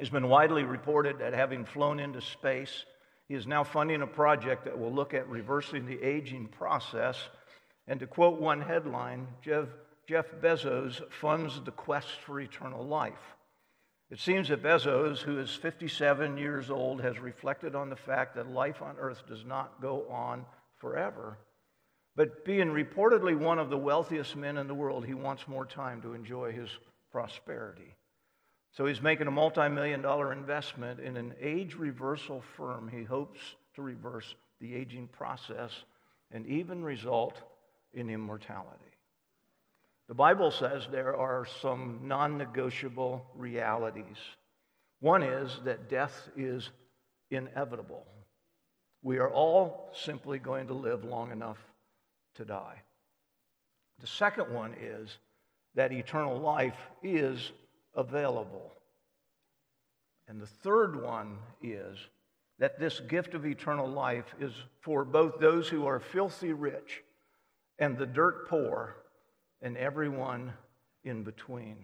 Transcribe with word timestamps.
He's 0.00 0.08
been 0.08 0.30
widely 0.30 0.64
reported 0.64 1.20
at 1.20 1.34
having 1.34 1.66
flown 1.66 2.00
into 2.00 2.22
space. 2.22 2.86
He 3.28 3.34
is 3.34 3.46
now 3.46 3.64
funding 3.64 4.00
a 4.00 4.06
project 4.06 4.64
that 4.64 4.78
will 4.78 4.90
look 4.90 5.12
at 5.12 5.28
reversing 5.28 5.84
the 5.84 6.02
aging 6.02 6.48
process. 6.48 7.18
And 7.86 8.00
to 8.00 8.06
quote 8.06 8.40
one 8.40 8.62
headline, 8.62 9.28
Jeff, 9.42 9.66
Jeff 10.08 10.24
Bezos 10.40 11.02
funds 11.12 11.60
the 11.66 11.70
quest 11.70 12.08
for 12.24 12.40
eternal 12.40 12.82
life. 12.82 13.36
It 14.10 14.18
seems 14.18 14.48
that 14.48 14.62
Bezos, 14.62 15.18
who 15.18 15.38
is 15.38 15.50
57 15.50 16.38
years 16.38 16.70
old, 16.70 17.02
has 17.02 17.18
reflected 17.18 17.74
on 17.74 17.90
the 17.90 17.96
fact 17.96 18.36
that 18.36 18.50
life 18.50 18.80
on 18.80 18.96
earth 18.98 19.22
does 19.28 19.44
not 19.44 19.82
go 19.82 20.08
on 20.08 20.46
forever. 20.78 21.36
But 22.16 22.46
being 22.46 22.68
reportedly 22.68 23.38
one 23.38 23.58
of 23.58 23.68
the 23.68 23.76
wealthiest 23.76 24.34
men 24.34 24.56
in 24.56 24.66
the 24.66 24.74
world, 24.74 25.04
he 25.04 25.12
wants 25.12 25.46
more 25.46 25.66
time 25.66 26.00
to 26.00 26.14
enjoy 26.14 26.52
his 26.52 26.70
prosperity. 27.12 27.94
So 28.72 28.86
he's 28.86 29.02
making 29.02 29.26
a 29.26 29.32
multi 29.32 29.68
million 29.68 30.02
dollar 30.02 30.32
investment 30.32 31.00
in 31.00 31.16
an 31.16 31.34
age 31.40 31.74
reversal 31.74 32.42
firm. 32.56 32.88
He 32.88 33.02
hopes 33.02 33.40
to 33.74 33.82
reverse 33.82 34.34
the 34.60 34.74
aging 34.74 35.08
process 35.08 35.72
and 36.30 36.46
even 36.46 36.84
result 36.84 37.42
in 37.92 38.10
immortality. 38.10 38.84
The 40.08 40.14
Bible 40.14 40.50
says 40.50 40.86
there 40.90 41.16
are 41.16 41.46
some 41.62 42.00
non 42.02 42.38
negotiable 42.38 43.26
realities. 43.34 44.16
One 45.00 45.22
is 45.22 45.58
that 45.64 45.88
death 45.88 46.28
is 46.36 46.68
inevitable. 47.30 48.04
We 49.02 49.18
are 49.18 49.30
all 49.30 49.90
simply 49.94 50.38
going 50.38 50.66
to 50.66 50.74
live 50.74 51.04
long 51.04 51.32
enough 51.32 51.58
to 52.34 52.44
die. 52.44 52.82
The 54.00 54.06
second 54.06 54.52
one 54.52 54.74
is 54.80 55.16
that 55.74 55.92
eternal 55.92 56.38
life 56.38 56.76
is 57.02 57.52
available. 58.00 58.72
And 60.28 60.40
the 60.40 60.46
third 60.46 61.00
one 61.00 61.38
is 61.62 61.98
that 62.58 62.78
this 62.78 63.00
gift 63.00 63.34
of 63.34 63.46
eternal 63.46 63.88
life 63.88 64.34
is 64.40 64.52
for 64.80 65.04
both 65.04 65.38
those 65.38 65.68
who 65.68 65.86
are 65.86 66.00
filthy 66.00 66.52
rich 66.52 67.02
and 67.78 67.96
the 67.96 68.06
dirt 68.06 68.48
poor 68.48 68.96
and 69.62 69.76
everyone 69.76 70.52
in 71.04 71.22
between. 71.22 71.76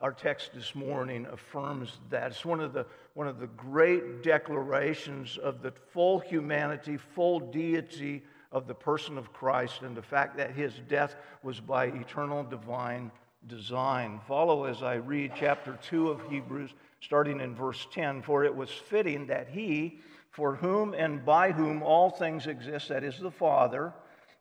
Our 0.00 0.12
text 0.12 0.50
this 0.54 0.74
morning 0.74 1.26
affirms 1.32 1.98
that. 2.10 2.32
It's 2.32 2.44
one 2.44 2.60
of, 2.60 2.74
the, 2.74 2.84
one 3.14 3.26
of 3.26 3.38
the 3.38 3.46
great 3.46 4.22
declarations 4.22 5.38
of 5.38 5.62
the 5.62 5.72
full 5.92 6.18
humanity, 6.18 6.98
full 6.98 7.40
deity 7.40 8.22
of 8.52 8.66
the 8.66 8.74
person 8.74 9.16
of 9.16 9.32
Christ, 9.32 9.82
and 9.82 9.96
the 9.96 10.02
fact 10.02 10.36
that 10.36 10.50
his 10.50 10.74
death 10.88 11.16
was 11.42 11.60
by 11.60 11.86
eternal 11.86 12.44
divine 12.44 13.10
design. 13.48 14.20
Follow 14.26 14.64
as 14.64 14.82
I 14.82 14.94
read 14.94 15.32
chapter 15.36 15.78
2 15.88 16.10
of 16.10 16.30
Hebrews, 16.30 16.70
starting 17.00 17.40
in 17.40 17.54
verse 17.54 17.86
10. 17.92 18.22
For 18.22 18.44
it 18.44 18.54
was 18.54 18.70
fitting 18.70 19.26
that 19.26 19.48
he, 19.48 20.00
for 20.30 20.56
whom 20.56 20.94
and 20.94 21.24
by 21.24 21.52
whom 21.52 21.82
all 21.82 22.10
things 22.10 22.46
exist, 22.46 22.88
that 22.88 23.04
is 23.04 23.18
the 23.18 23.30
Father, 23.30 23.92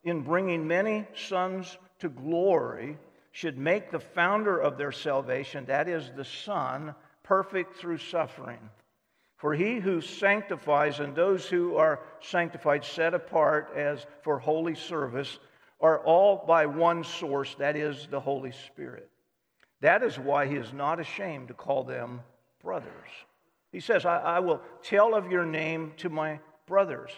in 0.04 0.22
bringing 0.22 0.68
many 0.68 1.08
sons 1.16 1.78
to 2.00 2.10
glory 2.10 2.98
should 3.32 3.58
make 3.58 3.92
the 3.92 4.00
founder 4.00 4.58
of 4.58 4.78
their 4.78 4.92
salvation, 4.92 5.66
that 5.66 5.90
is 5.90 6.12
the 6.16 6.26
Son, 6.26 6.96
perfect 7.24 7.76
through 7.76 7.98
suffering. 7.98 8.60
For 9.38 9.54
he 9.54 9.80
who 9.80 10.00
sanctifies 10.00 11.00
and 11.00 11.14
those 11.14 11.46
who 11.46 11.76
are 11.76 12.00
sanctified, 12.22 12.86
set 12.86 13.14
apart 13.14 13.74
as 13.76 14.06
for 14.22 14.40
holy 14.40 14.76
service, 14.76 15.38
are 15.86 16.00
all 16.00 16.44
by 16.48 16.66
one 16.66 17.04
source, 17.04 17.56
that 17.60 17.76
is 17.76 18.08
the 18.10 18.20
Holy 18.20 18.52
Spirit. 18.52 19.08
That 19.82 20.02
is 20.02 20.18
why 20.18 20.48
he 20.48 20.56
is 20.56 20.74
not 20.74 21.00
ashamed 21.00 21.50
to 21.50 21.54
call 21.54 21.84
them 21.84 22.22
brothers. 22.60 23.10
He 23.72 23.80
says, 23.80 24.04
I, 24.04 24.18
I 24.18 24.40
will 24.40 24.62
tell 24.82 25.14
of 25.14 25.30
your 25.30 25.46
name 25.46 25.94
to 25.98 26.10
my 26.10 26.40
brothers. 26.66 27.12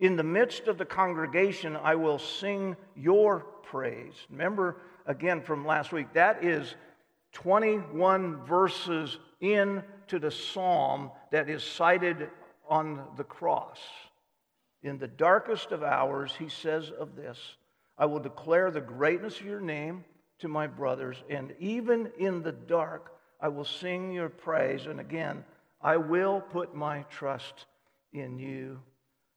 In 0.00 0.16
the 0.16 0.22
midst 0.22 0.66
of 0.66 0.76
the 0.76 0.84
congregation, 0.84 1.76
I 1.76 1.94
will 1.94 2.18
sing 2.18 2.76
your 2.94 3.40
praise. 3.62 4.12
Remember 4.28 4.76
again 5.06 5.40
from 5.40 5.64
last 5.64 5.90
week, 5.90 6.12
that 6.12 6.44
is 6.44 6.74
21 7.32 8.44
verses 8.44 9.16
into 9.40 10.18
the 10.18 10.30
psalm 10.30 11.10
that 11.30 11.48
is 11.48 11.64
cited 11.64 12.28
on 12.68 13.02
the 13.16 13.24
cross. 13.24 13.78
In 14.82 14.98
the 14.98 15.08
darkest 15.08 15.72
of 15.72 15.82
hours, 15.82 16.34
he 16.38 16.50
says 16.50 16.90
of 16.90 17.16
this 17.16 17.38
I 18.00 18.06
will 18.06 18.18
declare 18.18 18.70
the 18.70 18.80
greatness 18.80 19.38
of 19.38 19.46
your 19.46 19.60
name 19.60 20.04
to 20.38 20.48
my 20.48 20.66
brothers, 20.66 21.22
and 21.28 21.54
even 21.60 22.10
in 22.18 22.42
the 22.42 22.52
dark, 22.52 23.12
I 23.38 23.48
will 23.48 23.66
sing 23.66 24.10
your 24.10 24.30
praise. 24.30 24.86
And 24.86 25.00
again, 25.00 25.44
I 25.82 25.98
will 25.98 26.40
put 26.40 26.74
my 26.74 27.02
trust 27.10 27.66
in 28.14 28.38
you. 28.38 28.80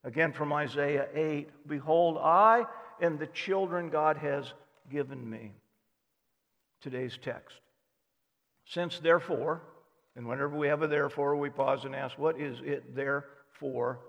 Again, 0.05 0.31
from 0.31 0.53
Isaiah 0.53 1.07
8 1.13 1.67
Behold, 1.67 2.17
I 2.21 2.65
and 3.01 3.19
the 3.19 3.27
children 3.27 3.89
God 3.89 4.15
has 4.15 4.53
given 4.89 5.29
me. 5.29 5.51
Today's 6.81 7.19
text. 7.21 7.57
Since 8.65 8.99
therefore, 8.99 9.61
and 10.15 10.25
whenever 10.25 10.57
we 10.57 10.69
have 10.69 10.83
a 10.83 10.87
therefore, 10.87 11.35
we 11.35 11.49
pause 11.49 11.83
and 11.83 11.93
ask, 11.93 12.17
what 12.17 12.39
is 12.39 12.61
it 12.63 12.95
there 12.95 13.25
for? 13.51 13.99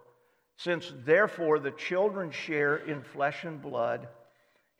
Since 0.58 0.92
therefore 1.04 1.58
the 1.58 1.72
children 1.72 2.30
share 2.30 2.76
in 2.76 3.02
flesh 3.02 3.42
and 3.42 3.60
blood, 3.60 4.06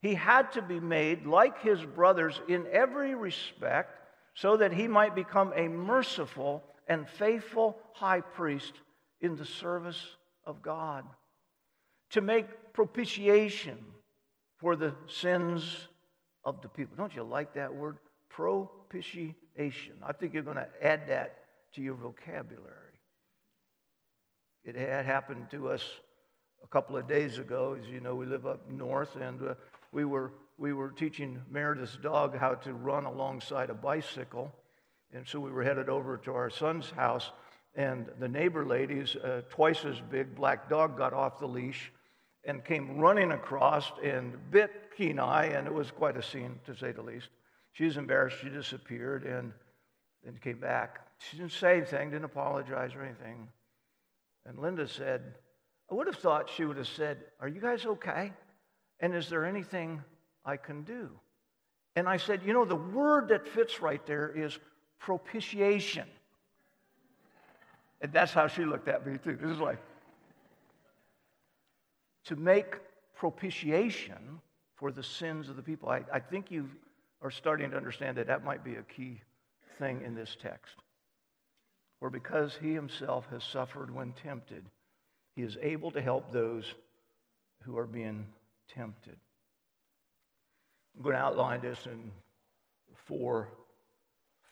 he 0.00 0.14
had 0.14 0.52
to 0.52 0.62
be 0.62 0.80
made 0.80 1.26
like 1.26 1.62
his 1.62 1.84
brothers 1.84 2.40
in 2.48 2.66
every 2.72 3.14
respect 3.14 3.98
so 4.34 4.56
that 4.56 4.72
he 4.72 4.88
might 4.88 5.14
become 5.14 5.52
a 5.54 5.68
merciful 5.68 6.62
and 6.88 7.08
faithful 7.08 7.76
high 7.92 8.20
priest 8.20 8.72
in 9.20 9.36
the 9.36 9.44
service 9.44 10.16
of 10.46 10.62
God 10.62 11.04
to 12.10 12.20
make 12.20 12.72
propitiation 12.72 13.78
for 14.56 14.76
the 14.76 14.94
sins 15.06 15.88
of 16.44 16.62
the 16.62 16.68
people. 16.68 16.96
Don't 16.96 17.14
you 17.14 17.22
like 17.22 17.54
that 17.54 17.74
word? 17.74 17.98
Propitiation. 18.30 19.94
I 20.02 20.12
think 20.12 20.32
you're 20.32 20.42
going 20.42 20.56
to 20.56 20.68
add 20.82 21.08
that 21.08 21.36
to 21.74 21.82
your 21.82 21.94
vocabulary. 21.94 22.76
It 24.64 24.76
had 24.76 25.04
happened 25.04 25.50
to 25.50 25.68
us 25.68 25.84
a 26.62 26.66
couple 26.66 26.96
of 26.96 27.08
days 27.08 27.38
ago. 27.38 27.76
As 27.80 27.88
you 27.88 28.00
know, 28.00 28.14
we 28.14 28.26
live 28.26 28.46
up 28.46 28.68
north, 28.70 29.16
and 29.16 29.40
uh, 29.42 29.54
we, 29.92 30.04
were, 30.04 30.32
we 30.58 30.72
were 30.72 30.90
teaching 30.90 31.40
Meredith's 31.50 31.96
dog 31.96 32.36
how 32.36 32.54
to 32.54 32.74
run 32.74 33.04
alongside 33.04 33.70
a 33.70 33.74
bicycle. 33.74 34.52
And 35.12 35.26
so 35.26 35.40
we 35.40 35.50
were 35.50 35.64
headed 35.64 35.88
over 35.88 36.16
to 36.18 36.32
our 36.32 36.50
son's 36.50 36.90
house, 36.90 37.32
and 37.74 38.06
the 38.20 38.28
neighbor 38.28 38.64
lady's 38.64 39.16
uh, 39.16 39.42
twice 39.50 39.84
as 39.84 39.96
big 40.10 40.36
black 40.36 40.68
dog 40.68 40.96
got 40.96 41.12
off 41.12 41.40
the 41.40 41.48
leash 41.48 41.92
and 42.44 42.64
came 42.64 42.98
running 42.98 43.32
across 43.32 43.90
and 44.02 44.36
bit 44.50 44.70
Kenai, 44.96 45.46
and 45.46 45.66
it 45.66 45.74
was 45.74 45.90
quite 45.90 46.16
a 46.16 46.22
scene, 46.22 46.60
to 46.66 46.76
say 46.76 46.92
the 46.92 47.02
least. 47.02 47.28
She 47.72 47.84
was 47.84 47.96
embarrassed. 47.96 48.38
She 48.40 48.48
disappeared 48.48 49.24
and 49.24 49.52
then 50.24 50.38
came 50.42 50.58
back. 50.58 51.00
She 51.18 51.36
didn't 51.36 51.52
say 51.52 51.78
anything, 51.78 52.10
didn't 52.10 52.24
apologize 52.24 52.94
or 52.94 53.02
anything. 53.02 53.48
And 54.46 54.58
Linda 54.58 54.88
said, 54.88 55.34
I 55.90 55.94
would 55.94 56.06
have 56.06 56.16
thought 56.16 56.48
she 56.48 56.64
would 56.64 56.76
have 56.76 56.88
said, 56.88 57.18
Are 57.40 57.48
you 57.48 57.60
guys 57.60 57.84
okay? 57.84 58.32
And 59.00 59.14
is 59.14 59.28
there 59.28 59.44
anything 59.44 60.02
I 60.44 60.56
can 60.56 60.82
do? 60.82 61.10
And 61.96 62.08
I 62.08 62.16
said, 62.16 62.42
You 62.44 62.52
know, 62.52 62.64
the 62.64 62.76
word 62.76 63.28
that 63.28 63.48
fits 63.48 63.80
right 63.80 64.04
there 64.06 64.30
is 64.30 64.58
propitiation. 64.98 66.06
And 68.02 68.12
that's 68.12 68.32
how 68.32 68.46
she 68.46 68.64
looked 68.64 68.88
at 68.88 69.06
me, 69.06 69.18
too. 69.18 69.36
This 69.40 69.50
is 69.50 69.58
like, 69.58 69.78
to 72.24 72.36
make 72.36 72.76
propitiation 73.14 74.40
for 74.76 74.90
the 74.90 75.02
sins 75.02 75.48
of 75.48 75.56
the 75.56 75.62
people. 75.62 75.88
I, 75.88 76.02
I 76.12 76.20
think 76.20 76.50
you 76.50 76.68
are 77.22 77.30
starting 77.30 77.70
to 77.70 77.76
understand 77.76 78.16
that 78.16 78.26
that 78.28 78.44
might 78.44 78.64
be 78.64 78.76
a 78.76 78.82
key 78.82 79.20
thing 79.78 80.00
in 80.04 80.14
this 80.14 80.36
text. 80.40 80.76
Or 82.00 82.08
because 82.08 82.56
he 82.60 82.72
himself 82.72 83.26
has 83.30 83.44
suffered 83.44 83.94
when 83.94 84.12
tempted, 84.12 84.64
he 85.36 85.42
is 85.42 85.58
able 85.60 85.90
to 85.90 86.00
help 86.00 86.32
those 86.32 86.64
who 87.62 87.76
are 87.76 87.86
being 87.86 88.26
tempted. 88.74 89.16
I'm 90.96 91.02
going 91.02 91.14
to 91.14 91.22
outline 91.22 91.60
this 91.60 91.86
in 91.86 92.10
four 93.06 93.48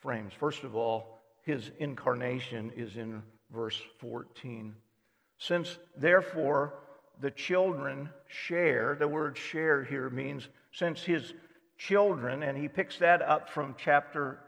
frames. 0.00 0.32
First 0.38 0.64
of 0.64 0.74
all, 0.74 1.18
his 1.42 1.70
incarnation 1.78 2.72
is 2.76 2.96
in 2.96 3.22
verse 3.52 3.80
14. 4.00 4.74
Since, 5.38 5.78
therefore, 5.96 6.74
the 7.20 7.30
children 7.30 8.10
share, 8.28 8.96
the 8.98 9.08
word 9.08 9.36
share 9.36 9.84
here 9.84 10.10
means 10.10 10.48
since 10.72 11.02
his 11.02 11.32
children, 11.76 12.42
and 12.42 12.56
he 12.56 12.68
picks 12.68 12.98
that 12.98 13.22
up 13.22 13.48
from 13.48 13.74
chapter 13.78 14.38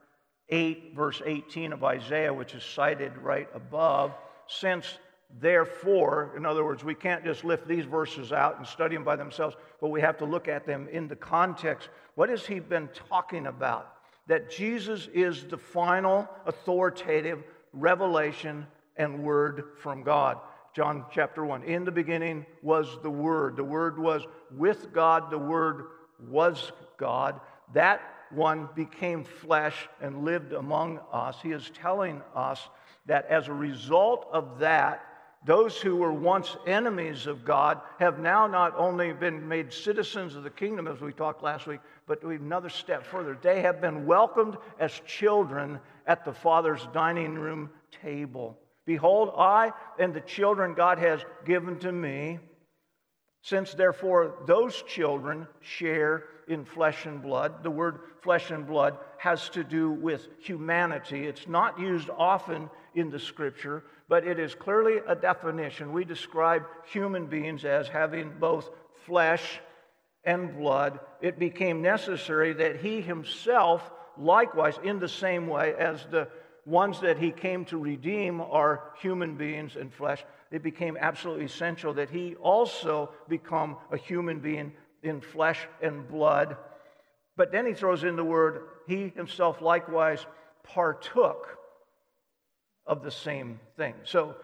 8, 0.49 0.93
verse 0.94 1.23
18 1.25 1.73
of 1.73 1.84
Isaiah, 1.84 2.34
which 2.34 2.55
is 2.55 2.64
cited 2.64 3.16
right 3.19 3.49
above. 3.55 4.12
Since, 4.46 4.99
therefore, 5.38 6.32
in 6.36 6.44
other 6.44 6.64
words, 6.64 6.82
we 6.82 6.94
can't 6.94 7.24
just 7.24 7.44
lift 7.44 7.68
these 7.68 7.84
verses 7.84 8.32
out 8.32 8.58
and 8.58 8.66
study 8.66 8.96
them 8.96 9.04
by 9.04 9.16
themselves, 9.16 9.56
but 9.80 9.88
we 9.88 10.00
have 10.00 10.18
to 10.18 10.24
look 10.24 10.48
at 10.48 10.66
them 10.66 10.88
in 10.90 11.08
the 11.08 11.16
context. 11.16 11.88
What 12.14 12.28
has 12.28 12.46
he 12.46 12.58
been 12.58 12.88
talking 13.08 13.46
about? 13.46 13.94
That 14.26 14.50
Jesus 14.50 15.08
is 15.12 15.44
the 15.44 15.58
final 15.58 16.28
authoritative 16.46 17.42
revelation 17.72 18.66
and 18.96 19.22
word 19.22 19.64
from 19.78 20.02
God. 20.02 20.38
John 20.72 21.04
chapter 21.10 21.44
1. 21.44 21.64
In 21.64 21.84
the 21.84 21.90
beginning 21.90 22.46
was 22.62 22.98
the 23.02 23.10
Word. 23.10 23.56
The 23.56 23.64
Word 23.64 23.98
was 23.98 24.22
with 24.56 24.92
God. 24.92 25.30
The 25.30 25.38
Word 25.38 25.86
was 26.28 26.70
God. 26.96 27.40
That 27.74 28.00
one 28.30 28.68
became 28.76 29.24
flesh 29.24 29.88
and 30.00 30.24
lived 30.24 30.52
among 30.52 31.00
us. 31.12 31.36
He 31.42 31.50
is 31.50 31.70
telling 31.74 32.22
us 32.36 32.68
that 33.06 33.26
as 33.26 33.48
a 33.48 33.52
result 33.52 34.28
of 34.32 34.60
that, 34.60 35.04
those 35.44 35.78
who 35.78 35.96
were 35.96 36.12
once 36.12 36.56
enemies 36.66 37.26
of 37.26 37.44
God 37.44 37.81
have 37.98 38.19
now 38.19 38.46
not 38.46 38.75
only 38.76 39.12
been 39.12 39.48
made 39.48 39.72
citizens 39.72 40.34
of 40.34 40.42
the 40.42 40.50
kingdom, 40.50 40.87
as 40.87 41.00
we 41.00 41.12
talked 41.12 41.42
last 41.42 41.66
week, 41.66 41.81
but 42.06 42.22
we've 42.22 42.40
another 42.40 42.69
step 42.69 43.06
further. 43.06 43.38
They 43.40 43.62
have 43.62 43.81
been 43.81 44.04
welcomed 44.04 44.58
as 44.78 45.00
children 45.06 45.81
at 46.06 46.25
the 46.25 46.32
Father's 46.34 46.87
dining 46.92 47.37
room 47.37 47.70
table. 48.02 48.58
Behold, 48.84 49.32
I 49.37 49.72
and 49.98 50.12
the 50.12 50.20
children 50.20 50.75
God 50.75 50.98
has 50.98 51.20
given 51.46 51.78
to 51.78 51.92
me. 51.92 52.38
Since 53.42 53.72
therefore 53.72 54.34
those 54.46 54.82
children 54.82 55.46
share 55.60 56.25
in 56.48 56.66
flesh 56.66 57.06
and 57.06 57.22
blood, 57.22 57.62
the 57.62 57.70
word 57.70 58.00
flesh 58.20 58.50
and 58.50 58.66
blood 58.66 58.98
has 59.16 59.48
to 59.50 59.64
do 59.64 59.90
with 59.90 60.28
humanity. 60.40 61.26
It's 61.26 61.48
not 61.48 61.78
used 61.78 62.10
often 62.10 62.69
in 62.94 63.10
the 63.10 63.19
scripture, 63.19 63.84
but 64.08 64.26
it 64.26 64.38
is 64.38 64.54
clearly 64.54 64.98
a 65.06 65.14
definition. 65.14 65.92
We 65.92 66.04
describe 66.04 66.64
human 66.87 67.26
beings 67.26 67.64
as 67.64 67.88
having 67.88 68.32
both 68.38 68.69
flesh 69.06 69.60
and 70.25 70.56
blood. 70.56 71.00
It 71.20 71.38
became 71.38 71.82
necessary 71.82 72.52
that 72.54 72.81
he 72.81 73.00
himself, 73.00 73.90
likewise, 74.19 74.78
in 74.82 74.98
the 74.98 75.08
same 75.08 75.46
way 75.46 75.75
as 75.78 76.04
the 76.10 76.28
ones 76.66 77.00
that 77.00 77.19
he 77.19 77.31
came 77.31 77.64
to 77.66 77.78
redeem 77.78 78.40
are 78.40 78.92
human 79.00 79.37
beings 79.37 79.76
and 79.76 79.92
flesh, 79.92 80.25
it 80.50 80.62
became 80.62 80.96
absolutely 81.00 81.44
essential 81.44 81.94
that 81.94 82.10
he 82.10 82.34
also 82.37 83.10
become 83.28 83.76
a 83.90 83.96
human 83.96 84.40
being 84.40 84.72
in 85.02 85.20
flesh 85.20 85.66
and 85.81 86.08
blood. 86.08 86.56
But 87.37 87.52
then 87.52 87.66
he 87.66 87.72
throws 87.72 88.04
in 88.04 88.16
the 88.16 88.25
word, 88.25 88.62
he 88.87 89.08
himself 89.08 89.62
likewise 89.62 90.26
partook 90.62 91.59
of 92.90 93.02
the 93.02 93.10
same 93.10 93.58
thing. 93.78 93.94
So 94.04 94.34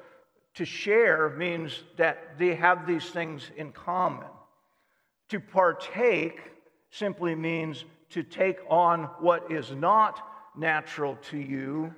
to 0.54 0.64
share 0.64 1.28
means 1.36 1.82
that 1.98 2.38
they 2.38 2.54
have 2.54 2.86
these 2.86 3.10
things 3.10 3.50
in 3.58 3.72
common. 3.72 4.28
To 5.28 5.40
partake 5.40 6.40
simply 6.90 7.34
means 7.34 7.84
to 8.10 8.22
take 8.22 8.60
on 8.70 9.04
what 9.20 9.52
is 9.52 9.72
not 9.72 10.26
natural 10.56 11.18
to 11.30 11.36
you 11.36 11.92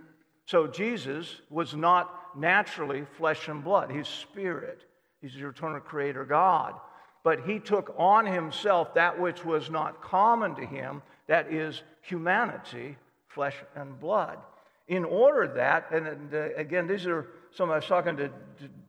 so 0.49 0.67
Jesus 0.67 1.43
was 1.51 1.75
not 1.75 2.11
naturally 2.35 3.05
flesh 3.19 3.49
and 3.49 3.63
blood, 3.63 3.91
he's 3.91 4.09
spirit. 4.09 4.83
He's 5.21 5.35
the 5.35 5.47
eternal 5.47 5.81
creator 5.81 6.25
God. 6.25 6.73
But 7.23 7.45
he 7.45 7.59
took 7.59 7.95
on 7.99 8.25
himself 8.25 8.95
that 8.95 9.21
which 9.21 9.45
was 9.45 9.69
not 9.69 10.01
common 10.01 10.55
to 10.55 10.65
him, 10.65 11.03
that 11.27 11.53
is 11.53 11.83
humanity, 12.01 12.97
flesh 13.27 13.57
and 13.77 14.01
blood. 14.01 14.39
In 14.89 15.05
order 15.05 15.47
that, 15.55 15.91
and 15.93 16.35
uh, 16.35 16.49
again, 16.57 16.87
these 16.87 17.07
are 17.07 17.29
some, 17.51 17.71
I 17.71 17.77
was 17.77 17.87
talking 17.87 18.17
to, 18.17 18.31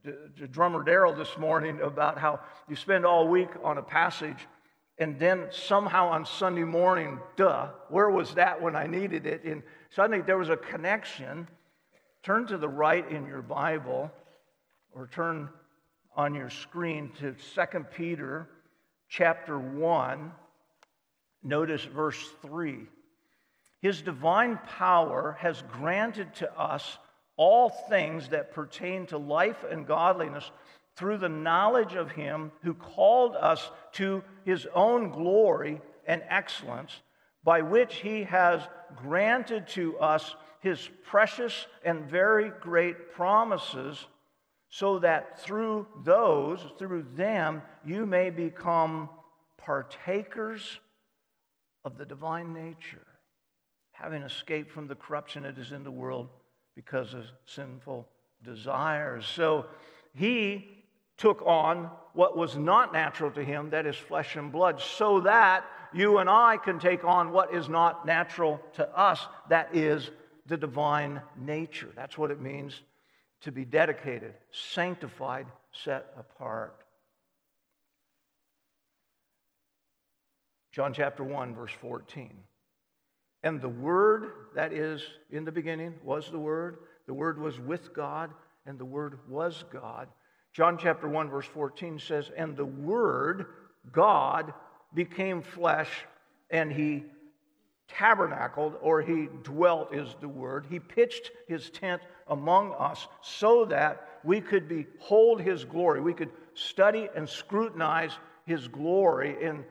to, 0.04 0.16
to 0.40 0.48
drummer 0.48 0.84
Daryl 0.84 1.16
this 1.16 1.38
morning 1.38 1.80
about 1.82 2.18
how 2.18 2.40
you 2.68 2.76
spend 2.76 3.06
all 3.06 3.28
week 3.28 3.50
on 3.64 3.78
a 3.78 3.84
passage 3.84 4.48
and 5.00 5.18
then 5.18 5.48
somehow 5.50 6.10
on 6.10 6.26
Sunday 6.26 6.66
morning, 6.66 7.20
duh, 7.38 7.70
where 7.88 8.10
was 8.10 8.34
that 8.34 8.62
when 8.62 8.76
I 8.76 8.86
needed 8.86 9.26
it? 9.26 9.46
And 9.46 9.64
suddenly 9.90 10.22
there 10.22 10.38
was 10.38 10.50
a 10.50 10.58
connection. 10.58 11.48
Turn 12.22 12.46
to 12.48 12.58
the 12.58 12.68
right 12.68 13.10
in 13.10 13.26
your 13.26 13.42
Bible 13.42 14.12
or 14.92 15.08
turn 15.08 15.50
on 16.18 16.36
your 16.36 16.50
screen 16.50 17.12
to 17.20 17.34
2 17.56 17.80
Peter 17.96 18.50
chapter 19.08 19.58
1. 19.58 20.34
Notice 21.44 21.86
verse 21.86 22.22
3. 22.42 22.80
His 23.82 24.02
divine 24.02 24.60
power 24.66 25.38
has 25.40 25.64
granted 25.72 26.36
to 26.36 26.60
us 26.60 26.98
all 27.38 27.70
things 27.70 28.30
that 28.30 28.54
pertain 28.54 29.06
to 29.08 29.18
life 29.18 29.64
and 29.70 29.88
godliness 29.88 30.52
through 30.96 31.18
the 31.18 31.30
knowledge 31.30 31.96
of 31.96 32.12
him 32.12 32.52
who 32.62 32.74
called 32.74 33.36
us 33.38 33.72
to 33.94 34.22
his 34.44 34.68
own 34.76 35.12
glory 35.12 35.82
and 36.06 36.22
excellence, 36.28 36.92
by 37.44 37.62
which 37.62 37.96
he 37.96 38.24
has 38.24 38.62
granted 38.98 39.66
to 39.70 39.98
us 40.00 40.36
his 40.60 40.90
precious 41.06 41.68
and 41.86 42.10
very 42.10 42.52
great 42.60 43.14
promises, 43.14 44.08
so 44.70 45.00
that 45.00 45.40
through 45.40 45.88
those, 46.04 46.60
through 46.78 47.06
them, 47.16 47.62
you 47.86 48.06
may 48.06 48.30
become 48.30 49.10
partakers 49.58 50.80
of 51.86 51.98
the 51.98 52.06
divine 52.06 52.54
nature, 52.54 53.08
having 54.00 54.22
escaped 54.24 54.72
from 54.72 54.88
the 54.88 54.96
corruption 54.96 55.44
that 55.44 55.58
is 55.58 55.72
in 55.72 55.84
the 55.84 55.92
world 55.92 56.30
because 56.76 57.14
of 57.14 57.26
sinful 57.46 58.08
desires. 58.44 59.26
So 59.26 59.66
he 60.16 60.70
took 61.18 61.42
on 61.46 61.90
what 62.14 62.38
was 62.38 62.56
not 62.56 62.94
natural 62.94 63.30
to 63.32 63.44
him, 63.44 63.70
that 63.72 63.86
is 63.86 63.96
flesh 63.96 64.38
and 64.38 64.52
blood, 64.52 64.80
so 64.80 65.20
that 65.22 65.66
you 65.94 66.20
and 66.20 66.30
I 66.30 66.58
can 66.58 66.80
take 66.80 67.04
on 67.04 67.32
what 67.32 67.54
is 67.54 67.68
not 67.68 68.06
natural 68.06 68.62
to 68.74 68.88
us, 68.98 69.26
that 69.50 69.76
is 69.76 70.10
the 70.46 70.56
divine 70.56 71.22
nature. 71.38 71.90
That's 71.96 72.18
what 72.18 72.32
it 72.32 72.40
means 72.40 72.82
to 73.42 73.52
be 73.52 73.66
dedicated, 73.66 74.34
sanctified, 74.52 75.48
set 75.72 76.14
apart. 76.18 76.76
John 80.72 80.94
chapter 80.94 81.24
1, 81.24 81.56
verse 81.56 81.72
14. 81.82 82.32
And 83.44 83.62
the 83.62 83.70
Word, 83.70 84.32
that 84.56 84.74
is 84.74 85.02
in 85.32 85.46
the 85.46 85.52
beginning, 85.52 85.96
was 86.04 86.30
the 86.30 86.40
Word. 86.40 86.80
The 87.08 87.14
Word 87.14 87.40
was 87.40 87.60
with 87.60 87.94
God, 87.94 88.32
and 88.66 88.78
the 88.78 88.86
Word 88.86 89.20
was 89.28 89.64
God. 89.72 90.08
John 90.52 90.78
chapter 90.78 91.08
1, 91.08 91.30
verse 91.30 91.46
14 91.46 92.00
says, 92.00 92.32
And 92.36 92.58
the 92.58 92.66
Word, 92.66 93.46
God, 93.92 94.54
became 94.94 95.42
flesh, 95.42 95.90
and 96.50 96.72
he 96.72 97.06
tabernacled, 97.88 98.76
or 98.82 99.02
he 99.02 99.28
dwelt, 99.44 99.94
is 99.94 100.16
the 100.22 100.28
word. 100.28 100.66
He 100.70 100.80
pitched 100.80 101.32
his 101.48 101.70
tent 101.70 102.02
among 102.28 102.74
us 102.74 103.08
so 103.22 103.66
that 103.66 104.20
we 104.24 104.42
could 104.42 104.68
behold 104.68 105.42
his 105.42 105.66
glory. 105.66 106.02
We 106.02 106.14
could 106.14 106.32
study 106.54 107.10
and 107.16 107.28
scrutinize 107.28 108.12
his 108.46 108.68
glory. 108.68 109.44
And 109.44 109.64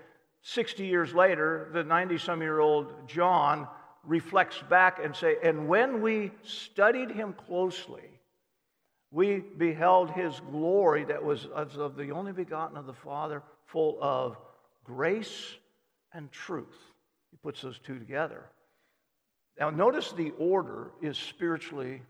60 0.48 0.86
years 0.86 1.12
later, 1.12 1.68
the 1.74 1.84
90 1.84 2.16
some 2.16 2.40
year 2.40 2.58
old 2.58 3.06
John 3.06 3.68
reflects 4.02 4.58
back 4.70 4.98
and 5.02 5.14
say, 5.14 5.36
And 5.42 5.68
when 5.68 6.00
we 6.00 6.30
studied 6.42 7.10
him 7.10 7.34
closely, 7.34 8.08
we 9.10 9.40
beheld 9.40 10.10
his 10.10 10.40
glory 10.50 11.04
that 11.04 11.22
was 11.22 11.46
as 11.54 11.76
of 11.76 11.96
the 11.96 12.12
only 12.12 12.32
begotten 12.32 12.78
of 12.78 12.86
the 12.86 12.94
Father, 12.94 13.42
full 13.66 13.98
of 14.00 14.38
grace 14.84 15.54
and 16.14 16.32
truth. 16.32 16.78
He 17.30 17.36
puts 17.36 17.60
those 17.60 17.78
two 17.78 17.98
together. 17.98 18.46
Now, 19.60 19.68
notice 19.68 20.12
the 20.12 20.32
order 20.38 20.92
is 21.02 21.18
spiritually 21.18 22.00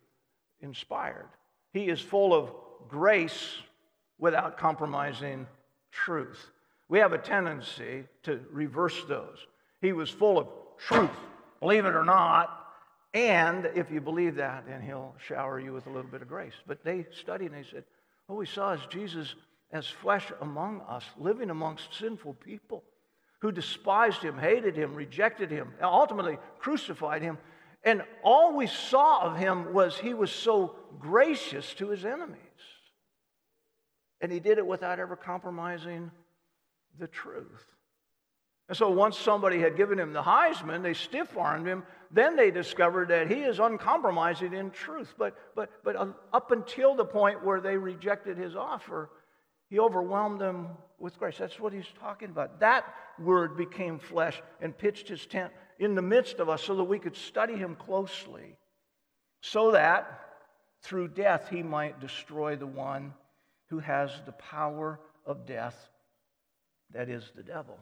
inspired. 0.61 1.29
He 1.73 1.89
is 1.89 2.01
full 2.01 2.33
of 2.33 2.53
grace 2.89 3.57
without 4.17 4.59
compromising 4.59 5.49
truth. 5.91 6.53
We 6.89 6.99
have 7.01 7.13
a 7.13 7.19
tendency 7.19 8.05
to 8.23 8.41
reverse 8.51 9.05
those. 9.09 9.47
He 9.81 9.93
was 9.93 10.11
full 10.11 10.39
of 10.39 10.49
truth, 10.79 11.11
believe 11.61 11.85
it 11.85 11.95
or 11.95 12.05
not, 12.05 12.59
and 13.15 13.67
if 13.75 13.91
you 13.91 14.01
believe 14.01 14.37
that, 14.37 14.67
then 14.67 14.83
he'll 14.83 15.15
shower 15.19 15.59
you 15.59 15.73
with 15.73 15.87
a 15.87 15.91
little 15.91 16.11
bit 16.11 16.23
of 16.23 16.29
grace. 16.29 16.55
But 16.67 16.85
they 16.85 17.07
studied 17.11 17.53
and 17.53 17.55
they 17.55 17.69
said, 17.69 17.85
what 18.27 18.39
we 18.39 18.47
saw 18.47 18.73
is 18.73 18.81
Jesus 18.91 19.35
as 19.73 19.87
flesh 19.87 20.31
among 20.41 20.83
us, 20.83 21.05
living 21.19 21.51
amongst 21.51 21.95
sinful 21.95 22.35
people 22.35 22.85
who 23.41 23.53
despised 23.53 24.23
him, 24.23 24.37
hated 24.37 24.77
him, 24.77 24.95
rejected 24.95 25.51
him, 25.51 25.73
ultimately 25.83 26.39
crucified 26.59 27.23
him. 27.23 27.39
And 27.85 28.03
all 28.23 28.57
we 28.57 28.67
saw 28.67 29.21
of 29.23 29.37
him 29.37 29.73
was 29.73 29.97
he 29.97 30.13
was 30.13 30.31
so 30.31 30.75
gracious 30.99 31.73
to 31.75 31.89
his 31.89 32.05
enemies. 32.05 32.37
And 34.21 34.33
he 34.33 34.41
did 34.41 34.59
it 34.59 34.67
without 34.67 34.99
ever 34.99 35.17
compromising 35.17 36.11
the 36.99 37.07
truth. 37.07 37.65
And 38.69 38.77
so 38.77 38.91
once 38.91 39.19
somebody 39.19 39.61
had 39.61 39.77
given 39.77 39.99
him 39.99 40.13
the 40.13 40.23
Heisman, 40.23 40.83
they 40.83 40.93
stiff 40.93 41.37
armed 41.37 41.67
him. 41.67 41.85
Then 42.11 42.37
they 42.37 42.51
discovered 42.51 43.09
that 43.09 43.31
he 43.31 43.41
is 43.41 43.59
uncompromising 43.59 44.53
in 44.53 44.71
truth. 44.71 45.15
But, 45.17 45.37
but, 45.55 45.71
but 45.83 45.97
uh, 45.97 46.09
up 46.33 46.51
until 46.51 46.95
the 46.95 47.05
point 47.05 47.45
where 47.45 47.61
they 47.61 47.79
rejected 47.79 48.37
his 48.37 48.55
offer, 48.55 49.11
he 49.71 49.79
overwhelmed 49.79 50.41
them 50.41 50.69
with 50.99 51.19
grace. 51.19 51.39
That's 51.39 51.59
what 51.59 51.73
he's 51.73 51.87
talking 52.01 52.29
about. 52.29 52.61
That 52.61 52.85
word 53.19 53.57
became 53.57 53.99
flesh 53.99 54.41
and 54.61 54.77
pitched 54.77 55.09
his 55.09 55.25
tent 55.25 55.53
in 55.79 55.95
the 55.95 56.03
midst 56.03 56.39
of 56.39 56.49
us 56.49 56.63
so 56.63 56.75
that 56.77 56.85
we 56.85 56.99
could 56.99 57.17
study 57.17 57.55
him 57.55 57.75
closely, 57.75 58.57
so 59.41 59.73
that 59.73 60.21
through 60.83 61.09
death 61.09 61.49
he 61.49 61.63
might 61.63 62.01
destroy 62.01 62.57
the 62.57 62.67
one 62.67 63.15
who 63.69 63.79
has 63.79 64.11
the 64.27 64.33
power 64.33 65.01
of 65.25 65.47
death, 65.47 65.89
that 66.93 67.09
is, 67.09 67.31
the 67.35 67.43
devil. 67.43 67.79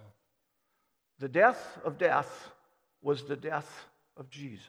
The 1.18 1.28
death 1.28 1.78
of 1.84 1.98
death 1.98 2.50
was 3.02 3.24
the 3.24 3.36
death 3.36 3.86
of 4.16 4.28
Jesus. 4.30 4.68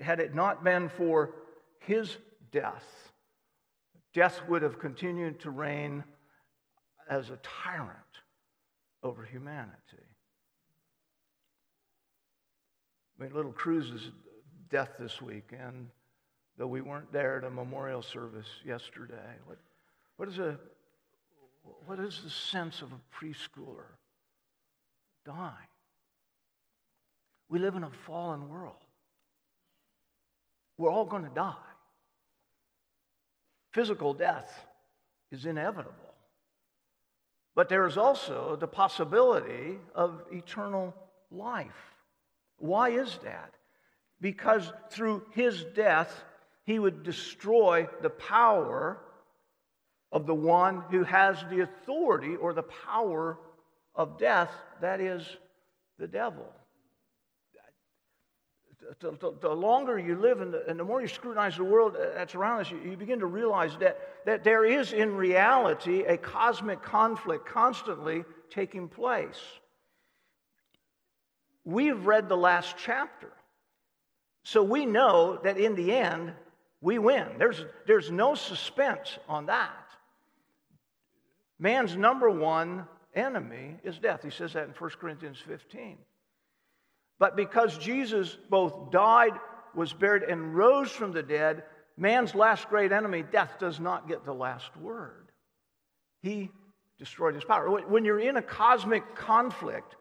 Had 0.00 0.20
it 0.20 0.34
not 0.34 0.64
been 0.64 0.88
for 0.88 1.34
his 1.80 2.16
death, 2.50 3.12
death 4.12 4.40
would 4.48 4.62
have 4.62 4.78
continued 4.78 5.40
to 5.40 5.50
reign 5.50 6.04
as 7.08 7.30
a 7.30 7.38
tyrant 7.42 7.90
over 9.02 9.24
humanity. 9.24 10.06
I 13.18 13.22
mean, 13.22 13.34
little 13.34 13.52
Cruz's 13.52 14.10
death 14.68 14.90
this 14.98 15.22
week, 15.22 15.52
and 15.58 15.88
though 16.58 16.66
we 16.66 16.80
weren't 16.80 17.12
there 17.12 17.38
at 17.38 17.44
a 17.44 17.50
memorial 17.50 18.02
service 18.02 18.46
yesterday, 18.64 19.36
what, 19.44 19.58
what, 20.16 20.28
is, 20.28 20.38
a, 20.38 20.58
what 21.86 21.98
is 21.98 22.20
the 22.22 22.30
sense 22.30 22.82
of 22.82 22.92
a 22.92 23.24
preschooler 23.24 23.86
dying? 25.24 25.52
We 27.48 27.58
live 27.58 27.76
in 27.76 27.84
a 27.84 27.90
fallen 28.06 28.48
world. 28.48 28.74
We're 30.78 30.90
all 30.90 31.06
going 31.06 31.24
to 31.24 31.30
die. 31.34 31.54
Physical 33.72 34.14
death 34.14 34.66
is 35.30 35.46
inevitable. 35.46 35.92
But 37.54 37.68
there 37.68 37.86
is 37.86 37.96
also 37.96 38.56
the 38.56 38.66
possibility 38.66 39.78
of 39.94 40.22
eternal 40.30 40.94
life. 41.30 41.94
Why 42.58 42.90
is 42.90 43.18
that? 43.24 43.54
Because 44.20 44.72
through 44.90 45.22
his 45.32 45.64
death, 45.74 46.24
he 46.64 46.78
would 46.78 47.02
destroy 47.02 47.88
the 48.02 48.10
power 48.10 48.98
of 50.12 50.26
the 50.26 50.34
one 50.34 50.82
who 50.90 51.02
has 51.04 51.44
the 51.50 51.60
authority 51.60 52.36
or 52.36 52.52
the 52.52 52.62
power 52.62 53.38
of 53.94 54.18
death, 54.18 54.50
that 54.80 55.00
is, 55.00 55.22
the 55.98 56.06
devil. 56.06 56.46
The, 59.00 59.10
the, 59.10 59.34
the 59.40 59.48
longer 59.48 59.98
you 59.98 60.14
live 60.14 60.40
and 60.40 60.54
the, 60.54 60.64
and 60.68 60.78
the, 60.78 60.84
more 60.84 61.00
you 61.00 61.08
scrutinize 61.08 61.56
the 61.56 61.64
world 61.64 61.96
that's 62.14 62.36
around 62.36 62.60
us, 62.60 62.70
you, 62.70 62.78
you 62.90 62.96
begin 62.96 63.18
to 63.18 63.26
realize 63.26 63.76
that, 63.78 63.98
that 64.26 64.44
there 64.44 64.64
is 64.64 64.92
in 64.92 65.16
reality 65.16 66.04
a 66.04 66.16
cosmic 66.16 66.82
conflict 66.82 67.46
constantly 67.46 68.24
taking 68.48 68.88
place. 68.88 69.40
We've 71.64 72.06
read 72.06 72.28
the 72.28 72.36
last 72.36 72.76
chapter. 72.78 73.32
So 74.44 74.62
we 74.62 74.86
know 74.86 75.40
that 75.42 75.58
in 75.58 75.74
the 75.74 75.92
end, 75.92 76.32
we 76.80 77.00
win. 77.00 77.26
There's, 77.38 77.64
there's 77.88 78.12
no 78.12 78.36
suspense 78.36 79.18
on 79.28 79.46
that. 79.46 79.85
Man's 81.58 81.96
number 81.96 82.30
one 82.30 82.86
enemy 83.14 83.76
is 83.82 83.98
death. 83.98 84.22
He 84.22 84.30
says 84.30 84.52
that 84.52 84.64
in 84.64 84.70
1 84.70 84.90
Corinthians 85.00 85.38
15. 85.38 85.98
But 87.18 87.36
because 87.36 87.78
Jesus 87.78 88.36
both 88.50 88.90
died, 88.90 89.32
was 89.74 89.92
buried, 89.92 90.22
and 90.22 90.54
rose 90.54 90.90
from 90.90 91.12
the 91.12 91.22
dead, 91.22 91.64
man's 91.96 92.34
last 92.34 92.68
great 92.68 92.92
enemy, 92.92 93.22
death, 93.22 93.54
does 93.58 93.80
not 93.80 94.08
get 94.08 94.24
the 94.24 94.34
last 94.34 94.76
word. 94.76 95.30
He 96.22 96.50
destroyed 96.98 97.34
his 97.34 97.44
power. 97.44 97.70
When 97.82 98.04
you're 98.04 98.20
in 98.20 98.36
a 98.36 98.42
cosmic 98.42 99.14
conflict, 99.14 99.96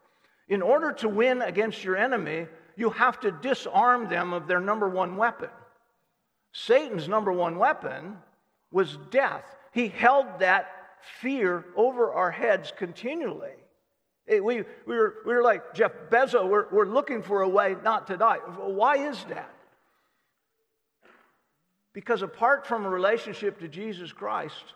in 0.47 0.61
order 0.61 0.91
to 0.93 1.09
win 1.09 1.41
against 1.41 1.83
your 1.83 1.97
enemy, 1.97 2.47
you 2.75 2.89
have 2.91 3.19
to 3.21 3.31
disarm 3.31 4.09
them 4.09 4.33
of 4.33 4.47
their 4.47 4.59
number 4.59 4.89
one 4.89 5.15
weapon. 5.15 5.49
Satan's 6.53 7.07
number 7.07 7.31
one 7.31 7.57
weapon 7.57 8.17
was 8.71 8.97
death. 9.09 9.43
He 9.73 9.87
held 9.87 10.39
that 10.39 10.67
fear 11.21 11.65
over 11.75 12.13
our 12.13 12.31
heads 12.31 12.73
continually. 12.77 13.53
We, 14.27 14.39
we, 14.39 14.63
were, 14.87 15.15
we 15.25 15.33
were 15.33 15.43
like 15.43 15.73
Jeff 15.73 15.91
Bezos, 16.09 16.49
we're, 16.49 16.67
we're 16.71 16.87
looking 16.87 17.21
for 17.21 17.41
a 17.41 17.49
way 17.49 17.75
not 17.83 18.07
to 18.07 18.17
die. 18.17 18.37
Why 18.37 19.09
is 19.09 19.23
that? 19.25 19.53
Because 21.93 22.21
apart 22.21 22.67
from 22.67 22.85
a 22.85 22.89
relationship 22.89 23.59
to 23.59 23.67
Jesus 23.67 24.11
Christ, 24.11 24.73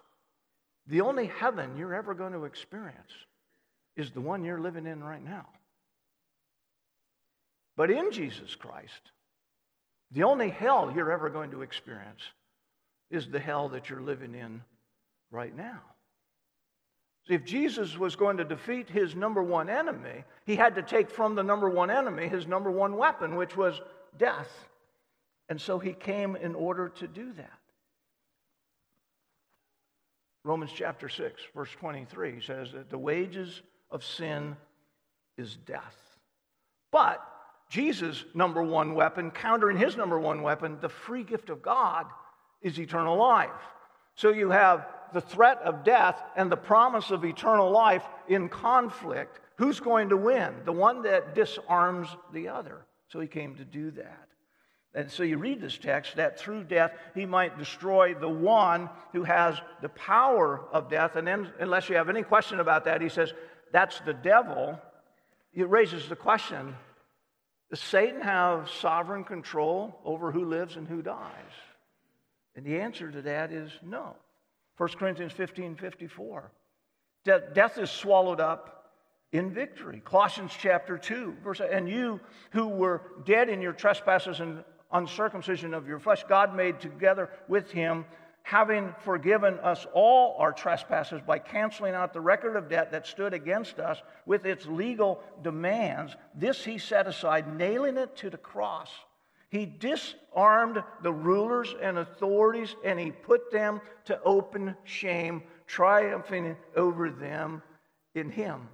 the 0.87 1.01
only 1.01 1.27
heaven 1.27 1.75
you're 1.77 1.93
ever 1.93 2.13
going 2.13 2.33
to 2.33 2.45
experience 2.45 3.11
is 3.95 4.11
the 4.11 4.21
one 4.21 4.45
you're 4.45 4.61
living 4.61 4.85
in 4.85 5.03
right 5.03 5.23
now. 5.23 5.45
But 7.75 7.91
in 7.91 8.11
Jesus 8.11 8.55
Christ, 8.55 9.11
the 10.11 10.23
only 10.23 10.49
hell 10.49 10.91
you're 10.95 11.11
ever 11.11 11.29
going 11.29 11.51
to 11.51 11.61
experience 11.61 12.21
is 13.11 13.27
the 13.27 13.39
hell 13.39 13.69
that 13.69 13.89
you're 13.89 14.01
living 14.01 14.35
in 14.35 14.61
right 15.31 15.55
now. 15.55 15.81
If 17.27 17.45
Jesus 17.45 17.97
was 17.97 18.15
going 18.15 18.37
to 18.37 18.43
defeat 18.43 18.89
his 18.89 19.15
number 19.15 19.43
one 19.43 19.69
enemy, 19.69 20.23
he 20.45 20.55
had 20.55 20.75
to 20.75 20.81
take 20.81 21.11
from 21.11 21.35
the 21.35 21.43
number 21.43 21.69
one 21.69 21.91
enemy 21.91 22.27
his 22.27 22.47
number 22.47 22.71
one 22.71 22.95
weapon, 22.95 23.35
which 23.35 23.55
was 23.55 23.81
death. 24.17 24.49
And 25.47 25.59
so 25.59 25.79
he 25.79 25.93
came 25.93 26.35
in 26.35 26.55
order 26.55 26.89
to 26.89 27.07
do 27.07 27.33
that. 27.33 27.59
Romans 30.43 30.71
chapter 30.73 31.09
6, 31.09 31.41
verse 31.53 31.69
23 31.79 32.41
says 32.41 32.71
that 32.71 32.89
the 32.89 32.97
wages 32.97 33.61
of 33.91 34.03
sin 34.03 34.55
is 35.37 35.57
death. 35.67 35.97
But 36.91 37.23
Jesus' 37.69 38.25
number 38.33 38.63
one 38.63 38.95
weapon, 38.95 39.31
countering 39.31 39.77
his 39.77 39.95
number 39.95 40.19
one 40.19 40.41
weapon, 40.41 40.77
the 40.81 40.89
free 40.89 41.23
gift 41.23 41.49
of 41.49 41.61
God, 41.61 42.07
is 42.61 42.79
eternal 42.79 43.17
life. 43.17 43.49
So 44.15 44.29
you 44.29 44.49
have 44.49 44.87
the 45.13 45.21
threat 45.21 45.59
of 45.63 45.83
death 45.83 46.21
and 46.35 46.51
the 46.51 46.57
promise 46.57 47.11
of 47.11 47.25
eternal 47.25 47.71
life 47.71 48.03
in 48.27 48.49
conflict. 48.49 49.39
Who's 49.57 49.79
going 49.79 50.09
to 50.09 50.17
win? 50.17 50.53
The 50.65 50.71
one 50.71 51.03
that 51.03 51.35
disarms 51.35 52.07
the 52.33 52.49
other. 52.49 52.85
So 53.09 53.19
he 53.19 53.27
came 53.27 53.55
to 53.55 53.65
do 53.65 53.91
that. 53.91 54.27
And 54.93 55.11
so 55.11 55.23
you 55.23 55.37
read 55.37 55.61
this 55.61 55.77
text 55.77 56.15
that 56.15 56.39
through 56.39 56.63
death 56.63 56.91
he 57.13 57.25
might 57.25 57.59
destroy 57.59 58.15
the 58.15 58.29
one 58.29 58.89
who 59.13 59.23
has 59.23 59.55
the 59.81 59.89
power 59.89 60.61
of 60.71 60.89
death. 60.89 61.15
And 61.15 61.27
then, 61.27 61.51
unless 61.59 61.89
you 61.89 61.95
have 61.95 62.09
any 62.09 62.23
question 62.23 62.59
about 62.59 62.85
that, 62.85 63.01
he 63.01 63.09
says 63.09 63.33
that's 63.71 63.99
the 64.01 64.13
devil. 64.13 64.79
It 65.53 65.69
raises 65.69 66.07
the 66.09 66.15
question 66.15 66.75
does 67.69 67.79
Satan 67.79 68.21
have 68.21 68.69
sovereign 68.81 69.23
control 69.23 69.99
over 70.03 70.31
who 70.31 70.45
lives 70.45 70.75
and 70.75 70.87
who 70.87 71.03
dies? 71.03 71.53
And 72.55 72.65
the 72.65 72.79
answer 72.79 73.11
to 73.11 73.21
that 73.21 73.51
is 73.51 73.71
no. 73.83 74.15
1 74.79 74.89
Corinthians 74.97 75.33
15 75.33 75.75
54. 75.75 76.51
De- 77.25 77.43
death 77.53 77.77
is 77.77 77.91
swallowed 77.91 78.39
up 78.39 78.93
in 79.33 79.53
victory. 79.53 80.01
Colossians 80.05 80.53
chapter 80.57 80.97
2, 80.97 81.35
verse 81.43 81.59
And 81.59 81.89
you 81.89 82.21
who 82.51 82.69
were 82.69 83.01
dead 83.25 83.49
in 83.49 83.61
your 83.61 83.73
trespasses 83.73 84.39
and 84.39 84.63
uncircumcision 84.89 85.73
of 85.73 85.85
your 85.85 85.99
flesh, 85.99 86.23
God 86.29 86.55
made 86.55 86.79
together 86.79 87.29
with 87.49 87.69
him 87.71 88.05
having 88.43 88.95
forgiven 89.03 89.59
us 89.59 89.85
all 89.93 90.37
our 90.39 90.53
trespasses 90.53 91.19
by 91.27 91.39
canceling 91.39 91.93
out 91.93 92.13
the 92.13 92.21
record 92.21 92.55
of 92.55 92.69
debt 92.69 92.93
that 92.93 93.05
stood 93.05 93.33
against 93.33 93.79
us 93.79 94.01
with 94.25 94.45
its 94.45 94.65
legal 94.65 95.21
demands, 95.43 96.15
this 96.33 96.63
he 96.63 96.77
set 96.77 97.05
aside, 97.05 97.53
nailing 97.57 97.97
it 97.97 98.15
to 98.15 98.29
the 98.29 98.37
cross. 98.37 98.89
He 99.49 99.65
disarmed 99.65 100.83
the 101.01 101.11
rulers 101.11 101.75
and 101.81 101.97
authorities 101.97 102.75
and 102.83 102.99
he 102.99 103.11
put 103.11 103.51
them 103.51 103.81
to 104.05 104.21
open 104.21 104.75
shame, 104.83 105.43
triumphing 105.65 106.55
over 106.75 107.09
them 107.09 107.63
in 108.13 108.29
him. 108.29 108.69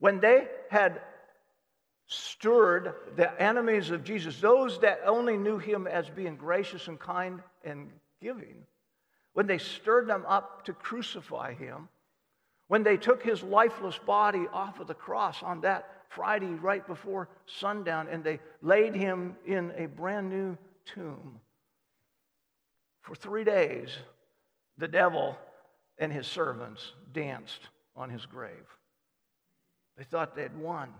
When 0.00 0.20
they 0.20 0.48
had 0.70 1.00
stirred 2.06 2.94
the 3.16 3.40
enemies 3.40 3.90
of 3.90 4.04
Jesus, 4.04 4.40
those 4.40 4.80
that 4.80 5.00
only 5.04 5.36
knew 5.36 5.58
him 5.58 5.86
as 5.86 6.08
being 6.08 6.36
gracious 6.36 6.88
and 6.88 6.98
kind 6.98 7.42
and 7.64 7.90
giving, 8.20 8.66
when 9.32 9.46
they 9.46 9.58
stirred 9.58 10.08
them 10.08 10.24
up 10.26 10.64
to 10.66 10.72
crucify 10.72 11.54
him, 11.54 11.88
when 12.68 12.82
they 12.82 12.98
took 12.98 13.22
his 13.22 13.42
lifeless 13.42 13.98
body 13.98 14.46
off 14.52 14.78
of 14.78 14.86
the 14.86 14.94
cross 14.94 15.42
on 15.42 15.62
that 15.62 15.97
Friday 16.08 16.46
right 16.46 16.86
before 16.86 17.28
sundown, 17.46 18.08
and 18.08 18.24
they 18.24 18.40
laid 18.62 18.94
him 18.94 19.36
in 19.46 19.72
a 19.76 19.86
brand 19.86 20.30
new 20.30 20.56
tomb. 20.84 21.40
For 23.02 23.14
three 23.14 23.44
days, 23.44 23.90
the 24.76 24.88
devil 24.88 25.36
and 25.98 26.12
his 26.12 26.26
servants 26.26 26.92
danced 27.12 27.60
on 27.96 28.10
his 28.10 28.26
grave. 28.26 28.66
They 29.96 30.04
thought 30.04 30.34
they'd 30.34 30.56
won. 30.56 30.90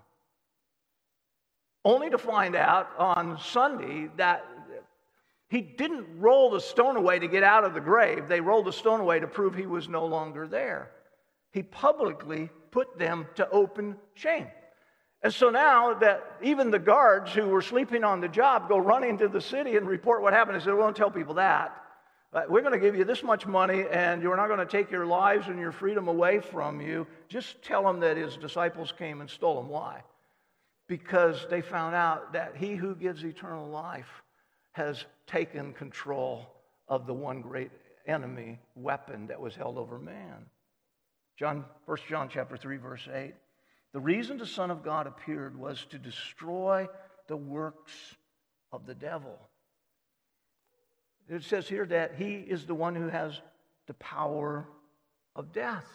Only 1.84 2.10
to 2.10 2.18
find 2.18 2.56
out 2.56 2.88
on 2.98 3.38
Sunday 3.38 4.10
that 4.16 4.44
he 5.48 5.62
didn't 5.62 6.18
roll 6.18 6.50
the 6.50 6.60
stone 6.60 6.96
away 6.96 7.18
to 7.18 7.28
get 7.28 7.42
out 7.42 7.64
of 7.64 7.72
the 7.72 7.80
grave. 7.80 8.28
They 8.28 8.40
rolled 8.40 8.66
the 8.66 8.72
stone 8.72 9.00
away 9.00 9.20
to 9.20 9.26
prove 9.26 9.54
he 9.54 9.66
was 9.66 9.88
no 9.88 10.04
longer 10.04 10.46
there. 10.46 10.90
He 11.52 11.62
publicly 11.62 12.50
put 12.70 12.98
them 12.98 13.26
to 13.36 13.48
open 13.50 13.96
shame. 14.14 14.48
And 15.22 15.34
so 15.34 15.50
now 15.50 15.94
that 15.94 16.36
even 16.42 16.70
the 16.70 16.78
guards 16.78 17.32
who 17.32 17.48
were 17.48 17.62
sleeping 17.62 18.04
on 18.04 18.20
the 18.20 18.28
job 18.28 18.68
go 18.68 18.78
running 18.78 19.18
to 19.18 19.28
the 19.28 19.40
city 19.40 19.76
and 19.76 19.86
report 19.86 20.22
what 20.22 20.32
happened, 20.32 20.60
they 20.60 20.64
said, 20.64 20.74
We 20.74 20.80
won't 20.80 20.96
tell 20.96 21.10
people 21.10 21.34
that. 21.34 21.74
But 22.32 22.50
We're 22.50 22.60
going 22.60 22.74
to 22.74 22.78
give 22.78 22.94
you 22.94 23.04
this 23.04 23.22
much 23.22 23.46
money, 23.46 23.84
and 23.90 24.22
you're 24.22 24.36
not 24.36 24.48
going 24.48 24.60
to 24.60 24.66
take 24.66 24.90
your 24.90 25.06
lives 25.06 25.48
and 25.48 25.58
your 25.58 25.72
freedom 25.72 26.08
away 26.08 26.40
from 26.40 26.80
you. 26.80 27.06
Just 27.28 27.62
tell 27.62 27.82
them 27.82 28.00
that 28.00 28.16
his 28.16 28.36
disciples 28.36 28.92
came 28.96 29.20
and 29.20 29.30
stole 29.30 29.56
them. 29.56 29.68
Why? 29.68 30.02
Because 30.88 31.46
they 31.50 31.62
found 31.62 31.94
out 31.94 32.34
that 32.34 32.54
he 32.56 32.76
who 32.76 32.94
gives 32.94 33.24
eternal 33.24 33.68
life 33.68 34.22
has 34.72 35.04
taken 35.26 35.72
control 35.72 36.46
of 36.86 37.06
the 37.06 37.14
one 37.14 37.40
great 37.40 37.70
enemy 38.06 38.58
weapon 38.76 39.26
that 39.26 39.40
was 39.40 39.56
held 39.56 39.78
over 39.78 39.98
man. 39.98 40.46
John, 41.36 41.64
1 41.86 41.98
John 42.08 42.28
chapter 42.28 42.56
3, 42.56 42.76
verse 42.76 43.08
8. 43.12 43.34
The 43.92 44.00
reason 44.00 44.38
the 44.38 44.46
Son 44.46 44.70
of 44.70 44.84
God 44.84 45.06
appeared 45.06 45.58
was 45.58 45.84
to 45.90 45.98
destroy 45.98 46.88
the 47.26 47.36
works 47.36 47.92
of 48.72 48.86
the 48.86 48.94
devil. 48.94 49.38
It 51.28 51.42
says 51.44 51.68
here 51.68 51.86
that 51.86 52.14
he 52.16 52.34
is 52.34 52.66
the 52.66 52.74
one 52.74 52.94
who 52.94 53.08
has 53.08 53.40
the 53.86 53.94
power 53.94 54.66
of 55.36 55.52
death. 55.52 55.86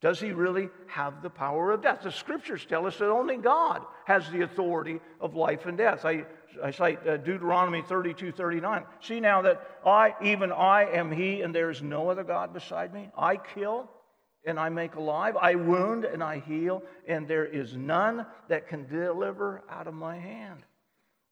Does 0.00 0.18
he 0.18 0.32
really 0.32 0.68
have 0.88 1.22
the 1.22 1.30
power 1.30 1.70
of 1.70 1.82
death? 1.82 2.02
The 2.02 2.10
scriptures 2.10 2.66
tell 2.66 2.86
us 2.86 2.98
that 2.98 3.08
only 3.08 3.36
God 3.36 3.82
has 4.04 4.28
the 4.30 4.42
authority 4.42 5.00
of 5.20 5.36
life 5.36 5.66
and 5.66 5.78
death. 5.78 6.04
I, 6.04 6.24
I 6.62 6.72
cite 6.72 7.06
uh, 7.06 7.18
Deuteronomy 7.18 7.82
32 7.82 8.32
39. 8.32 8.84
See 9.00 9.20
now 9.20 9.42
that 9.42 9.62
I, 9.86 10.14
even 10.22 10.50
I, 10.50 10.86
am 10.86 11.12
he, 11.12 11.42
and 11.42 11.54
there 11.54 11.70
is 11.70 11.82
no 11.82 12.10
other 12.10 12.24
God 12.24 12.52
beside 12.52 12.92
me. 12.92 13.10
I 13.16 13.36
kill 13.36 13.88
and 14.44 14.58
I 14.58 14.68
make 14.68 14.94
alive. 14.94 15.36
I 15.36 15.54
wound 15.54 16.04
and 16.04 16.22
I 16.22 16.40
heal, 16.40 16.82
and 17.06 17.28
there 17.28 17.46
is 17.46 17.76
none 17.76 18.26
that 18.48 18.68
can 18.68 18.86
deliver 18.86 19.62
out 19.70 19.86
of 19.86 19.94
my 19.94 20.18
hand. 20.18 20.60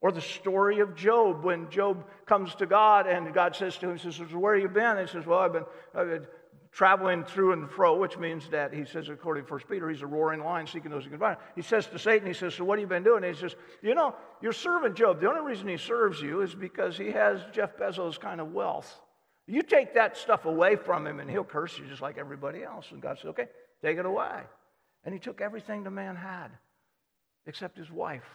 Or 0.01 0.13
the 0.13 0.21
story 0.21 0.81
of 0.81 0.95
Job, 0.95 1.45
when 1.45 1.69
Job 1.71 2.07
comes 2.25 2.55
to 2.57 2.67
God 2.67 3.07
and 3.07 3.35
God 3.35 3.55
says 3.55 3.77
to 3.79 3.91
him, 3.91 3.99
says, 3.99 4.19
Where 4.19 4.55
have 4.55 4.63
you 4.63 4.69
been? 4.69 4.97
And 4.97 5.01
he 5.01 5.07
says, 5.07 5.27
Well, 5.27 5.41
I've 5.41 5.53
been, 5.53 5.65
I've 5.95 6.09
been 6.09 6.27
traveling 6.73 7.25
through 7.25 7.53
and 7.53 7.71
fro, 7.71 7.99
which 7.99 8.17
means 8.17 8.49
that 8.51 8.73
he 8.73 8.85
says, 8.85 9.09
according 9.09 9.45
to 9.45 9.51
1 9.51 9.61
Peter, 9.69 9.91
he's 9.91 10.03
a 10.03 10.07
roaring 10.07 10.41
lion 10.41 10.67
seeking 10.67 10.91
those 10.91 11.05
he 11.05 11.11
can 11.11 11.19
find. 11.19 11.37
He 11.55 11.63
says 11.63 11.87
to 11.89 11.99
Satan, 11.99 12.27
he 12.27 12.33
says, 12.33 12.55
So 12.55 12.65
what 12.65 12.79
have 12.79 12.83
you 12.83 12.87
been 12.87 13.03
doing? 13.03 13.25
And 13.25 13.35
he 13.35 13.41
says, 13.41 13.55
You 13.83 13.95
know, 13.95 14.15
your 14.41 14.53
servant 14.53 14.95
Job, 14.95 15.21
the 15.21 15.29
only 15.29 15.43
reason 15.43 15.69
he 15.69 15.77
serves 15.77 16.21
you 16.21 16.41
is 16.41 16.55
because 16.55 16.97
he 16.97 17.11
has 17.11 17.41
Jeff 17.53 17.77
Bezos 17.77 18.19
kind 18.19 18.41
of 18.41 18.53
wealth. 18.53 19.01
You 19.51 19.63
take 19.63 19.95
that 19.95 20.17
stuff 20.17 20.45
away 20.45 20.77
from 20.77 21.07
him 21.07 21.19
and 21.19 21.29
he'll 21.29 21.43
curse 21.43 21.77
you 21.77 21.85
just 21.87 22.01
like 22.01 22.19
everybody 22.19 22.63
else. 22.63 22.87
And 22.93 23.03
God 23.03 23.19
said, 23.19 23.29
Okay, 23.31 23.49
take 23.83 23.99
it 23.99 24.07
away. 24.07 24.43
And 25.05 25.13
he 25.13 25.19
took 25.19 25.41
everything 25.41 25.83
the 25.83 25.91
man 25.91 26.15
had 26.15 26.49
except 27.47 27.77
his 27.77 27.91
wife. 27.91 28.29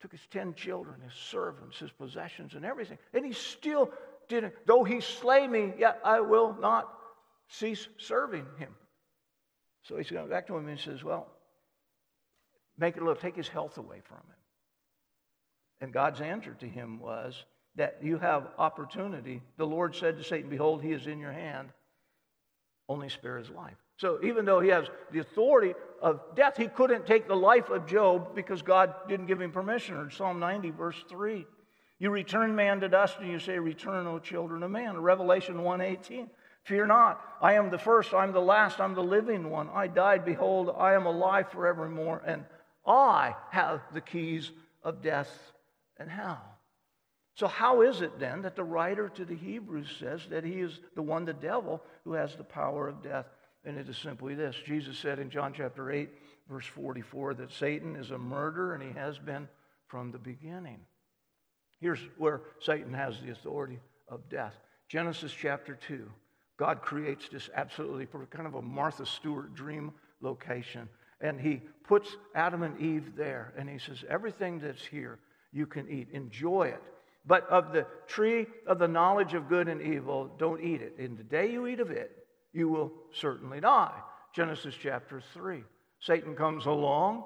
Took 0.00 0.12
his 0.12 0.26
10 0.30 0.54
children, 0.54 1.00
his 1.02 1.12
servants, 1.12 1.78
his 1.78 1.90
possessions, 1.90 2.54
and 2.54 2.64
everything. 2.64 2.98
And 3.12 3.26
he 3.26 3.32
still 3.32 3.90
didn't, 4.28 4.54
though 4.64 4.84
he 4.84 5.00
slay 5.00 5.46
me, 5.46 5.74
yet 5.78 6.00
I 6.02 6.20
will 6.20 6.56
not 6.58 6.88
cease 7.48 7.86
serving 7.98 8.46
him. 8.58 8.74
So 9.82 9.98
he's 9.98 10.10
going 10.10 10.30
back 10.30 10.46
to 10.46 10.56
him 10.56 10.66
and 10.66 10.78
he 10.78 10.82
says, 10.82 11.04
Well, 11.04 11.26
make 12.78 12.96
it 12.96 13.02
little, 13.02 13.20
take 13.20 13.36
his 13.36 13.48
health 13.48 13.76
away 13.76 14.00
from 14.04 14.16
him. 14.16 14.38
And 15.82 15.92
God's 15.92 16.22
answer 16.22 16.54
to 16.54 16.66
him 16.66 17.00
was, 17.00 17.44
that 17.76 17.98
you 18.02 18.18
have 18.18 18.48
opportunity. 18.58 19.42
The 19.56 19.66
Lord 19.66 19.94
said 19.94 20.16
to 20.18 20.24
Satan, 20.24 20.50
Behold, 20.50 20.82
he 20.82 20.92
is 20.92 21.06
in 21.06 21.18
your 21.18 21.32
hand. 21.32 21.68
Only 22.88 23.08
spare 23.08 23.38
his 23.38 23.50
life. 23.50 23.76
So 23.96 24.18
even 24.22 24.44
though 24.44 24.60
he 24.60 24.68
has 24.68 24.86
the 25.12 25.20
authority 25.20 25.74
of 26.02 26.20
death, 26.34 26.56
he 26.56 26.68
couldn't 26.68 27.06
take 27.06 27.26
the 27.28 27.36
life 27.36 27.70
of 27.70 27.86
Job 27.86 28.34
because 28.34 28.62
God 28.62 28.94
didn't 29.08 29.26
give 29.26 29.40
him 29.40 29.52
permission. 29.52 29.96
Or 29.96 30.10
Psalm 30.10 30.38
90, 30.38 30.70
verse 30.70 31.02
3. 31.08 31.46
You 31.98 32.10
return 32.10 32.54
man 32.54 32.80
to 32.80 32.88
dust 32.88 33.18
and 33.20 33.30
you 33.30 33.38
say, 33.38 33.58
Return, 33.58 34.06
O 34.06 34.18
children 34.18 34.62
of 34.62 34.70
man. 34.70 35.00
Revelation 35.00 35.56
1:18. 35.56 36.28
Fear 36.64 36.86
not, 36.86 37.20
I 37.42 37.54
am 37.54 37.68
the 37.68 37.78
first, 37.78 38.14
I'm 38.14 38.32
the 38.32 38.40
last, 38.40 38.80
I'm 38.80 38.94
the 38.94 39.02
living 39.02 39.50
one. 39.50 39.68
I 39.74 39.86
died, 39.86 40.24
behold, 40.24 40.74
I 40.78 40.94
am 40.94 41.04
alive 41.04 41.50
forevermore, 41.50 42.22
and 42.24 42.46
I 42.86 43.34
have 43.50 43.82
the 43.92 44.00
keys 44.00 44.50
of 44.82 45.02
death 45.02 45.52
and 45.98 46.10
hell. 46.10 46.42
So, 47.34 47.48
how 47.48 47.82
is 47.82 48.00
it 48.00 48.18
then 48.18 48.42
that 48.42 48.54
the 48.54 48.64
writer 48.64 49.08
to 49.08 49.24
the 49.24 49.34
Hebrews 49.34 49.96
says 49.98 50.26
that 50.30 50.44
he 50.44 50.60
is 50.60 50.80
the 50.94 51.02
one, 51.02 51.24
the 51.24 51.32
devil, 51.32 51.82
who 52.04 52.12
has 52.12 52.36
the 52.36 52.44
power 52.44 52.88
of 52.88 53.02
death? 53.02 53.26
And 53.64 53.76
it 53.76 53.88
is 53.88 53.96
simply 53.96 54.34
this 54.34 54.54
Jesus 54.64 54.98
said 54.98 55.18
in 55.18 55.30
John 55.30 55.52
chapter 55.56 55.90
8, 55.90 56.10
verse 56.48 56.66
44, 56.66 57.34
that 57.34 57.52
Satan 57.52 57.96
is 57.96 58.12
a 58.12 58.18
murderer 58.18 58.74
and 58.74 58.82
he 58.82 58.92
has 58.98 59.18
been 59.18 59.48
from 59.88 60.12
the 60.12 60.18
beginning. 60.18 60.78
Here's 61.80 62.00
where 62.18 62.42
Satan 62.60 62.94
has 62.94 63.20
the 63.20 63.32
authority 63.32 63.80
of 64.08 64.28
death 64.28 64.54
Genesis 64.88 65.32
chapter 65.32 65.74
2. 65.88 66.08
God 66.56 66.82
creates 66.82 67.28
this 67.28 67.50
absolutely 67.54 68.06
kind 68.30 68.46
of 68.46 68.54
a 68.54 68.62
Martha 68.62 69.04
Stewart 69.04 69.54
dream 69.54 69.92
location. 70.20 70.88
And 71.20 71.40
he 71.40 71.62
puts 71.86 72.16
Adam 72.34 72.62
and 72.62 72.80
Eve 72.80 73.16
there. 73.16 73.52
And 73.56 73.68
he 73.68 73.78
says, 73.78 74.04
Everything 74.08 74.60
that's 74.60 74.84
here, 74.84 75.18
you 75.52 75.66
can 75.66 75.88
eat. 75.88 76.08
Enjoy 76.12 76.64
it. 76.68 76.82
But 77.26 77.48
of 77.48 77.72
the 77.72 77.86
tree 78.06 78.46
of 78.66 78.78
the 78.78 78.88
knowledge 78.88 79.34
of 79.34 79.48
good 79.48 79.68
and 79.68 79.80
evil, 79.80 80.30
don't 80.38 80.62
eat 80.62 80.82
it. 80.82 80.96
In 80.98 81.16
the 81.16 81.22
day 81.22 81.50
you 81.50 81.66
eat 81.66 81.80
of 81.80 81.90
it, 81.90 82.10
you 82.52 82.68
will 82.68 82.92
certainly 83.12 83.60
die. 83.60 83.98
Genesis 84.34 84.74
chapter 84.80 85.22
3. 85.32 85.62
Satan 86.00 86.34
comes 86.34 86.66
along. 86.66 87.24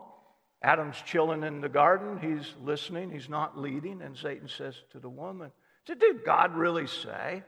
Adam's 0.62 1.00
chilling 1.06 1.42
in 1.42 1.60
the 1.60 1.68
garden. 1.68 2.18
He's 2.18 2.54
listening. 2.62 3.10
He's 3.10 3.28
not 3.28 3.58
leading. 3.58 4.02
And 4.02 4.16
Satan 4.16 4.48
says 4.48 4.74
to 4.92 5.00
the 5.00 5.08
woman, 5.08 5.50
Did 5.86 6.24
God 6.24 6.54
really 6.54 6.86
say 6.86 7.42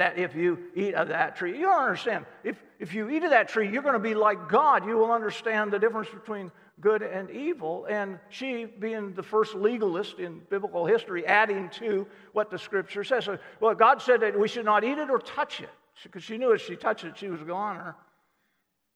that 0.00 0.16
if 0.16 0.34
you 0.34 0.58
eat 0.74 0.94
of 0.94 1.08
that 1.08 1.36
tree, 1.36 1.58
you 1.58 1.66
don't 1.66 1.82
understand. 1.82 2.24
If, 2.42 2.62
if 2.78 2.94
you 2.94 3.10
eat 3.10 3.22
of 3.22 3.30
that 3.30 3.48
tree, 3.48 3.70
you're 3.70 3.82
going 3.82 3.92
to 3.92 3.98
be 3.98 4.14
like 4.14 4.48
God. 4.48 4.86
You 4.86 4.96
will 4.96 5.12
understand 5.12 5.70
the 5.70 5.78
difference 5.78 6.08
between 6.08 6.50
good 6.80 7.02
and 7.02 7.28
evil. 7.30 7.86
And 7.86 8.18
she, 8.30 8.64
being 8.64 9.12
the 9.12 9.22
first 9.22 9.54
legalist 9.54 10.18
in 10.18 10.40
biblical 10.48 10.86
history, 10.86 11.26
adding 11.26 11.68
to 11.80 12.06
what 12.32 12.50
the 12.50 12.58
scripture 12.58 13.04
says. 13.04 13.26
So, 13.26 13.38
well, 13.60 13.74
God 13.74 14.00
said 14.00 14.22
that 14.22 14.40
we 14.40 14.48
should 14.48 14.64
not 14.64 14.84
eat 14.84 14.96
it 14.96 15.10
or 15.10 15.18
touch 15.18 15.60
it 15.60 15.68
because 16.02 16.22
she 16.22 16.38
knew 16.38 16.52
if 16.52 16.62
she 16.62 16.76
touched 16.76 17.04
it, 17.04 17.18
she 17.18 17.28
was 17.28 17.42
a 17.42 17.44
goner. 17.44 17.94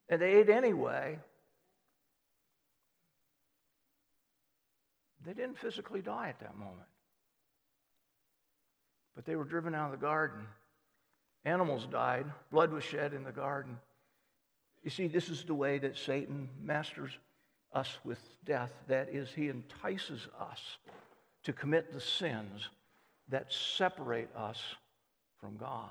And 0.09 0.23
they 0.23 0.37
ate 0.37 0.49
anyway. 0.49 1.19
They 5.27 5.35
didn't 5.35 5.59
physically 5.59 6.01
die 6.01 6.31
at 6.31 6.41
that 6.41 6.57
moment, 6.57 6.89
but 9.15 9.27
they 9.27 9.37
were 9.37 9.45
driven 9.45 9.75
out 9.75 9.93
of 9.93 10.01
the 10.01 10.07
garden. 10.07 10.47
Animals 11.45 11.87
died, 11.87 12.27
blood 12.51 12.73
was 12.73 12.85
shed 12.85 13.13
in 13.13 13.25
the 13.25 13.33
garden. 13.33 13.79
You 14.83 14.91
see, 14.91 15.09
this 15.09 15.29
is 15.29 15.45
the 15.45 15.55
way 15.55 15.79
that 15.79 15.97
Satan 15.97 16.49
masters 16.63 17.11
us 17.73 17.99
with 18.05 18.19
death. 18.45 18.71
That 18.89 19.09
is, 19.11 19.31
he 19.31 19.49
entices 19.49 20.29
us 20.39 20.79
to 21.45 21.53
commit 21.53 21.93
the 21.93 22.01
sins 22.01 22.69
that 23.29 23.53
separate 23.53 24.35
us 24.37 24.61
from 25.41 25.57
God. 25.57 25.91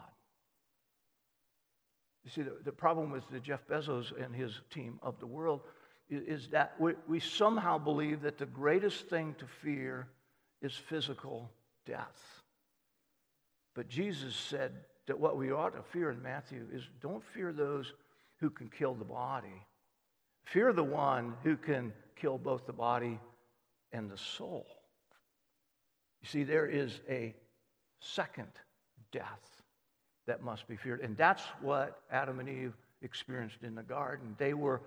You 2.24 2.32
see, 2.32 2.42
the, 2.42 2.56
the 2.63 2.72
problem 2.72 3.12
with 3.12 3.28
the 3.30 3.39
Jeff 3.39 3.68
Bezos 3.68 4.12
and 4.24 4.34
his 4.34 4.62
team 4.72 5.00
of 5.04 5.20
the 5.20 5.28
world 5.28 5.62
is, 6.10 6.44
is 6.44 6.48
that 6.50 6.74
we, 6.80 6.94
we 7.08 7.20
somehow 7.20 7.78
believe 7.78 8.22
that 8.22 8.38
the 8.38 8.46
greatest 8.46 9.08
thing 9.08 9.36
to 9.39 9.46
fear 9.62 10.08
is 10.62 10.74
physical 10.74 11.52
death. 11.86 12.42
But 13.76 13.89
Jesus 13.89 14.36
said 14.36 14.72
that 15.08 15.20
what 15.20 15.38
we 15.38 15.52
ought 15.52 15.76
to 15.76 15.84
fear 15.92 16.12
in 16.12 16.22
Matthew 16.22 16.66
is 16.72 16.84
don't 17.02 17.24
fear 17.34 17.52
those 17.52 17.94
who 18.39 18.50
can 18.50 18.70
kill 18.70 18.94
the 18.94 19.06
body, 19.06 19.66
Fear 20.46 20.74
the 20.74 20.84
one 20.84 21.34
who 21.44 21.56
can 21.56 21.94
kill 22.16 22.38
both 22.38 22.66
the 22.66 22.74
body 22.74 23.20
and 23.92 24.10
the 24.10 24.18
soul. 24.18 24.66
You 26.22 26.28
see, 26.28 26.44
there 26.44 26.68
is 26.68 27.00
a 27.10 27.34
second 28.00 28.50
death 29.12 29.62
that 30.26 30.44
must 30.44 30.68
be 30.68 30.76
feared. 30.76 31.02
And 31.02 31.18
that's 31.18 31.44
what 31.62 32.02
Adam 32.12 32.39
and 32.39 32.50
Eve 32.50 32.74
experienced 33.02 33.63
in 33.63 33.76
the 33.76 33.84
garden. 33.84 34.36
They 34.38 34.54
were 34.54 34.82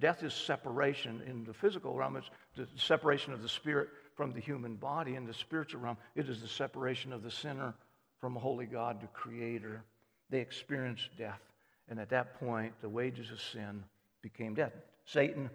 death 0.00 0.22
is 0.22 0.32
separation 0.32 1.20
in 1.26 1.44
the 1.44 1.52
physical 1.52 1.94
realm. 1.94 2.16
It's 2.16 2.30
the 2.56 2.66
separation 2.76 3.32
of 3.32 3.42
the 3.42 3.48
spirit 3.48 3.88
from 4.14 4.32
the 4.32 4.40
human 4.40 4.76
body. 4.76 5.16
In 5.16 5.26
the 5.26 5.34
spiritual 5.34 5.80
realm, 5.80 5.96
it 6.14 6.28
is 6.28 6.40
the 6.40 6.48
separation 6.48 7.12
of 7.12 7.22
the 7.22 7.30
sinner 7.30 7.74
from 8.20 8.36
a 8.36 8.40
holy 8.40 8.66
God, 8.66 9.00
the 9.00 9.06
Creator. 9.08 9.82
They 10.30 10.40
experienced 10.40 11.10
death. 11.16 11.40
And 11.88 11.98
at 11.98 12.10
that 12.10 12.38
point, 12.38 12.74
the 12.80 12.88
wages 12.88 13.30
of 13.30 13.40
sin 13.40 13.82
became 14.22 14.54
death. 14.54 14.72
Satan 15.04 15.48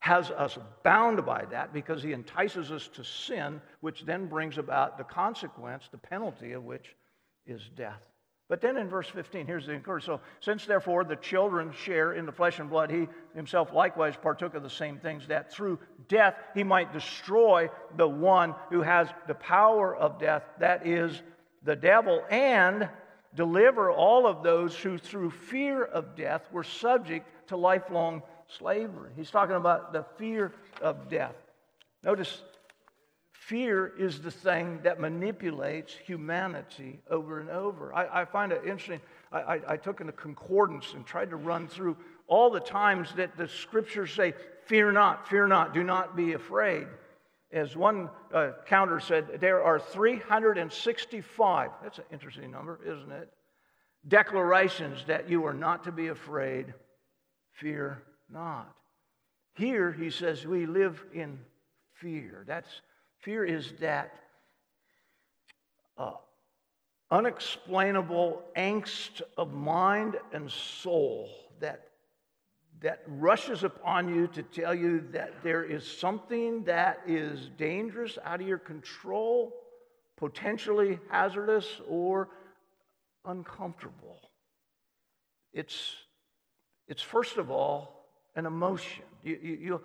has 0.00 0.30
us 0.30 0.58
bound 0.82 1.24
by 1.24 1.44
that 1.50 1.72
because 1.72 2.02
he 2.02 2.12
entices 2.12 2.70
us 2.70 2.88
to 2.88 3.02
sin, 3.02 3.60
which 3.80 4.04
then 4.04 4.26
brings 4.26 4.58
about 4.58 4.98
the 4.98 5.04
consequence, 5.04 5.88
the 5.90 5.98
penalty 5.98 6.52
of 6.52 6.64
which 6.64 6.94
is 7.46 7.62
death. 7.76 8.02
But 8.48 8.60
then 8.60 8.76
in 8.76 8.90
verse 8.90 9.08
15, 9.08 9.46
here's 9.46 9.66
the 9.66 9.72
encouragement. 9.72 10.20
So, 10.20 10.26
since 10.40 10.66
therefore 10.66 11.04
the 11.04 11.16
children 11.16 11.72
share 11.72 12.12
in 12.12 12.26
the 12.26 12.32
flesh 12.32 12.58
and 12.58 12.68
blood, 12.68 12.90
he 12.90 13.08
himself 13.34 13.72
likewise 13.72 14.14
partook 14.20 14.54
of 14.54 14.62
the 14.62 14.68
same 14.68 14.98
things, 14.98 15.26
that 15.28 15.50
through 15.50 15.78
death 16.08 16.34
he 16.54 16.62
might 16.62 16.92
destroy 16.92 17.70
the 17.96 18.06
one 18.06 18.54
who 18.70 18.82
has 18.82 19.08
the 19.26 19.34
power 19.34 19.96
of 19.96 20.18
death, 20.18 20.42
that 20.60 20.86
is 20.86 21.22
the 21.64 21.76
devil, 21.76 22.22
and 22.30 22.88
deliver 23.34 23.90
all 23.90 24.26
of 24.26 24.42
those 24.42 24.76
who 24.76 24.98
through 24.98 25.30
fear 25.30 25.84
of 25.84 26.14
death 26.14 26.42
were 26.52 26.62
subject 26.62 27.26
to 27.48 27.56
lifelong 27.56 28.22
slavery. 28.48 29.10
He's 29.16 29.30
talking 29.30 29.56
about 29.56 29.92
the 29.92 30.04
fear 30.18 30.52
of 30.80 31.08
death. 31.08 31.34
Notice, 32.02 32.42
fear 33.32 33.92
is 33.98 34.20
the 34.20 34.30
thing 34.30 34.80
that 34.82 35.00
manipulates 35.00 35.94
humanity 35.94 37.00
over 37.10 37.40
and 37.40 37.50
over. 37.50 37.94
I, 37.94 38.22
I 38.22 38.24
find 38.24 38.52
it 38.52 38.62
interesting. 38.62 39.00
I, 39.32 39.40
I, 39.40 39.60
I 39.68 39.76
took 39.76 40.00
in 40.00 40.08
a 40.08 40.12
concordance 40.12 40.92
and 40.94 41.04
tried 41.04 41.30
to 41.30 41.36
run 41.36 41.66
through 41.66 41.96
all 42.26 42.50
the 42.50 42.60
times 42.60 43.08
that 43.16 43.36
the 43.36 43.48
scriptures 43.48 44.12
say, 44.12 44.34
Fear 44.66 44.92
not, 44.92 45.28
fear 45.28 45.46
not, 45.46 45.74
do 45.74 45.84
not 45.84 46.16
be 46.16 46.32
afraid. 46.32 46.86
As 47.54 47.76
one 47.76 48.10
uh, 48.32 48.50
counter 48.66 48.98
said, 48.98 49.38
there 49.40 49.62
are 49.62 49.78
365, 49.78 51.70
that's 51.84 51.98
an 51.98 52.04
interesting 52.12 52.50
number, 52.50 52.80
isn't 52.84 53.12
it? 53.12 53.32
Declarations 54.08 55.04
that 55.06 55.30
you 55.30 55.46
are 55.46 55.54
not 55.54 55.84
to 55.84 55.92
be 55.92 56.08
afraid, 56.08 56.74
fear 57.52 58.02
not. 58.28 58.74
Here 59.54 59.92
he 59.92 60.10
says 60.10 60.44
we 60.44 60.66
live 60.66 61.04
in 61.14 61.38
fear. 61.92 62.42
That's 62.44 62.82
fear 63.20 63.44
is 63.44 63.72
that 63.78 64.12
uh, 65.96 66.14
unexplainable 67.12 68.42
angst 68.56 69.22
of 69.38 69.52
mind 69.52 70.16
and 70.32 70.50
soul 70.50 71.30
that 71.60 71.86
that 72.84 73.00
rushes 73.06 73.64
upon 73.64 74.14
you 74.14 74.26
to 74.26 74.42
tell 74.42 74.74
you 74.74 75.02
that 75.10 75.32
there 75.42 75.64
is 75.64 75.86
something 75.86 76.62
that 76.64 77.00
is 77.06 77.48
dangerous, 77.56 78.18
out 78.22 78.42
of 78.42 78.46
your 78.46 78.58
control, 78.58 79.54
potentially 80.18 80.98
hazardous, 81.10 81.80
or 81.88 82.28
uncomfortable. 83.24 84.20
It's, 85.54 85.94
it's 86.86 87.00
first 87.00 87.38
of 87.38 87.50
all 87.50 88.06
an 88.36 88.44
emotion. 88.44 89.04
You, 89.22 89.38
you, 89.42 89.58
you, 89.62 89.80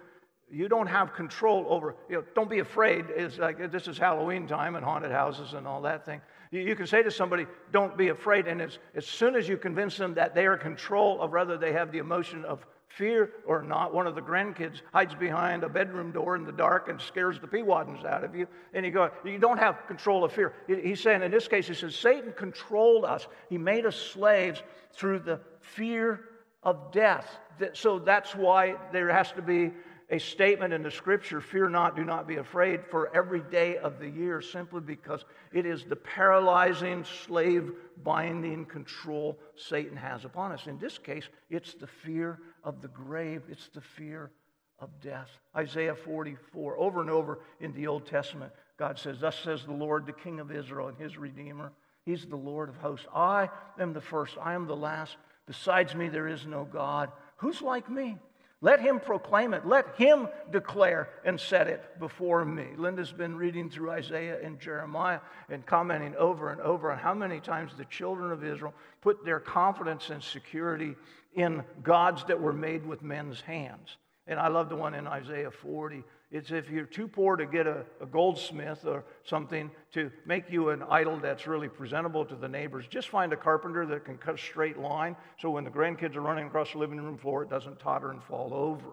you 0.51 0.67
don't 0.67 0.87
have 0.87 1.13
control 1.13 1.67
over, 1.69 1.95
you 2.09 2.17
know, 2.17 2.23
don't 2.35 2.49
be 2.49 2.59
afraid. 2.59 3.05
It's 3.15 3.37
like 3.37 3.71
this 3.71 3.87
is 3.87 3.97
Halloween 3.97 4.45
time 4.45 4.75
and 4.75 4.83
haunted 4.83 5.11
houses 5.11 5.53
and 5.53 5.65
all 5.65 5.81
that 5.83 6.05
thing. 6.05 6.19
You, 6.51 6.59
you 6.59 6.75
can 6.75 6.85
say 6.85 7.01
to 7.01 7.11
somebody, 7.11 7.45
don't 7.71 7.97
be 7.97 8.09
afraid. 8.09 8.45
And 8.47 8.61
as, 8.61 8.77
as 8.93 9.05
soon 9.05 9.37
as 9.37 9.47
you 9.47 9.55
convince 9.55 9.95
them 9.95 10.15
that 10.15 10.35
they 10.35 10.45
are 10.45 10.55
in 10.55 10.59
control 10.59 11.21
of 11.21 11.31
whether 11.31 11.57
they 11.57 11.71
have 11.71 11.93
the 11.93 11.99
emotion 11.99 12.43
of 12.43 12.65
fear 12.89 13.31
or 13.45 13.61
not, 13.61 13.93
one 13.93 14.07
of 14.07 14.15
the 14.15 14.21
grandkids 14.21 14.81
hides 14.91 15.15
behind 15.15 15.63
a 15.63 15.69
bedroom 15.69 16.11
door 16.11 16.35
in 16.35 16.43
the 16.43 16.51
dark 16.51 16.89
and 16.89 16.99
scares 16.99 17.39
the 17.39 17.47
peewaddins 17.47 18.03
out 18.05 18.23
of 18.23 18.35
you. 18.35 18.47
And 18.73 18.85
you 18.85 18.91
go, 18.91 19.11
You 19.23 19.37
don't 19.37 19.59
have 19.59 19.87
control 19.87 20.23
of 20.23 20.33
fear. 20.33 20.53
He's 20.67 20.99
saying, 20.99 21.21
in 21.21 21.31
this 21.31 21.47
case, 21.47 21.67
he 21.67 21.73
says, 21.73 21.95
Satan 21.95 22.33
controlled 22.35 23.05
us. 23.05 23.27
He 23.49 23.57
made 23.57 23.85
us 23.85 23.95
slaves 23.95 24.61
through 24.93 25.19
the 25.19 25.39
fear 25.61 26.25
of 26.63 26.91
death. 26.91 27.37
So 27.73 27.99
that's 27.99 28.35
why 28.35 28.75
there 28.91 29.09
has 29.09 29.31
to 29.33 29.41
be 29.41 29.71
a 30.11 30.19
statement 30.19 30.73
in 30.73 30.81
the 30.81 30.89
scripture 30.89 31.39
fear 31.39 31.69
not, 31.69 31.95
do 31.95 32.03
not 32.03 32.27
be 32.27 32.37
afraid 32.37 32.83
for 32.89 33.15
every 33.15 33.41
day 33.41 33.77
of 33.77 33.99
the 33.99 34.09
year, 34.09 34.41
simply 34.41 34.81
because 34.81 35.23
it 35.53 35.65
is 35.65 35.85
the 35.85 35.95
paralyzing, 35.95 37.03
slave 37.03 37.71
binding 38.03 38.65
control 38.65 39.37
Satan 39.55 39.95
has 39.95 40.25
upon 40.25 40.51
us. 40.51 40.65
In 40.65 40.79
this 40.79 40.97
case, 40.97 41.29
it's 41.49 41.75
the 41.75 41.85
fear 41.85 42.39
of 42.63 42.81
the 42.81 42.87
grave, 42.87 43.43
it's 43.49 43.69
the 43.69 43.81
fear 43.81 44.31
of 44.79 44.89
death. 45.01 45.29
Isaiah 45.55 45.95
44, 45.95 46.77
over 46.77 47.01
and 47.01 47.09
over 47.09 47.39
in 47.59 47.73
the 47.73 47.87
Old 47.87 48.05
Testament, 48.05 48.51
God 48.77 48.97
says, 48.97 49.19
Thus 49.19 49.37
says 49.37 49.65
the 49.65 49.73
Lord, 49.73 50.05
the 50.05 50.13
King 50.13 50.39
of 50.39 50.51
Israel 50.51 50.87
and 50.87 50.97
his 50.97 51.17
Redeemer. 51.17 51.71
He's 52.05 52.25
the 52.25 52.35
Lord 52.35 52.69
of 52.69 52.77
hosts. 52.77 53.07
I 53.13 53.49
am 53.79 53.93
the 53.93 54.01
first, 54.01 54.37
I 54.41 54.53
am 54.53 54.67
the 54.67 54.75
last. 54.75 55.17
Besides 55.45 55.95
me, 55.95 56.09
there 56.09 56.27
is 56.27 56.45
no 56.45 56.63
God. 56.65 57.11
Who's 57.37 57.61
like 57.61 57.89
me? 57.89 58.17
Let 58.61 58.81
him 58.81 58.99
proclaim 58.99 59.53
it. 59.53 59.65
Let 59.65 59.95
him 59.95 60.27
declare 60.51 61.09
and 61.23 61.39
set 61.39 61.67
it 61.67 61.97
before 61.97 62.43
me. 62.43 62.67
Linda's 62.75 63.13
been 63.13 63.37
reading 63.37 63.69
through 63.69 63.91
Isaiah 63.91 64.37
and 64.43 64.59
Jeremiah 64.59 65.21
and 65.49 65.65
commenting 65.65 66.13
over 66.17 66.51
and 66.51 66.59
over 66.59 66.91
on 66.91 66.97
how 66.97 67.13
many 67.13 67.39
times 67.39 67.71
the 67.77 67.85
children 67.85 68.31
of 68.31 68.43
Israel 68.43 68.73
put 68.99 69.23
their 69.23 69.39
confidence 69.39 70.09
and 70.09 70.21
security 70.21 70.95
in 71.33 71.63
gods 71.83 72.23
that 72.25 72.39
were 72.39 72.53
made 72.53 72.85
with 72.85 73.01
men's 73.01 73.41
hands. 73.41 73.97
And 74.27 74.39
I 74.39 74.47
love 74.47 74.69
the 74.69 74.75
one 74.75 74.93
in 74.93 75.07
Isaiah 75.07 75.51
40 75.51 76.03
it's 76.31 76.51
if 76.51 76.69
you're 76.69 76.85
too 76.85 77.07
poor 77.07 77.35
to 77.37 77.45
get 77.47 77.65
a, 77.65 77.83
a, 77.99 78.05
goldsmith 78.05 78.85
or 78.85 79.03
something 79.23 79.71
to 79.93 80.11
make 80.27 80.51
you 80.51 80.69
an 80.69 80.83
idol 80.83 81.17
that's 81.17 81.47
really 81.47 81.67
presentable 81.67 82.23
to 82.25 82.35
the 82.35 82.47
neighbors, 82.47 82.85
just 82.87 83.09
find 83.09 83.33
a 83.33 83.37
carpenter 83.37 83.85
that 83.87 84.05
can 84.05 84.17
cut 84.17 84.35
a 84.35 84.37
straight 84.37 84.77
line 84.77 85.15
so 85.39 85.49
when 85.49 85.63
the 85.63 85.71
grandkids 85.71 86.15
are 86.15 86.21
running 86.21 86.45
across 86.45 86.73
the 86.73 86.77
living 86.77 87.01
room 87.01 87.17
floor, 87.17 87.41
it 87.41 87.49
doesn't 87.49 87.79
totter 87.79 88.11
and 88.11 88.23
fall 88.23 88.53
over. 88.53 88.91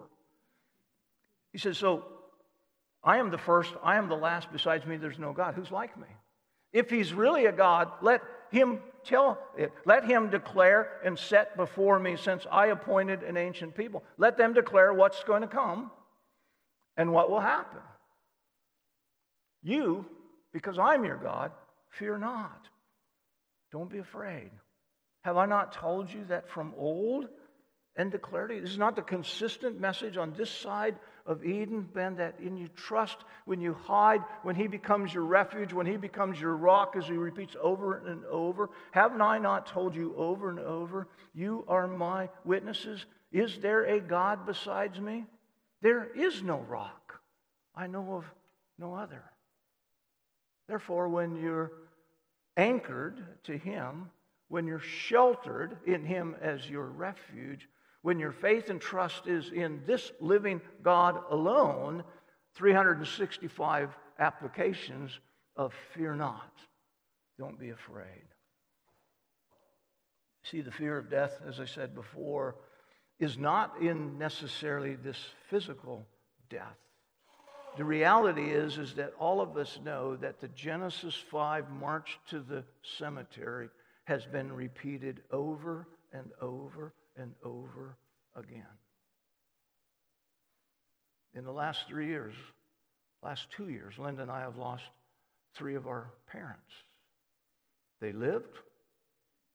He 1.51 1.59
says, 1.59 1.77
So 1.77 2.05
I 3.03 3.17
am 3.17 3.29
the 3.29 3.37
first, 3.37 3.71
I 3.83 3.97
am 3.97 4.09
the 4.09 4.15
last. 4.15 4.51
Besides 4.51 4.87
me, 4.87 4.97
there's 4.97 5.19
no 5.19 5.31
God. 5.31 5.53
Who's 5.53 5.71
like 5.71 5.95
me? 5.95 6.07
If 6.73 6.89
he's 6.89 7.13
really 7.13 7.45
a 7.45 7.51
God, 7.51 7.91
let 8.01 8.21
him 8.51 8.79
tell 9.03 9.39
it. 9.57 9.71
Let 9.85 10.05
him 10.05 10.29
declare 10.29 10.89
and 11.03 11.17
set 11.17 11.55
before 11.55 11.99
me, 11.99 12.17
since 12.17 12.45
I 12.51 12.67
appointed 12.67 13.23
an 13.23 13.37
ancient 13.37 13.75
people. 13.75 14.03
Let 14.17 14.37
them 14.37 14.53
declare 14.53 14.93
what's 14.93 15.23
going 15.23 15.41
to 15.41 15.47
come 15.47 15.91
and 16.95 17.11
what 17.11 17.29
will 17.29 17.39
happen. 17.39 17.79
You, 19.63 20.05
because 20.53 20.79
I'm 20.79 21.05
your 21.05 21.17
God, 21.17 21.51
fear 21.91 22.17
not. 22.17 22.67
Don't 23.71 23.89
be 23.89 23.97
afraid. 23.97 24.51
Have 25.23 25.37
I 25.37 25.45
not 25.45 25.73
told 25.73 26.11
you 26.11 26.23
that 26.29 26.49
from 26.49 26.73
old 26.77 27.27
and 27.95 28.11
declared? 28.11 28.51
This 28.51 28.71
is 28.71 28.77
not 28.77 28.95
the 28.95 29.01
consistent 29.01 29.79
message 29.79 30.15
on 30.17 30.33
this 30.33 30.49
side 30.49 30.95
of 31.27 31.45
Eden, 31.45 31.87
Ben, 31.93 32.15
that 32.15 32.35
in 32.39 32.57
you 32.57 32.69
trust, 32.69 33.17
when 33.45 33.59
you 33.61 33.73
hide, 33.73 34.21
when 34.43 34.55
He 34.55 34.65
becomes 34.65 35.13
your 35.13 35.25
refuge, 35.25 35.73
when 35.73 35.85
He 35.85 35.97
becomes 35.97 36.39
your 36.39 36.55
rock, 36.55 36.95
as 36.97 37.05
He 37.05 37.13
repeats 37.13 37.55
over 37.61 37.97
and 38.07 38.25
over. 38.25 38.69
Haven't 38.91 39.21
I 39.21 39.37
not 39.37 39.67
told 39.67 39.93
you 39.93 40.15
over 40.15 40.49
and 40.49 40.59
over, 40.59 41.07
you 41.35 41.65
are 41.67 41.87
my 41.87 42.29
witnesses? 42.45 43.05
Is 43.31 43.59
there 43.59 43.83
a 43.83 43.99
God 43.99 44.45
besides 44.45 44.99
me? 44.99 45.25
There 45.81 46.05
is 46.15 46.41
no 46.41 46.59
rock. 46.59 47.19
I 47.75 47.87
know 47.87 48.15
of 48.15 48.25
no 48.79 48.95
other. 48.95 49.23
Therefore, 50.67 51.09
when 51.09 51.35
you're 51.35 51.71
anchored 52.55 53.23
to 53.43 53.57
Him, 53.57 54.09
when 54.47 54.65
you're 54.65 54.79
sheltered 54.79 55.77
in 55.85 56.05
Him 56.05 56.35
as 56.41 56.69
your 56.69 56.85
refuge, 56.85 57.67
when 58.07 58.19
your 58.19 58.31
faith 58.31 58.69
and 58.69 58.79
trust 58.79 59.27
is 59.27 59.51
in 59.53 59.81
this 59.85 60.13
living 60.21 60.61
God 60.81 61.21
alone, 61.29 62.05
365 62.55 63.89
applications 64.17 65.19
of 65.57 65.73
fear 65.93 66.15
not. 66.15 66.53
Don't 67.37 67.59
be 67.59 67.71
afraid. 67.71 68.23
See, 70.43 70.61
the 70.61 70.71
fear 70.71 70.97
of 70.97 71.09
death, 71.09 71.33
as 71.45 71.59
I 71.59 71.65
said 71.65 71.93
before, 71.95 72.55
is 73.19 73.37
not 73.37 73.81
in 73.81 74.17
necessarily 74.17 74.95
this 74.95 75.19
physical 75.49 76.07
death. 76.49 76.77
The 77.75 77.83
reality 77.83 78.51
is, 78.51 78.77
is 78.77 78.93
that 78.93 79.15
all 79.19 79.41
of 79.41 79.57
us 79.57 79.81
know 79.83 80.15
that 80.15 80.39
the 80.39 80.47
Genesis 80.47 81.15
5 81.29 81.69
march 81.71 82.19
to 82.29 82.39
the 82.39 82.63
cemetery 82.97 83.67
has 84.05 84.25
been 84.25 84.53
repeated 84.53 85.23
over 85.29 85.89
and 86.13 86.31
over 86.39 86.93
and 87.17 87.33
over 87.43 87.97
again. 88.35 88.63
In 91.33 91.43
the 91.43 91.51
last 91.51 91.87
three 91.87 92.07
years, 92.07 92.33
last 93.23 93.47
two 93.51 93.69
years, 93.69 93.95
Linda 93.97 94.23
and 94.23 94.31
I 94.31 94.41
have 94.41 94.57
lost 94.57 94.83
three 95.53 95.75
of 95.75 95.87
our 95.87 96.11
parents. 96.27 96.71
They 97.99 98.11
lived, 98.11 98.57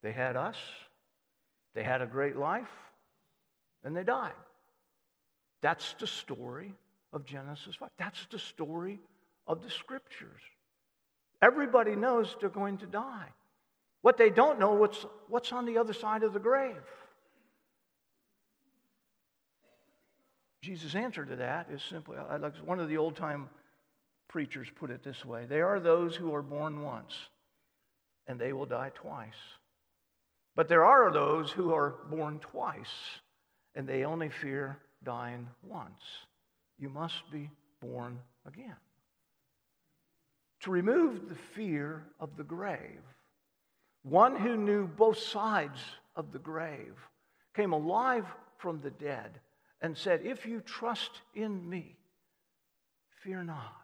they 0.03 0.13
had 0.13 0.37
us, 0.37 0.57
they 1.75 1.83
had 1.83 2.03
a 2.03 2.07
great 2.07 2.37
life, 2.37 2.71
and 3.85 3.97
they 3.97 4.05
died. 4.05 4.33
That's 5.61 5.95
the 5.99 6.07
story 6.07 6.75
of 7.13 7.25
Genesis 7.25 7.77
5. 7.77 7.89
That's 7.99 8.27
the 8.31 8.39
story 8.39 9.01
of 9.47 9.63
the 9.63 9.71
scriptures. 9.71 10.41
Everybody 11.41 11.97
knows 11.97 12.37
they're 12.41 12.49
going 12.49 12.79
to 12.79 12.87
die. 12.87 13.29
What 14.03 14.17
they 14.17 14.31
don't 14.31 14.59
know 14.59 14.73
what's 14.73 15.07
what's 15.29 15.53
on 15.53 15.65
the 15.65 15.79
other 15.79 15.93
side 15.93 16.25
of 16.25 16.33
the 16.33 16.41
grave. 16.41 16.83
Jesus' 20.63 20.95
answer 20.95 21.25
to 21.25 21.37
that 21.37 21.69
is 21.71 21.83
simply, 21.83 22.17
like 22.39 22.55
one 22.65 22.79
of 22.79 22.89
the 22.89 22.97
old 22.97 23.17
time 23.17 23.49
preachers 24.29 24.69
put 24.77 24.91
it 24.91 25.03
this 25.03 25.25
way 25.25 25.45
they 25.45 25.61
are 25.61 25.81
those 25.81 26.17
who 26.17 26.33
are 26.35 26.43
born 26.43 26.83
once, 26.83 27.15
and 28.29 28.39
they 28.39 28.53
will 28.53 28.67
die 28.67 28.93
twice. 28.95 29.35
But 30.55 30.69
there 30.69 30.85
are 30.85 31.13
those 31.13 31.51
who 31.51 31.75
are 31.75 31.95
born 32.09 32.39
twice, 32.39 33.21
and 33.75 33.89
they 33.89 34.05
only 34.05 34.29
fear 34.29 34.79
dying 35.03 35.49
once. 35.63 36.03
You 36.79 36.89
must 36.89 37.31
be 37.33 37.51
born 37.81 38.21
again. 38.47 38.77
To 40.61 40.71
remove 40.71 41.29
the 41.29 41.35
fear 41.35 42.05
of 42.21 42.37
the 42.37 42.45
grave, 42.45 43.01
one 44.05 44.37
who 44.37 44.57
knew 44.57 44.87
both 44.87 45.19
sides 45.19 45.81
of 46.15 46.33
the 46.33 46.39
grave 46.39 46.95
came 47.55 47.73
alive 47.73 48.27
from 48.59 48.81
the 48.81 48.91
dead 48.91 49.41
and 49.83 49.99
said, 49.99 50.23
If 50.25 50.47
you 50.47 50.61
trust 50.61 51.11
in 51.35 51.69
me, 51.69 51.97
fear 53.23 53.43
not. 53.43 53.75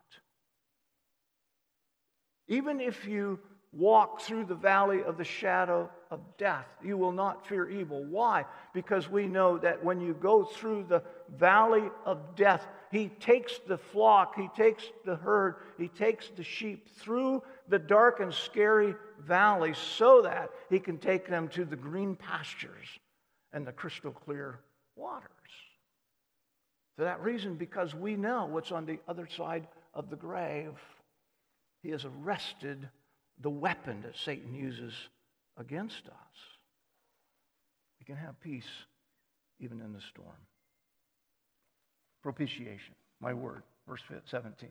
Even 2.47 2.81
if 2.81 3.07
you 3.07 3.39
walk 3.73 4.23
through 4.23 4.47
the 4.47 4.55
valley 4.55 5.03
of 5.05 5.19
the 5.19 5.25
shadow 5.25 5.91
of 6.11 6.21
death, 6.39 6.67
you 6.83 6.97
will 6.97 7.13
not 7.13 7.47
fear 7.47 7.69
evil. 7.69 8.03
Why? 8.05 8.47
Because 8.73 9.11
we 9.11 9.27
know 9.27 9.59
that 9.59 9.85
when 9.85 10.01
you 10.01 10.15
go 10.15 10.45
through 10.45 10.87
the 10.89 11.03
valley 11.37 11.91
of 12.07 12.35
death, 12.35 12.67
he 12.91 13.09
takes 13.09 13.59
the 13.67 13.77
flock, 13.77 14.35
he 14.35 14.49
takes 14.57 14.85
the 15.05 15.17
herd, 15.17 15.57
he 15.77 15.89
takes 15.89 16.31
the 16.31 16.43
sheep 16.43 16.89
through 16.97 17.43
the 17.69 17.79
dark 17.79 18.21
and 18.21 18.33
scary 18.33 18.95
valley 19.21 19.75
so 19.75 20.23
that 20.23 20.51
he 20.71 20.79
can 20.79 20.97
take 20.97 21.29
them 21.29 21.49
to 21.49 21.67
the 21.67 21.77
green 21.77 22.17
pastures 22.17 22.89
and 23.53 23.67
the 23.67 23.73
crystal 23.73 24.13
clear 24.13 24.61
waters. 24.97 25.38
For 26.99 27.05
that 27.05 27.23
reason, 27.23 27.55
because 27.55 27.95
we 27.95 28.17
know 28.17 28.47
what's 28.47 28.73
on 28.73 28.85
the 28.85 28.99
other 29.07 29.29
side 29.37 29.69
of 29.95 30.11
the 30.11 30.17
grave, 30.17 30.73
he 31.81 31.91
has 31.91 32.05
arrested 32.05 32.89
the 33.41 33.51
weapon 33.51 34.03
that 34.03 34.17
Satan 34.17 34.53
uses 34.53 34.93
against 35.57 36.09
us. 36.09 36.37
We 38.01 38.05
can 38.05 38.17
have 38.17 38.41
peace 38.41 38.67
even 39.61 39.81
in 39.81 39.93
the 39.93 40.01
storm. 40.01 40.35
Propitiation, 42.21 42.97
my 43.21 43.33
word, 43.33 43.63
verse 43.87 44.03
17. 44.29 44.69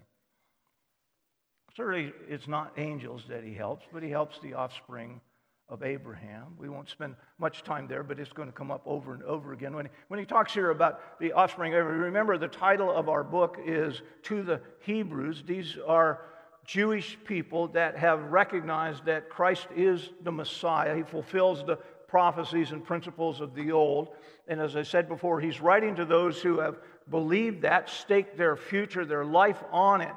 Certainly, 1.77 2.11
it's 2.27 2.49
not 2.49 2.73
angels 2.75 3.23
that 3.29 3.45
he 3.45 3.53
helps, 3.53 3.85
but 3.93 4.03
he 4.03 4.09
helps 4.09 4.37
the 4.43 4.53
offspring 4.53 5.21
of 5.69 5.83
Abraham. 5.83 6.55
We 6.57 6.69
won't 6.69 6.89
spend 6.89 7.15
much 7.37 7.63
time 7.63 7.87
there, 7.87 8.03
but 8.03 8.19
it's 8.19 8.31
going 8.31 8.47
to 8.47 8.53
come 8.53 8.71
up 8.71 8.83
over 8.85 9.13
and 9.13 9.23
over 9.23 9.51
again. 9.51 9.75
When 9.75 9.85
he, 9.85 9.91
when 10.07 10.19
he 10.19 10.25
talks 10.25 10.53
here 10.53 10.69
about 10.69 11.19
the 11.19 11.33
offspring 11.33 11.73
of 11.73 11.79
Abraham, 11.79 12.01
remember 12.01 12.37
the 12.37 12.47
title 12.47 12.89
of 12.91 13.09
our 13.09 13.23
book 13.23 13.57
is 13.65 14.01
To 14.23 14.43
the 14.43 14.61
Hebrews. 14.81 15.43
These 15.45 15.77
are 15.85 16.21
Jewish 16.65 17.17
people 17.25 17.67
that 17.69 17.97
have 17.97 18.31
recognized 18.31 19.05
that 19.05 19.29
Christ 19.29 19.67
is 19.75 20.09
the 20.23 20.31
Messiah. 20.31 20.95
He 20.95 21.03
fulfills 21.03 21.65
the 21.65 21.77
prophecies 22.07 22.71
and 22.71 22.83
principles 22.83 23.41
of 23.41 23.53
the 23.53 23.71
old. 23.71 24.09
And 24.47 24.61
as 24.61 24.77
I 24.77 24.83
said 24.83 25.09
before, 25.09 25.41
he's 25.41 25.59
writing 25.59 25.95
to 25.95 26.05
those 26.05 26.41
who 26.41 26.59
have 26.59 26.77
believed 27.09 27.63
that, 27.63 27.89
staked 27.89 28.37
their 28.37 28.55
future, 28.55 29.05
their 29.05 29.25
life 29.25 29.61
on 29.71 29.99
it. 30.01 30.13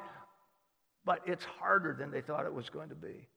But 1.05 1.23
it's 1.27 1.45
harder 1.45 1.97
than 1.99 2.13
they 2.13 2.21
thought 2.21 2.47
it 2.47 2.55
was 2.55 2.71
going 2.71 2.91
to 2.91 2.95
be. 2.95 3.29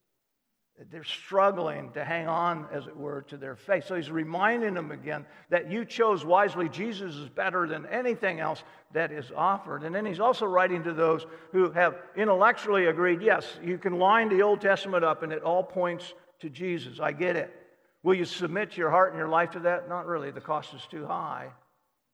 They're 0.92 1.04
struggling 1.04 1.92
to 1.92 2.04
hang 2.04 2.28
on, 2.28 2.66
as 2.72 2.88
it 2.88 2.98
were, 2.98 3.22
to 3.30 3.38
their 3.38 3.56
faith. 3.56 3.86
So 3.86 3.96
he's 3.96 4.10
reminding 4.10 4.74
them 4.74 4.92
again 4.92 5.26
that 5.50 5.70
you 5.70 5.86
chose 5.86 6.26
wisely. 6.26 6.68
Jesus 6.68 7.16
is 7.16 7.30
better 7.30 7.68
than 7.68 7.86
anything 7.86 8.40
else 8.40 8.64
that 8.92 9.12
is 9.12 9.32
offered. 9.36 9.84
And 9.84 9.94
then 9.94 10.06
he's 10.06 10.20
also 10.20 10.46
writing 10.46 10.84
to 10.84 10.94
those 10.94 11.28
who 11.52 11.70
have 11.72 11.98
intellectually 12.16 12.88
agreed 12.88 13.22
yes, 13.22 13.46
you 13.64 13.78
can 13.78 14.00
line 14.00 14.30
the 14.30 14.42
Old 14.42 14.62
Testament 14.62 15.04
up 15.04 15.22
and 15.22 15.32
it 15.32 15.44
all 15.44 15.64
points 15.64 16.14
to 16.40 16.50
Jesus. 16.50 17.00
I 17.00 17.12
get 17.12 17.36
it. 17.36 17.54
Will 18.02 18.16
you 18.16 18.26
submit 18.26 18.76
your 18.76 18.90
heart 18.90 19.12
and 19.12 19.20
your 19.20 19.30
life 19.30 19.52
to 19.52 19.60
that? 19.60 19.88
Not 19.88 20.08
really. 20.08 20.32
The 20.32 20.42
cost 20.42 20.74
is 20.74 20.86
too 20.90 21.06
high. 21.06 21.50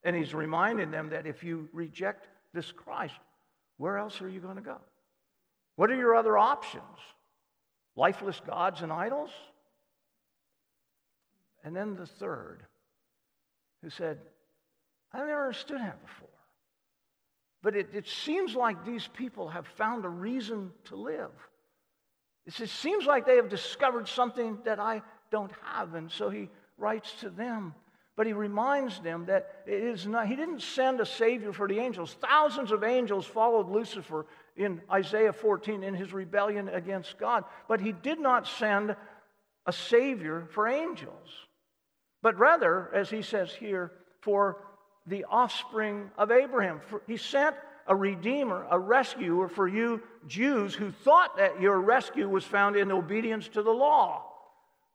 And 0.04 0.16
he's 0.16 0.34
reminding 0.34 0.92
them 0.92 1.10
that 1.10 1.26
if 1.26 1.44
you 1.44 1.70
reject 1.72 2.28
this 2.54 2.72
Christ, 2.72 3.16
where 3.78 3.98
else 3.98 4.22
are 4.22 4.30
you 4.30 4.42
going 4.42 4.58
to 4.58 4.62
go? 4.62 4.78
What 5.78 5.90
are 5.90 5.96
your 5.96 6.16
other 6.16 6.38
options? 6.38 6.84
Lifeless 8.00 8.42
gods 8.48 8.82
and 8.82 8.92
idols? 8.92 9.30
And 11.64 11.76
then 11.76 11.96
the 11.96 12.06
third, 12.06 12.64
who 13.84 13.90
said, 13.90 14.18
I 15.14 15.18
never 15.18 15.48
understood 15.48 15.80
that 15.80 16.02
before. 16.02 16.30
But 17.62 17.76
it, 17.76 17.90
it 17.94 18.08
seems 18.08 18.56
like 18.56 18.86
these 18.86 19.08
people 19.08 19.50
have 19.50 19.68
found 19.68 20.06
a 20.06 20.10
reason 20.10 20.72
to 20.86 20.96
live. 20.96 21.32
It 22.46 22.70
seems 22.70 23.06
like 23.06 23.26
they 23.26 23.36
have 23.36 23.50
discovered 23.50 24.08
something 24.08 24.60
that 24.64 24.80
I 24.80 25.02
don't 25.30 25.52
have. 25.66 25.94
And 25.94 26.10
so 26.10 26.30
he 26.30 26.50
writes 26.78 27.14
to 27.20 27.30
them. 27.30 27.76
But 28.16 28.28
he 28.28 28.34
reminds 28.34 29.00
them 29.00 29.26
that 29.26 29.64
it 29.68 29.84
is 29.84 30.08
not, 30.08 30.28
he 30.28 30.36
didn't 30.36 30.62
send 30.62 31.00
a 31.00 31.06
savior 31.06 31.52
for 31.52 31.68
the 31.68 31.80
angels. 31.80 32.16
Thousands 32.22 32.72
of 32.72 32.84
angels 32.84 33.26
followed 33.26 33.70
Lucifer 33.70 34.26
in 34.60 34.82
Isaiah 34.92 35.32
14 35.32 35.84
in 35.84 35.96
his 35.96 36.12
rebellion 36.12 36.68
against 36.68 37.18
God. 37.18 37.46
But 37.68 37.80
he 37.80 37.94
did 37.94 38.20
not 38.20 38.46
send 38.46 38.96
a 39.66 39.72
Savior 39.72 40.48
for 40.52 40.68
angels, 40.68 41.30
but 42.22 42.38
rather, 42.38 42.94
as 42.94 43.10
he 43.10 43.22
says 43.22 43.52
here, 43.54 43.92
for 44.20 44.58
the 45.08 45.26
offspring 45.30 46.12
of 46.18 46.30
Abraham. 46.30 46.82
he 47.08 47.16
sent 47.16 47.56
a 47.88 47.96
redeemer, 47.96 48.68
a 48.70 48.78
rescuer 48.78 49.48
for 49.48 49.68
you 49.68 50.04
Jews 50.28 50.76
who 50.76 50.92
thought 50.92 51.38
that 51.38 51.62
your 51.62 51.80
rescue 51.80 52.30
was 52.30 52.44
found 52.44 52.76
in 52.76 52.92
obedience 52.92 53.48
to 53.50 53.64
the 53.64 53.72
law. 53.72 54.26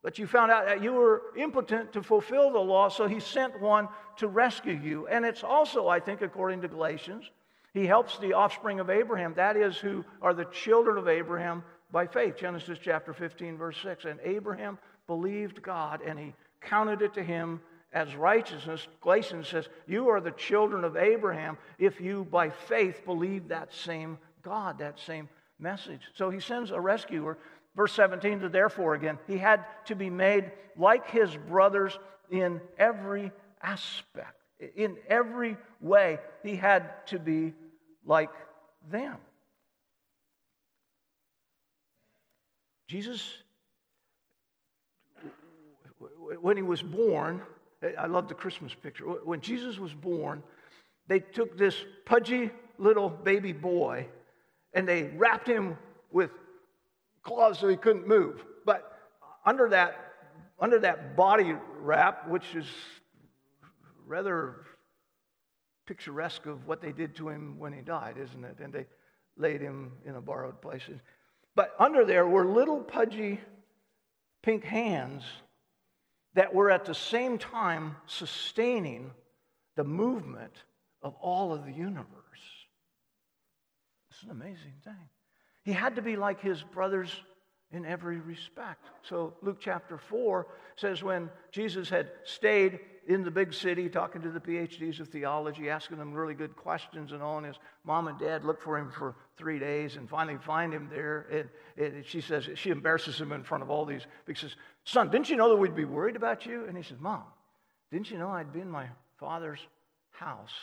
But 0.02 0.18
you 0.18 0.26
found 0.26 0.52
out 0.52 0.66
that 0.66 0.82
you 0.82 0.92
were 0.92 1.22
impotent 1.36 1.94
to 1.94 2.02
fulfill 2.02 2.52
the 2.52 2.58
law, 2.58 2.90
so 2.90 3.08
he 3.08 3.18
sent 3.18 3.58
one 3.58 3.88
to 4.18 4.28
rescue 4.28 4.78
you. 4.78 5.06
And 5.06 5.24
it's 5.24 5.42
also, 5.42 5.88
I 5.88 5.98
think, 5.98 6.20
according 6.20 6.60
to 6.60 6.68
Galatians, 6.68 7.30
he 7.74 7.86
helps 7.86 8.18
the 8.18 8.34
offspring 8.34 8.78
of 8.78 8.88
Abraham, 8.88 9.34
that 9.34 9.56
is, 9.56 9.76
who 9.76 10.04
are 10.22 10.32
the 10.32 10.44
children 10.46 10.96
of 10.96 11.08
Abraham 11.08 11.64
by 11.90 12.06
faith. 12.06 12.36
Genesis 12.38 12.78
chapter 12.80 13.12
15, 13.12 13.58
verse 13.58 13.76
6. 13.82 14.04
And 14.04 14.20
Abraham 14.22 14.78
believed 15.08 15.60
God, 15.60 16.00
and 16.00 16.18
he 16.18 16.34
counted 16.60 17.02
it 17.02 17.14
to 17.14 17.22
him 17.22 17.60
as 17.92 18.14
righteousness. 18.14 18.86
Galatians 19.00 19.48
says, 19.48 19.68
You 19.88 20.08
are 20.08 20.20
the 20.20 20.30
children 20.30 20.84
of 20.84 20.96
Abraham 20.96 21.58
if 21.78 22.00
you 22.00 22.24
by 22.30 22.50
faith 22.50 23.04
believe 23.04 23.48
that 23.48 23.74
same 23.74 24.18
God, 24.42 24.78
that 24.78 25.00
same 25.00 25.28
message. 25.58 26.02
So 26.14 26.30
he 26.30 26.40
sends 26.40 26.70
a 26.70 26.80
rescuer. 26.80 27.38
Verse 27.74 27.92
17 27.92 28.40
to 28.40 28.48
therefore 28.48 28.94
again, 28.94 29.18
he 29.26 29.36
had 29.36 29.64
to 29.86 29.96
be 29.96 30.10
made 30.10 30.52
like 30.76 31.10
his 31.10 31.36
brothers 31.48 31.98
in 32.30 32.60
every 32.78 33.32
aspect. 33.62 34.40
In 34.76 34.96
every 35.08 35.56
way, 35.80 36.18
he 36.44 36.54
had 36.54 37.06
to 37.08 37.18
be 37.18 37.52
like 38.04 38.30
them. 38.90 39.16
Jesus, 42.86 43.38
when 46.40 46.56
he 46.56 46.62
was 46.62 46.82
born, 46.82 47.42
I 47.98 48.06
love 48.06 48.28
the 48.28 48.34
Christmas 48.34 48.72
picture. 48.74 49.04
When 49.04 49.40
Jesus 49.40 49.78
was 49.78 49.92
born, 49.92 50.42
they 51.08 51.20
took 51.20 51.56
this 51.56 51.76
pudgy 52.04 52.50
little 52.78 53.08
baby 53.08 53.52
boy 53.52 54.06
and 54.72 54.86
they 54.86 55.04
wrapped 55.16 55.48
him 55.48 55.78
with 56.10 56.30
cloths 57.22 57.60
so 57.60 57.68
he 57.68 57.76
couldn't 57.76 58.06
move. 58.06 58.44
But 58.64 58.98
under 59.44 59.68
that, 59.70 60.12
under 60.58 60.78
that 60.80 61.16
body 61.16 61.54
wrap, 61.80 62.28
which 62.28 62.54
is 62.54 62.66
rather 64.06 64.56
picturesque 65.86 66.46
of 66.46 66.66
what 66.66 66.80
they 66.80 66.92
did 66.92 67.14
to 67.16 67.28
him 67.28 67.58
when 67.58 67.72
he 67.72 67.80
died, 67.80 68.16
isn't 68.18 68.44
it? 68.44 68.58
And 68.62 68.72
they 68.72 68.86
laid 69.36 69.60
him 69.60 69.92
in 70.04 70.16
a 70.16 70.20
borrowed 70.20 70.60
place. 70.60 70.82
But 71.54 71.74
under 71.78 72.04
there 72.04 72.26
were 72.26 72.46
little 72.46 72.80
pudgy 72.80 73.40
pink 74.42 74.64
hands 74.64 75.22
that 76.34 76.52
were 76.52 76.70
at 76.70 76.84
the 76.84 76.94
same 76.94 77.38
time 77.38 77.96
sustaining 78.06 79.10
the 79.76 79.84
movement 79.84 80.52
of 81.02 81.14
all 81.20 81.52
of 81.52 81.64
the 81.64 81.72
universe. 81.72 82.08
It's 84.10 84.22
an 84.22 84.30
amazing 84.30 84.74
thing. 84.84 85.08
He 85.64 85.72
had 85.72 85.96
to 85.96 86.02
be 86.02 86.16
like 86.16 86.40
his 86.40 86.62
brothers 86.62 87.10
in 87.72 87.84
every 87.84 88.18
respect. 88.18 88.84
So 89.02 89.34
Luke 89.42 89.58
chapter 89.60 89.98
4 89.98 90.46
says 90.76 91.02
when 91.02 91.30
Jesus 91.50 91.88
had 91.88 92.10
stayed 92.24 92.80
in 93.06 93.22
the 93.22 93.30
big 93.30 93.52
city 93.52 93.88
talking 93.88 94.22
to 94.22 94.30
the 94.30 94.40
PhDs 94.40 95.00
of 95.00 95.08
theology, 95.08 95.68
asking 95.68 95.98
them 95.98 96.12
really 96.12 96.34
good 96.34 96.56
questions 96.56 97.12
and 97.12 97.22
all, 97.22 97.38
and 97.38 97.46
his 97.46 97.56
mom 97.84 98.08
and 98.08 98.18
dad 98.18 98.44
look 98.44 98.60
for 98.60 98.78
him 98.78 98.90
for 98.90 99.14
three 99.36 99.58
days 99.58 99.96
and 99.96 100.08
finally 100.08 100.38
find 100.38 100.72
him 100.72 100.88
there. 100.90 101.48
And, 101.76 101.94
and 101.94 102.06
she 102.06 102.20
says, 102.20 102.48
she 102.54 102.70
embarrasses 102.70 103.20
him 103.20 103.32
in 103.32 103.42
front 103.42 103.62
of 103.62 103.70
all 103.70 103.84
these 103.84 104.02
because, 104.24 104.56
son, 104.84 105.10
didn't 105.10 105.28
you 105.28 105.36
know 105.36 105.48
that 105.50 105.56
we'd 105.56 105.74
be 105.74 105.84
worried 105.84 106.16
about 106.16 106.46
you? 106.46 106.64
And 106.66 106.76
he 106.76 106.82
says, 106.82 106.98
Mom, 107.00 107.24
didn't 107.90 108.10
you 108.10 108.18
know 108.18 108.28
I'd 108.28 108.52
be 108.52 108.60
in 108.60 108.70
my 108.70 108.86
father's 109.18 109.60
house? 110.10 110.54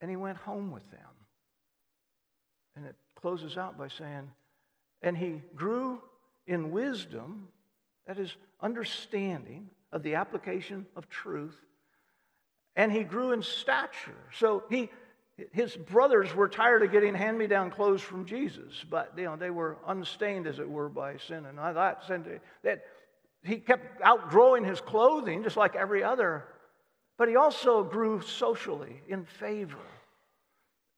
And 0.00 0.10
he 0.10 0.16
went 0.16 0.36
home 0.36 0.70
with 0.70 0.88
them. 0.90 1.00
And 2.76 2.86
it 2.86 2.96
closes 3.20 3.56
out 3.56 3.78
by 3.78 3.88
saying, 3.88 4.30
and 5.02 5.16
he 5.16 5.40
grew 5.54 6.02
in 6.46 6.70
wisdom, 6.70 7.48
that 8.06 8.18
is, 8.18 8.36
understanding 8.60 9.68
of 9.94 10.02
the 10.02 10.16
application 10.16 10.84
of 10.96 11.08
truth, 11.08 11.56
and 12.76 12.92
he 12.92 13.04
grew 13.04 13.32
in 13.32 13.42
stature. 13.42 14.12
So 14.36 14.64
he, 14.68 14.90
his 15.52 15.76
brothers 15.76 16.34
were 16.34 16.48
tired 16.48 16.82
of 16.82 16.92
getting 16.92 17.14
hand-me-down 17.14 17.70
clothes 17.70 18.02
from 18.02 18.26
Jesus, 18.26 18.84
but 18.90 19.12
you 19.16 19.24
know 19.24 19.36
they 19.36 19.50
were 19.50 19.78
unstained, 19.86 20.46
as 20.46 20.58
it 20.58 20.68
were, 20.68 20.88
by 20.88 21.16
sin, 21.16 21.46
and 21.46 21.58
I 21.58 21.72
thought 21.72 22.06
that 22.62 22.84
he 23.44 23.56
kept 23.58 24.02
outgrowing 24.02 24.64
his 24.64 24.80
clothing 24.80 25.44
just 25.44 25.56
like 25.56 25.76
every 25.76 26.02
other, 26.02 26.44
but 27.16 27.28
he 27.28 27.36
also 27.36 27.84
grew 27.84 28.20
socially 28.20 29.00
in 29.08 29.24
favor. 29.24 29.78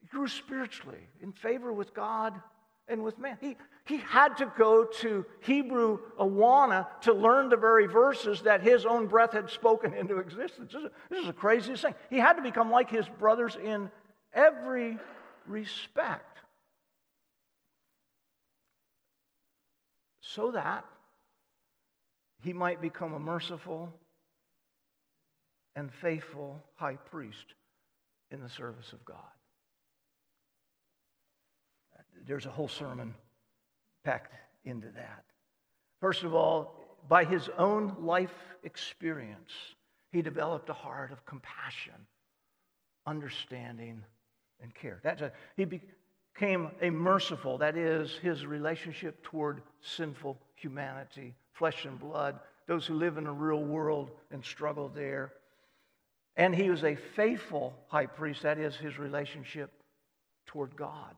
He 0.00 0.06
grew 0.08 0.28
spiritually 0.28 1.08
in 1.20 1.32
favor 1.32 1.72
with 1.72 1.92
God 1.92 2.32
and 2.88 3.04
with 3.04 3.18
man. 3.18 3.36
He, 3.40 3.56
he 3.86 3.98
had 3.98 4.36
to 4.38 4.52
go 4.58 4.84
to 4.84 5.24
Hebrew 5.42 6.00
Awana 6.18 6.88
to 7.02 7.14
learn 7.14 7.48
the 7.48 7.56
very 7.56 7.86
verses 7.86 8.42
that 8.42 8.60
his 8.60 8.84
own 8.84 9.06
breath 9.06 9.32
had 9.32 9.48
spoken 9.48 9.94
into 9.94 10.18
existence. 10.18 10.72
This 10.72 10.82
is, 10.82 10.90
this 11.08 11.20
is 11.20 11.26
the 11.26 11.32
craziest 11.32 11.82
thing. 11.82 11.94
He 12.10 12.18
had 12.18 12.34
to 12.34 12.42
become 12.42 12.68
like 12.68 12.90
his 12.90 13.08
brothers 13.08 13.56
in 13.56 13.88
every 14.34 14.98
respect 15.46 16.38
so 20.20 20.50
that 20.50 20.84
he 22.42 22.52
might 22.52 22.80
become 22.80 23.14
a 23.14 23.20
merciful 23.20 23.94
and 25.76 25.92
faithful 25.92 26.60
high 26.74 26.96
priest 26.96 27.54
in 28.32 28.40
the 28.40 28.48
service 28.48 28.92
of 28.92 29.04
God. 29.04 29.16
There's 32.26 32.46
a 32.46 32.50
whole 32.50 32.66
sermon 32.66 33.14
packed 34.06 34.32
into 34.64 34.86
that. 34.94 35.24
First 36.00 36.22
of 36.22 36.32
all, 36.32 36.76
by 37.08 37.24
his 37.24 37.50
own 37.58 37.96
life 37.98 38.34
experience, 38.62 39.50
he 40.12 40.22
developed 40.22 40.70
a 40.70 40.72
heart 40.72 41.10
of 41.10 41.26
compassion, 41.26 42.06
understanding, 43.04 44.04
and 44.62 44.72
care. 44.72 45.00
That's 45.02 45.22
a, 45.22 45.32
he 45.56 45.64
became 45.64 46.70
a 46.80 46.88
merciful, 46.88 47.58
that 47.58 47.76
is, 47.76 48.12
his 48.22 48.46
relationship 48.46 49.24
toward 49.24 49.60
sinful 49.80 50.38
humanity, 50.54 51.34
flesh 51.52 51.84
and 51.84 51.98
blood, 51.98 52.38
those 52.68 52.86
who 52.86 52.94
live 52.94 53.18
in 53.18 53.26
a 53.26 53.32
real 53.32 53.64
world 53.64 54.12
and 54.30 54.44
struggle 54.44 54.88
there. 54.88 55.32
And 56.36 56.54
he 56.54 56.70
was 56.70 56.84
a 56.84 56.94
faithful 56.94 57.74
high 57.88 58.06
priest, 58.06 58.42
that 58.42 58.58
is, 58.58 58.76
his 58.76 59.00
relationship 59.00 59.72
toward 60.46 60.76
God. 60.76 61.16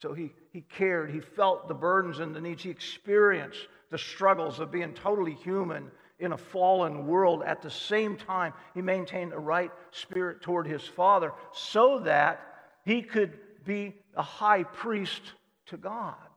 So 0.00 0.12
he, 0.12 0.32
he 0.52 0.60
cared, 0.60 1.10
he 1.10 1.20
felt 1.20 1.66
the 1.66 1.74
burdens 1.74 2.20
and 2.20 2.34
the 2.34 2.40
needs, 2.40 2.62
he 2.62 2.70
experienced 2.70 3.66
the 3.90 3.98
struggles 3.98 4.60
of 4.60 4.70
being 4.70 4.94
totally 4.94 5.34
human 5.34 5.90
in 6.20 6.32
a 6.32 6.36
fallen 6.36 7.06
world. 7.06 7.42
At 7.44 7.62
the 7.62 7.70
same 7.70 8.16
time, 8.16 8.52
he 8.74 8.82
maintained 8.82 9.32
a 9.32 9.38
right 9.38 9.70
spirit 9.90 10.40
toward 10.40 10.66
his 10.66 10.82
Father 10.82 11.32
so 11.52 12.00
that 12.00 12.40
he 12.84 13.02
could 13.02 13.38
be 13.64 13.94
a 14.14 14.22
high 14.22 14.62
priest 14.62 15.22
to 15.66 15.76
God 15.76 16.27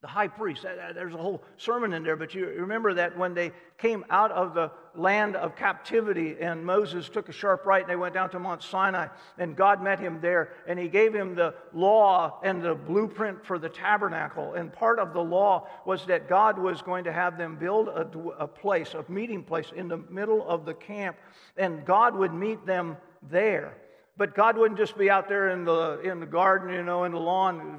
the 0.00 0.08
high 0.08 0.28
priest. 0.28 0.64
Uh, 0.64 0.68
uh, 0.68 0.92
there's 0.92 1.12
a 1.12 1.18
whole 1.18 1.42
sermon 1.58 1.92
in 1.92 2.02
there, 2.02 2.16
but 2.16 2.34
you 2.34 2.46
remember 2.46 2.94
that 2.94 3.16
when 3.18 3.34
they 3.34 3.52
came 3.76 4.04
out 4.08 4.32
of 4.32 4.54
the 4.54 4.70
land 4.94 5.36
of 5.36 5.54
captivity 5.54 6.36
and 6.40 6.64
Moses 6.64 7.08
took 7.08 7.28
a 7.28 7.32
sharp 7.32 7.66
right 7.66 7.82
and 7.82 7.90
they 7.90 7.96
went 7.96 8.14
down 8.14 8.30
to 8.30 8.38
Mount 8.38 8.62
Sinai 8.62 9.08
and 9.38 9.54
God 9.54 9.82
met 9.82 10.00
him 10.00 10.18
there 10.20 10.50
and 10.66 10.78
he 10.78 10.88
gave 10.88 11.14
him 11.14 11.34
the 11.34 11.54
law 11.74 12.40
and 12.42 12.62
the 12.62 12.74
blueprint 12.74 13.44
for 13.44 13.58
the 13.58 13.68
tabernacle. 13.68 14.54
And 14.54 14.72
part 14.72 14.98
of 14.98 15.12
the 15.12 15.22
law 15.22 15.68
was 15.84 16.06
that 16.06 16.28
God 16.28 16.58
was 16.58 16.80
going 16.80 17.04
to 17.04 17.12
have 17.12 17.36
them 17.36 17.56
build 17.56 17.88
a, 17.88 18.08
a 18.38 18.48
place, 18.48 18.94
a 18.94 19.04
meeting 19.10 19.42
place 19.42 19.70
in 19.76 19.86
the 19.86 19.98
middle 19.98 20.46
of 20.48 20.64
the 20.64 20.74
camp, 20.74 21.16
and 21.58 21.84
God 21.84 22.16
would 22.16 22.32
meet 22.32 22.64
them 22.64 22.96
there. 23.30 23.76
But 24.20 24.34
God 24.34 24.58
wouldn't 24.58 24.78
just 24.78 24.98
be 24.98 25.08
out 25.08 25.30
there 25.30 25.48
in 25.48 25.64
the, 25.64 25.98
in 26.04 26.20
the 26.20 26.26
garden, 26.26 26.68
you 26.74 26.82
know, 26.82 27.04
in 27.04 27.12
the 27.12 27.18
lawn. 27.18 27.78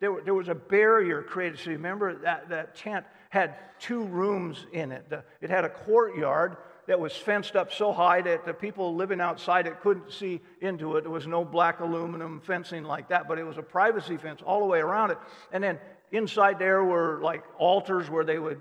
There, 0.00 0.20
there 0.22 0.34
was 0.34 0.48
a 0.48 0.54
barrier 0.54 1.22
created. 1.22 1.60
So 1.60 1.70
remember 1.70 2.14
that, 2.16 2.50
that 2.50 2.76
tent 2.76 3.06
had 3.30 3.54
two 3.80 4.02
rooms 4.02 4.66
in 4.74 4.92
it. 4.92 5.10
It 5.40 5.48
had 5.48 5.64
a 5.64 5.70
courtyard 5.70 6.58
that 6.88 7.00
was 7.00 7.14
fenced 7.14 7.56
up 7.56 7.72
so 7.72 7.90
high 7.90 8.20
that 8.20 8.44
the 8.44 8.52
people 8.52 8.96
living 8.96 9.18
outside 9.18 9.66
it 9.66 9.80
couldn't 9.80 10.12
see 10.12 10.42
into 10.60 10.96
it. 10.96 11.04
There 11.04 11.10
was 11.10 11.26
no 11.26 11.42
black 11.42 11.80
aluminum 11.80 12.42
fencing 12.44 12.84
like 12.84 13.08
that, 13.08 13.26
but 13.26 13.38
it 13.38 13.44
was 13.44 13.56
a 13.56 13.62
privacy 13.62 14.18
fence 14.18 14.42
all 14.44 14.60
the 14.60 14.66
way 14.66 14.80
around 14.80 15.12
it. 15.12 15.18
And 15.52 15.64
then 15.64 15.78
inside 16.12 16.58
there 16.58 16.84
were 16.84 17.18
like 17.22 17.44
altars 17.56 18.10
where 18.10 18.24
they 18.24 18.38
would 18.38 18.60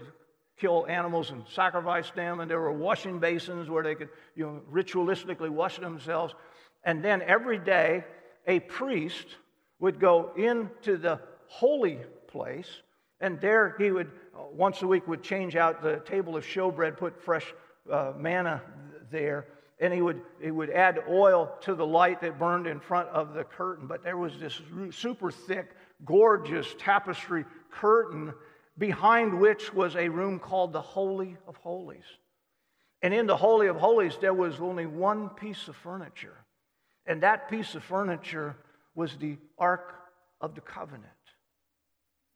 kill 0.58 0.88
animals 0.88 1.30
and 1.32 1.44
sacrifice 1.54 2.10
them, 2.12 2.40
and 2.40 2.50
there 2.50 2.62
were 2.62 2.72
washing 2.72 3.20
basins 3.20 3.70
where 3.70 3.84
they 3.84 3.96
could, 3.96 4.10
you 4.36 4.46
know, 4.46 4.62
ritualistically 4.72 5.50
wash 5.50 5.78
themselves. 5.78 6.34
And 6.88 7.04
then 7.04 7.22
every 7.22 7.58
day, 7.58 8.06
a 8.48 8.62
priest 8.62 9.28
would 9.80 10.00
go 10.00 10.32
into 10.38 10.96
the 10.96 11.20
holy 11.48 12.00
place, 12.28 12.70
and 13.20 13.42
there 13.42 13.76
he 13.78 13.92
would, 13.92 14.10
uh, 14.34 14.44
once 14.54 14.82
a 14.82 14.88
week, 14.88 15.06
would 15.06 15.22
change 15.22 15.58
out 15.58 15.84
the 15.84 15.98
table 16.06 16.38
of 16.38 16.46
showbread, 16.46 16.96
put 16.96 17.22
fresh 17.22 17.54
uh, 17.92 18.14
manna 18.16 18.62
there, 19.12 19.48
and 19.82 19.94
he 19.94 20.02
would, 20.02 20.22
he 20.42 20.50
would 20.50 20.70
add 20.70 21.04
oil 21.10 21.54
to 21.60 21.76
the 21.76 21.86
light 21.86 22.22
that 22.22 22.40
burned 22.40 22.68
in 22.68 22.80
front 22.80 23.10
of 23.10 23.34
the 23.34 23.44
curtain. 23.44 23.86
But 23.86 24.02
there 24.02 24.18
was 24.18 24.40
this 24.40 24.62
super 24.92 25.30
thick, 25.30 25.76
gorgeous 26.06 26.74
tapestry 26.80 27.44
curtain 27.70 28.34
behind 28.78 29.38
which 29.38 29.74
was 29.74 29.98
a 29.98 30.08
room 30.08 30.40
called 30.40 30.72
the 30.72 30.82
Holy 30.82 31.36
of 31.50 31.58
Holies. 31.58 32.06
And 33.02 33.14
in 33.14 33.28
the 33.28 33.36
Holy 33.36 33.68
of 33.68 33.76
Holies, 33.76 34.18
there 34.22 34.34
was 34.34 34.62
only 34.62 34.86
one 34.86 35.28
piece 35.32 35.68
of 35.68 35.76
furniture. 35.76 36.46
And 37.08 37.24
that 37.24 37.50
piece 37.50 37.74
of 37.74 37.84
furniture 37.84 38.56
was 38.94 39.16
the 39.16 39.38
Ark 39.58 39.96
of 40.42 40.54
the 40.54 40.62
Covenant. 40.62 41.06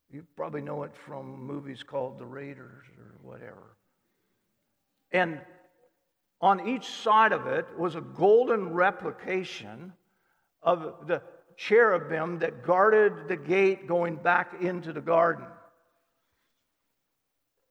You 0.09 0.25
probably 0.35 0.61
know 0.61 0.83
it 0.83 0.95
from 0.95 1.45
movies 1.45 1.83
called 1.83 2.17
The 2.17 2.25
Raiders 2.25 2.85
or 2.97 3.29
whatever. 3.29 3.77
And 5.11 5.41
on 6.39 6.67
each 6.67 6.87
side 6.87 7.33
of 7.33 7.47
it 7.47 7.67
was 7.77 7.95
a 7.95 8.01
golden 8.01 8.73
replication 8.73 9.93
of 10.63 11.07
the 11.07 11.21
cherubim 11.57 12.39
that 12.39 12.65
guarded 12.65 13.27
the 13.27 13.35
gate 13.35 13.87
going 13.87 14.15
back 14.15 14.61
into 14.61 14.93
the 14.93 15.01
garden. 15.01 15.45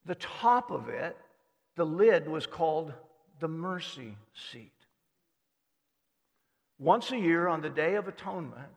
The 0.07 0.15
top 0.15 0.71
of 0.71 0.89
it, 0.89 1.17
the 1.77 1.85
lid, 1.85 2.29
was 2.29 2.47
called 2.47 2.93
the 3.41 3.49
mercy 3.49 4.17
seat. 4.53 4.73
Once 6.81 7.13
a 7.13 7.17
year 7.17 7.47
on 7.47 7.61
the 7.61 7.69
Day 7.69 7.95
of 7.95 8.09
Atonement, 8.09 8.73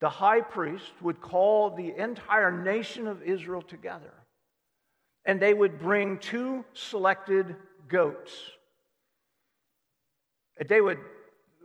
the 0.00 0.08
high 0.08 0.40
priest 0.40 0.92
would 1.02 1.20
call 1.20 1.70
the 1.70 1.92
entire 1.98 2.52
nation 2.52 3.08
of 3.08 3.20
Israel 3.20 3.62
together, 3.62 4.12
and 5.24 5.42
they 5.42 5.52
would 5.52 5.80
bring 5.80 6.18
two 6.18 6.64
selected 6.72 7.56
goats. 7.88 8.32
They 10.68 10.80
would 10.80 11.00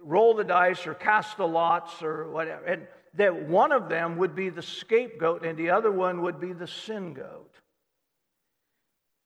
roll 0.04 0.34
the 0.34 0.44
dice 0.44 0.88
or 0.88 0.96
cast 0.96 1.38
the 1.38 1.48
lots 1.48 2.02
or 2.02 2.32
whatever, 2.32 2.66
and 2.66 2.88
that 3.14 3.48
one 3.48 3.72
of 3.72 3.88
them 3.88 4.18
would 4.18 4.36
be 4.36 4.50
the 4.50 4.64
scapegoat 4.64 5.46
and 5.46 5.60
the 5.60 5.70
other 5.70 5.92
one 5.92 6.24
would 6.24 6.40
be 6.40 6.54
the 6.54 6.68
sin 6.68 7.14
goat. 7.14 7.54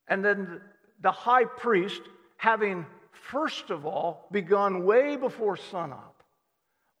And 0.06 0.22
then 0.22 0.60
the 1.00 1.12
high 1.12 1.44
priest, 1.44 2.02
having 2.36 2.84
first 3.12 3.70
of 3.70 3.86
all 3.86 4.28
begun 4.30 4.84
way 4.84 5.16
before 5.16 5.56
sunup, 5.56 6.15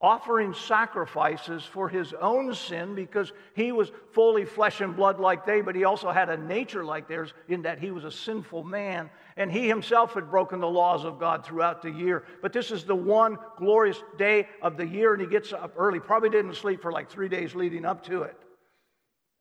offering 0.00 0.52
sacrifices 0.52 1.64
for 1.64 1.88
his 1.88 2.12
own 2.12 2.54
sin 2.54 2.94
because 2.94 3.32
he 3.54 3.72
was 3.72 3.90
fully 4.12 4.44
flesh 4.44 4.82
and 4.82 4.94
blood 4.94 5.18
like 5.18 5.46
they, 5.46 5.62
but 5.62 5.74
he 5.74 5.84
also 5.84 6.10
had 6.10 6.28
a 6.28 6.36
nature 6.36 6.84
like 6.84 7.08
theirs 7.08 7.32
in 7.48 7.62
that 7.62 7.78
he 7.78 7.90
was 7.90 8.04
a 8.04 8.10
sinful 8.10 8.62
man. 8.62 9.08
And 9.38 9.50
he 9.50 9.66
himself 9.66 10.14
had 10.14 10.30
broken 10.30 10.60
the 10.60 10.68
laws 10.68 11.04
of 11.04 11.18
God 11.18 11.44
throughout 11.46 11.82
the 11.82 11.90
year. 11.90 12.24
But 12.42 12.52
this 12.52 12.70
is 12.70 12.84
the 12.84 12.94
one 12.94 13.38
glorious 13.56 14.02
day 14.18 14.48
of 14.60 14.76
the 14.76 14.86
year, 14.86 15.14
and 15.14 15.20
he 15.20 15.28
gets 15.28 15.52
up 15.52 15.72
early. 15.76 15.98
Probably 15.98 16.30
didn't 16.30 16.54
sleep 16.54 16.82
for 16.82 16.92
like 16.92 17.10
three 17.10 17.28
days 17.28 17.54
leading 17.54 17.86
up 17.86 18.04
to 18.04 18.22
it. 18.22 18.36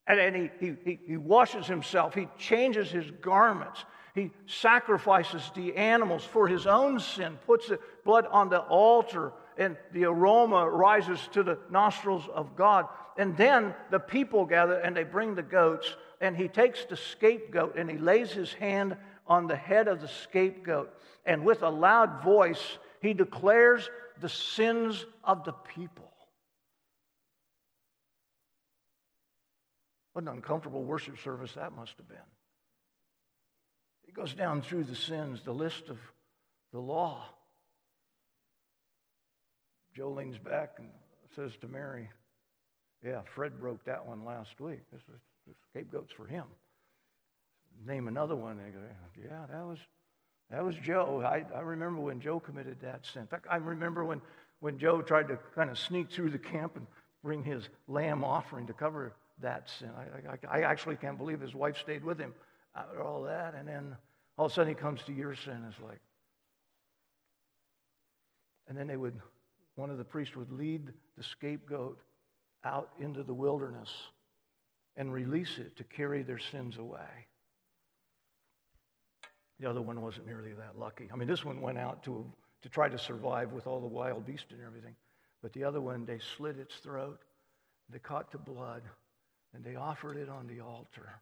And 0.08 0.36
he, 0.36 0.49
he, 0.60 0.76
he, 0.86 0.99
he 1.06 1.18
washes 1.18 1.66
himself, 1.66 2.14
he 2.14 2.28
changes 2.38 2.91
his 2.91 3.10
garments, 3.22 3.86
he 4.14 4.32
sacrifices 4.45 5.51
the 5.56 5.76
animals 5.76 6.24
for 6.24 6.47
his 6.47 6.68
own 6.68 6.99
sin, 6.99 7.38
puts 7.45 7.68
the 7.68 7.80
blood 8.06 8.28
on 8.28 8.49
the 8.49 8.60
altar, 8.60 9.34
and 9.58 9.78
the 9.91 10.06
aroma 10.06 10.70
rises 10.70 11.20
to 11.34 11.43
the 11.43 11.58
nostrils 11.70 12.28
of 12.34 12.56
God. 12.56 12.88
And 13.18 13.38
then 13.38 13.74
the 13.91 13.99
people 13.99 14.45
gather 14.45 14.76
and 14.76 14.95
they 14.95 15.03
bring 15.03 15.36
the 15.36 15.43
goats, 15.43 15.95
and 16.20 16.36
he 16.36 16.47
takes 16.47 16.86
the 16.86 16.97
scapegoat 16.97 17.78
and 17.78 17.89
he 17.89 17.97
lays 17.97 18.32
his 18.32 18.53
hand 18.53 18.97
on 19.28 19.47
the 19.47 19.56
head 19.56 19.88
of 19.88 20.01
the 20.01 20.08
scapegoat. 20.08 20.93
And 21.26 21.45
with 21.45 21.64
a 21.64 21.70
loud 21.70 22.24
voice, 22.24 22.78
he 23.01 23.14
declares 23.14 23.89
the 24.22 24.30
sins 24.30 25.06
of 25.24 25.43
the 25.43 25.53
people. 25.53 26.12
What 30.14 30.24
an 30.24 30.30
uncomfortable 30.30 30.84
worship 30.84 31.20
service 31.20 31.53
that 31.53 31.76
must 31.76 31.97
have 31.97 32.08
been. 32.08 32.18
He 34.06 34.14
goes 34.14 34.34
down 34.34 34.62
through 34.62 34.86
the 34.86 34.95
sins, 34.95 35.41
the 35.43 35.53
list 35.53 35.89
of 35.89 35.97
the 36.72 36.80
law. 36.80 37.26
Joe 39.95 40.11
leans 40.11 40.37
back 40.37 40.73
and 40.77 40.89
says 41.35 41.51
to 41.61 41.67
Mary, 41.67 42.09
Yeah, 43.03 43.21
Fred 43.33 43.59
broke 43.59 43.83
that 43.85 44.05
one 44.05 44.25
last 44.25 44.59
week. 44.59 44.81
This 44.91 45.01
is 45.47 45.55
scapegoat's 45.71 46.11
for 46.11 46.25
him. 46.25 46.45
Name 47.85 48.07
another 48.07 48.35
one. 48.35 48.57
They 48.57 48.71
go, 48.71 48.79
Yeah, 49.21 49.45
that 49.49 49.65
was 49.65 49.79
that 50.51 50.63
was 50.63 50.75
Joe. 50.75 51.23
I, 51.25 51.43
I 51.55 51.61
remember 51.61 52.01
when 52.01 52.19
Joe 52.19 52.39
committed 52.39 52.77
that 52.81 53.05
sin. 53.05 53.23
In 53.23 53.27
fact, 53.27 53.47
I 53.49 53.57
remember 53.57 54.05
when, 54.05 54.21
when 54.59 54.77
Joe 54.77 55.01
tried 55.01 55.27
to 55.29 55.39
kind 55.55 55.69
of 55.69 55.79
sneak 55.79 56.11
through 56.11 56.29
the 56.29 56.37
camp 56.37 56.75
and 56.75 56.85
bring 57.23 57.43
his 57.43 57.67
lamb 57.87 58.23
offering 58.23 58.67
to 58.67 58.73
cover 58.73 59.13
that 59.41 59.69
sin. 59.79 59.89
I, 59.97 60.57
I, 60.57 60.59
I 60.59 60.63
actually 60.63 60.97
can't 60.97 61.17
believe 61.17 61.41
his 61.41 61.55
wife 61.55 61.77
stayed 61.79 62.03
with 62.03 62.19
him 62.19 62.33
after 62.75 63.01
all 63.01 63.23
that. 63.23 63.55
And 63.55 63.67
then 63.67 63.95
all 64.37 64.45
of 64.45 64.51
a 64.51 64.55
sudden 64.55 64.69
he 64.69 64.75
comes 64.75 65.01
to 65.03 65.13
your 65.13 65.33
sin. 65.35 65.65
It's 65.67 65.81
like, 65.81 65.99
and 68.67 68.77
then 68.77 68.87
they 68.87 68.97
would, 68.97 69.19
one 69.76 69.89
of 69.89 69.97
the 69.97 70.03
priests 70.03 70.36
would 70.36 70.51
lead 70.51 70.91
the 71.17 71.23
scapegoat 71.23 71.99
out 72.63 72.89
into 72.99 73.23
the 73.23 73.34
wilderness 73.34 73.89
and 74.97 75.13
release 75.13 75.57
it 75.57 75.76
to 75.78 75.84
carry 75.84 76.23
their 76.23 76.39
sins 76.39 76.78
away. 76.78 77.28
The 79.59 79.69
other 79.69 79.82
one 79.82 80.01
wasn't 80.01 80.28
nearly 80.28 80.53
that 80.53 80.78
lucky. 80.78 81.09
I 81.11 81.15
mean, 81.15 81.28
this 81.28 81.45
one 81.45 81.61
went 81.61 81.78
out 81.78 82.03
to, 82.03 82.26
to 82.63 82.69
try 82.69 82.89
to 82.89 82.97
survive 82.97 83.51
with 83.53 83.67
all 83.67 83.80
the 83.80 83.88
wild 83.88 84.26
beasts 84.26 84.51
and 84.51 84.61
everything. 84.65 84.95
But 85.41 85.53
the 85.53 85.63
other 85.63 85.82
one, 85.82 86.05
they 86.05 86.19
slit 86.38 86.57
its 86.57 86.76
throat, 86.78 87.19
they 87.89 87.99
caught 87.99 88.32
the 88.32 88.38
blood, 88.38 88.82
and 89.53 89.63
they 89.63 89.76
offered 89.76 90.17
it 90.17 90.30
on 90.30 90.47
the 90.47 90.61
altar. 90.61 91.21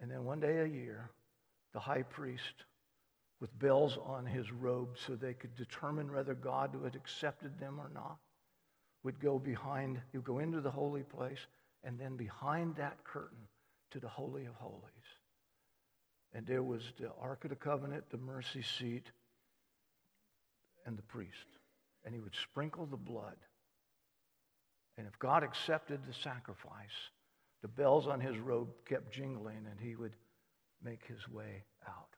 And 0.00 0.10
then 0.10 0.24
one 0.24 0.40
day 0.40 0.58
a 0.58 0.66
year, 0.66 1.10
the 1.72 1.80
high 1.80 2.02
priest, 2.02 2.64
with 3.40 3.58
bells 3.58 3.98
on 4.04 4.26
his 4.26 4.50
robe 4.52 4.96
so 4.96 5.14
they 5.14 5.34
could 5.34 5.54
determine 5.56 6.12
whether 6.12 6.34
God 6.34 6.76
had 6.82 6.94
accepted 6.94 7.58
them 7.58 7.78
or 7.78 7.90
not, 7.92 8.18
would 9.02 9.20
go 9.20 9.38
behind, 9.38 10.00
he 10.12 10.18
would 10.18 10.26
go 10.26 10.38
into 10.38 10.60
the 10.60 10.70
holy 10.70 11.02
place, 11.02 11.46
and 11.82 11.98
then 11.98 12.16
behind 12.16 12.76
that 12.76 13.04
curtain 13.04 13.46
to 13.90 14.00
the 14.00 14.08
Holy 14.08 14.46
of 14.46 14.54
Holies. 14.54 14.82
And 16.32 16.46
there 16.46 16.62
was 16.62 16.82
the 16.98 17.10
Ark 17.20 17.44
of 17.44 17.50
the 17.50 17.56
Covenant, 17.56 18.04
the 18.10 18.16
mercy 18.16 18.62
seat, 18.62 19.06
and 20.86 20.96
the 20.96 21.02
priest. 21.02 21.58
And 22.04 22.14
he 22.14 22.20
would 22.20 22.34
sprinkle 22.34 22.86
the 22.86 22.96
blood 22.96 23.36
and 24.96 25.06
if 25.06 25.18
God 25.18 25.42
accepted 25.42 26.00
the 26.06 26.14
sacrifice, 26.14 27.10
the 27.62 27.68
bells 27.68 28.06
on 28.06 28.20
his 28.20 28.38
robe 28.38 28.68
kept 28.88 29.12
jingling 29.12 29.66
and 29.70 29.80
he 29.80 29.96
would 29.96 30.14
make 30.82 31.04
his 31.06 31.28
way 31.28 31.64
out. 31.88 32.13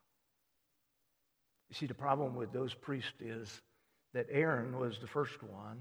You 1.69 1.75
see, 1.75 1.85
the 1.85 1.93
problem 1.93 2.35
with 2.35 2.51
those 2.51 2.73
priests 2.73 3.19
is 3.19 3.61
that 4.13 4.27
Aaron 4.31 4.79
was 4.79 4.99
the 4.99 5.07
first 5.07 5.41
one. 5.43 5.79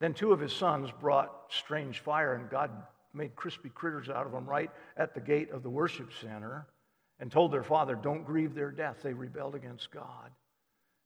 Then 0.00 0.14
two 0.14 0.32
of 0.32 0.40
his 0.40 0.52
sons 0.52 0.90
brought 1.00 1.32
strange 1.50 2.00
fire, 2.00 2.34
and 2.34 2.50
God 2.50 2.70
made 3.12 3.36
crispy 3.36 3.68
critters 3.68 4.08
out 4.08 4.26
of 4.26 4.32
them 4.32 4.46
right 4.46 4.70
at 4.96 5.14
the 5.14 5.20
gate 5.20 5.50
of 5.50 5.62
the 5.62 5.70
worship 5.70 6.10
center 6.20 6.66
and 7.20 7.30
told 7.30 7.52
their 7.52 7.62
father, 7.62 7.94
Don't 7.94 8.24
grieve 8.24 8.54
their 8.54 8.70
death. 8.70 8.98
They 9.02 9.12
rebelled 9.12 9.54
against 9.54 9.90
God. 9.90 10.30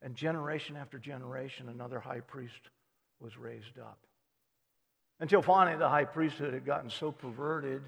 And 0.01 0.15
generation 0.15 0.75
after 0.77 0.97
generation, 0.97 1.69
another 1.69 1.99
high 1.99 2.21
priest 2.21 2.69
was 3.19 3.37
raised 3.37 3.77
up. 3.77 3.99
Until 5.19 5.41
finally, 5.41 5.77
the 5.77 5.89
high 5.89 6.05
priesthood 6.05 6.53
had 6.53 6.65
gotten 6.65 6.89
so 6.89 7.11
perverted 7.11 7.81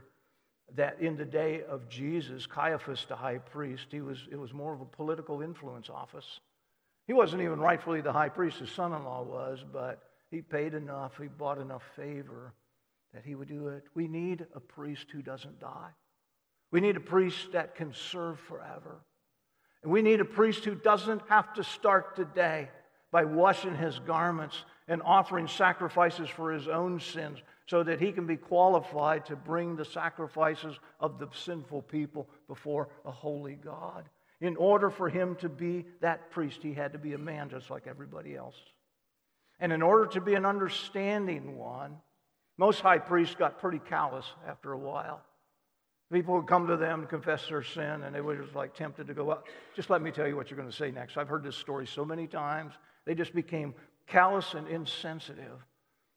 that 0.75 0.99
in 1.01 1.17
the 1.17 1.25
day 1.25 1.63
of 1.69 1.89
Jesus, 1.89 2.45
Caiaphas, 2.45 3.05
the 3.07 3.15
high 3.15 3.37
priest, 3.37 3.87
he 3.91 4.01
was, 4.01 4.27
it 4.31 4.39
was 4.39 4.53
more 4.53 4.73
of 4.73 4.81
a 4.81 4.85
political 4.85 5.41
influence 5.41 5.89
office. 5.89 6.39
He 7.07 7.13
wasn't 7.13 7.41
even 7.41 7.59
rightfully 7.59 8.01
the 8.01 8.13
high 8.13 8.29
priest, 8.29 8.59
his 8.59 8.71
son 8.71 8.93
in 8.93 9.03
law 9.03 9.23
was, 9.23 9.65
but 9.71 10.01
he 10.29 10.41
paid 10.41 10.73
enough, 10.73 11.17
he 11.17 11.27
bought 11.27 11.57
enough 11.57 11.83
favor 11.95 12.53
that 13.13 13.25
he 13.25 13.35
would 13.35 13.49
do 13.49 13.67
it. 13.67 13.83
We 13.93 14.07
need 14.07 14.45
a 14.55 14.59
priest 14.59 15.07
who 15.11 15.21
doesn't 15.21 15.59
die. 15.59 15.89
We 16.71 16.79
need 16.79 16.95
a 16.95 17.01
priest 17.01 17.51
that 17.51 17.75
can 17.75 17.93
serve 17.93 18.39
forever. 18.39 19.01
And 19.83 19.91
we 19.91 20.01
need 20.01 20.21
a 20.21 20.25
priest 20.25 20.63
who 20.63 20.75
doesn't 20.75 21.21
have 21.27 21.53
to 21.55 21.63
start 21.63 22.15
today 22.15 22.69
by 23.11 23.25
washing 23.25 23.75
his 23.75 23.99
garments 23.99 24.63
and 24.87 25.01
offering 25.03 25.47
sacrifices 25.47 26.29
for 26.29 26.53
his 26.53 26.67
own 26.67 26.99
sins 26.99 27.39
so 27.71 27.83
that 27.83 28.01
he 28.01 28.11
can 28.11 28.27
be 28.27 28.35
qualified 28.35 29.25
to 29.25 29.33
bring 29.33 29.77
the 29.77 29.85
sacrifices 29.85 30.77
of 30.99 31.17
the 31.17 31.29
sinful 31.33 31.81
people 31.83 32.27
before 32.49 32.89
a 33.05 33.11
holy 33.11 33.55
God. 33.55 34.09
In 34.41 34.57
order 34.57 34.89
for 34.89 35.07
him 35.07 35.37
to 35.37 35.47
be 35.47 35.85
that 36.01 36.31
priest, 36.31 36.59
he 36.61 36.73
had 36.73 36.91
to 36.91 36.99
be 36.99 37.13
a 37.13 37.17
man 37.17 37.49
just 37.49 37.69
like 37.69 37.87
everybody 37.87 38.35
else. 38.35 38.57
And 39.61 39.71
in 39.71 39.81
order 39.81 40.05
to 40.07 40.19
be 40.19 40.33
an 40.33 40.45
understanding 40.45 41.57
one, 41.57 41.95
most 42.57 42.81
high 42.81 42.97
priests 42.97 43.35
got 43.35 43.61
pretty 43.61 43.79
callous 43.79 44.25
after 44.45 44.73
a 44.73 44.77
while. 44.77 45.21
People 46.11 46.33
would 46.33 46.47
come 46.47 46.67
to 46.67 46.75
them 46.75 46.99
to 46.99 47.07
confess 47.07 47.47
their 47.47 47.63
sin, 47.63 48.03
and 48.03 48.13
they 48.13 48.19
were 48.19 48.35
just 48.35 48.53
like 48.53 48.75
tempted 48.75 49.07
to 49.07 49.13
go, 49.13 49.23
well, 49.23 49.45
just 49.77 49.89
let 49.89 50.01
me 50.01 50.11
tell 50.11 50.27
you 50.27 50.35
what 50.35 50.49
you're 50.49 50.59
going 50.59 50.69
to 50.69 50.75
say 50.75 50.91
next. 50.91 51.15
I've 51.15 51.29
heard 51.29 51.43
this 51.43 51.55
story 51.55 51.87
so 51.87 52.03
many 52.03 52.27
times. 52.27 52.73
They 53.05 53.15
just 53.15 53.33
became 53.33 53.73
callous 54.07 54.55
and 54.55 54.67
insensitive. 54.67 55.65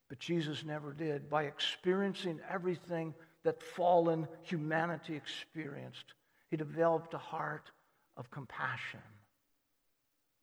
But 0.09 0.19
Jesus 0.19 0.63
never 0.63 0.93
did. 0.93 1.29
By 1.29 1.43
experiencing 1.43 2.39
everything 2.49 3.13
that 3.43 3.63
fallen 3.63 4.27
humanity 4.43 5.15
experienced, 5.15 6.13
he 6.49 6.57
developed 6.57 7.13
a 7.13 7.19
heart 7.19 7.71
of 8.17 8.29
compassion. 8.31 9.01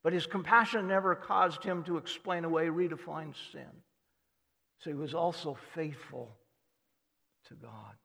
But 0.02 0.12
his 0.12 0.26
compassion 0.26 0.88
never 0.88 1.14
caused 1.14 1.62
him 1.62 1.84
to 1.84 1.96
explain 1.96 2.44
away, 2.44 2.66
redefine 2.66 3.34
sin. 3.52 3.70
So 4.78 4.90
he 4.90 4.96
was 4.96 5.14
also 5.14 5.56
faithful 5.74 6.36
to 7.48 7.54
God. 7.54 7.96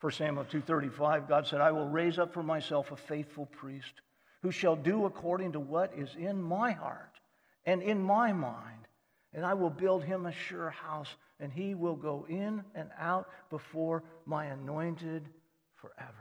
1 0.00 0.12
Samuel 0.12 0.44
2:35 0.44 1.26
God 1.26 1.46
said, 1.46 1.60
"I 1.60 1.72
will 1.72 1.88
raise 1.88 2.18
up 2.18 2.32
for 2.32 2.42
myself 2.42 2.92
a 2.92 2.96
faithful 2.96 3.46
priest 3.46 4.02
who 4.42 4.50
shall 4.50 4.76
do 4.76 5.06
according 5.06 5.52
to 5.52 5.60
what 5.60 5.92
is 5.94 6.14
in 6.14 6.40
my 6.40 6.72
heart 6.72 7.18
and 7.64 7.82
in 7.82 8.02
my 8.02 8.32
mind. 8.32 8.87
And 9.34 9.44
I 9.44 9.54
will 9.54 9.70
build 9.70 10.04
him 10.04 10.26
a 10.26 10.32
sure 10.32 10.70
house, 10.70 11.14
and 11.38 11.52
he 11.52 11.74
will 11.74 11.96
go 11.96 12.26
in 12.28 12.64
and 12.74 12.88
out 12.98 13.28
before 13.50 14.02
my 14.24 14.46
anointed 14.46 15.28
forever. 15.74 16.14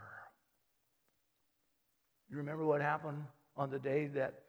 You 2.30 2.38
remember 2.38 2.66
what 2.66 2.82
happened 2.82 3.24
on 3.56 3.70
the 3.70 3.80
day 3.80 4.08
that 4.08 4.42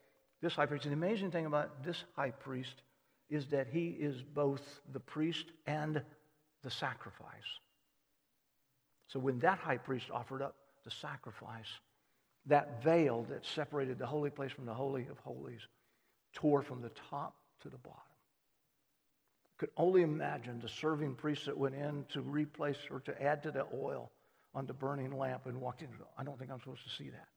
this 0.42 0.54
high 0.54 0.66
priest, 0.66 0.84
the 0.84 0.92
amazing 0.92 1.30
thing 1.30 1.46
about 1.46 1.84
this 1.84 2.04
high 2.16 2.30
priest 2.30 2.82
is 3.30 3.46
that 3.46 3.68
he 3.68 3.88
is 3.88 4.22
both 4.22 4.80
the 4.92 5.00
priest 5.00 5.46
and 5.66 6.02
the 6.62 6.70
sacrifice. 6.70 7.28
So 9.08 9.18
when 9.18 9.38
that 9.40 9.58
high 9.58 9.78
priest 9.78 10.06
offered 10.12 10.42
up 10.42 10.56
the 10.84 10.90
sacrifice, 10.90 11.68
that 12.46 12.82
veil 12.82 13.26
that 13.30 13.44
separated 13.46 13.98
the 13.98 14.06
holy 14.06 14.30
place 14.30 14.52
from 14.52 14.66
the 14.66 14.74
Holy 14.74 15.06
of 15.08 15.18
Holies 15.18 15.60
tore 16.34 16.62
from 16.62 16.82
the 16.82 16.90
top 17.10 17.34
to 17.62 17.68
the 17.68 17.78
bottom. 17.78 18.00
Could 19.58 19.70
only 19.76 20.02
imagine 20.02 20.60
the 20.60 20.68
serving 20.68 21.16
priest 21.16 21.46
that 21.46 21.58
went 21.58 21.74
in 21.74 22.04
to 22.12 22.20
replace 22.20 22.78
or 22.90 23.00
to 23.00 23.22
add 23.22 23.42
to 23.42 23.50
the 23.50 23.66
oil 23.74 24.10
on 24.54 24.66
the 24.66 24.72
burning 24.72 25.16
lamp 25.16 25.46
and 25.46 25.60
walked 25.60 25.82
in. 25.82 25.88
I 26.16 26.24
don't 26.24 26.38
think 26.38 26.50
I'm 26.50 26.60
supposed 26.60 26.84
to 26.84 26.90
see 27.02 27.10
that. 27.10 27.28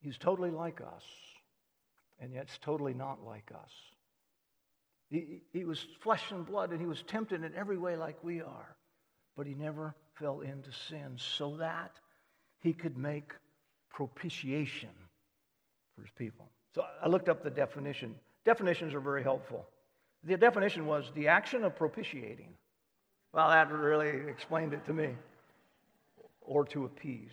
He's 0.00 0.18
totally 0.18 0.50
like 0.50 0.80
us, 0.80 1.04
and 2.20 2.32
yet 2.32 2.44
it's 2.44 2.58
totally 2.58 2.94
not 2.94 3.24
like 3.24 3.50
us. 3.52 3.72
He, 5.10 5.42
he 5.52 5.64
was 5.64 5.84
flesh 6.00 6.30
and 6.30 6.44
blood, 6.44 6.70
and 6.70 6.80
he 6.80 6.86
was 6.86 7.02
tempted 7.02 7.44
in 7.44 7.54
every 7.54 7.78
way 7.78 7.96
like 7.96 8.22
we 8.22 8.40
are, 8.40 8.76
but 9.36 9.46
he 9.46 9.54
never 9.54 9.94
fell 10.18 10.40
into 10.40 10.70
sin 10.88 11.16
so 11.16 11.56
that 11.58 11.92
he 12.60 12.72
could 12.72 12.96
make 12.98 13.32
propitiation 13.90 14.90
for 15.94 16.02
his 16.02 16.10
people. 16.18 16.50
So 16.74 16.84
I 17.02 17.08
looked 17.08 17.28
up 17.28 17.42
the 17.42 17.50
definition. 17.50 18.16
Definitions 18.46 18.94
are 18.94 19.00
very 19.00 19.24
helpful. 19.24 19.66
The 20.24 20.36
definition 20.36 20.86
was 20.86 21.10
the 21.14 21.28
action 21.28 21.64
of 21.64 21.76
propitiating. 21.76 22.54
Well, 23.32 23.50
that 23.50 23.70
really 23.70 24.30
explained 24.30 24.72
it 24.72 24.86
to 24.86 24.94
me. 24.94 25.10
Or 26.40 26.64
to 26.66 26.84
appease. 26.84 27.32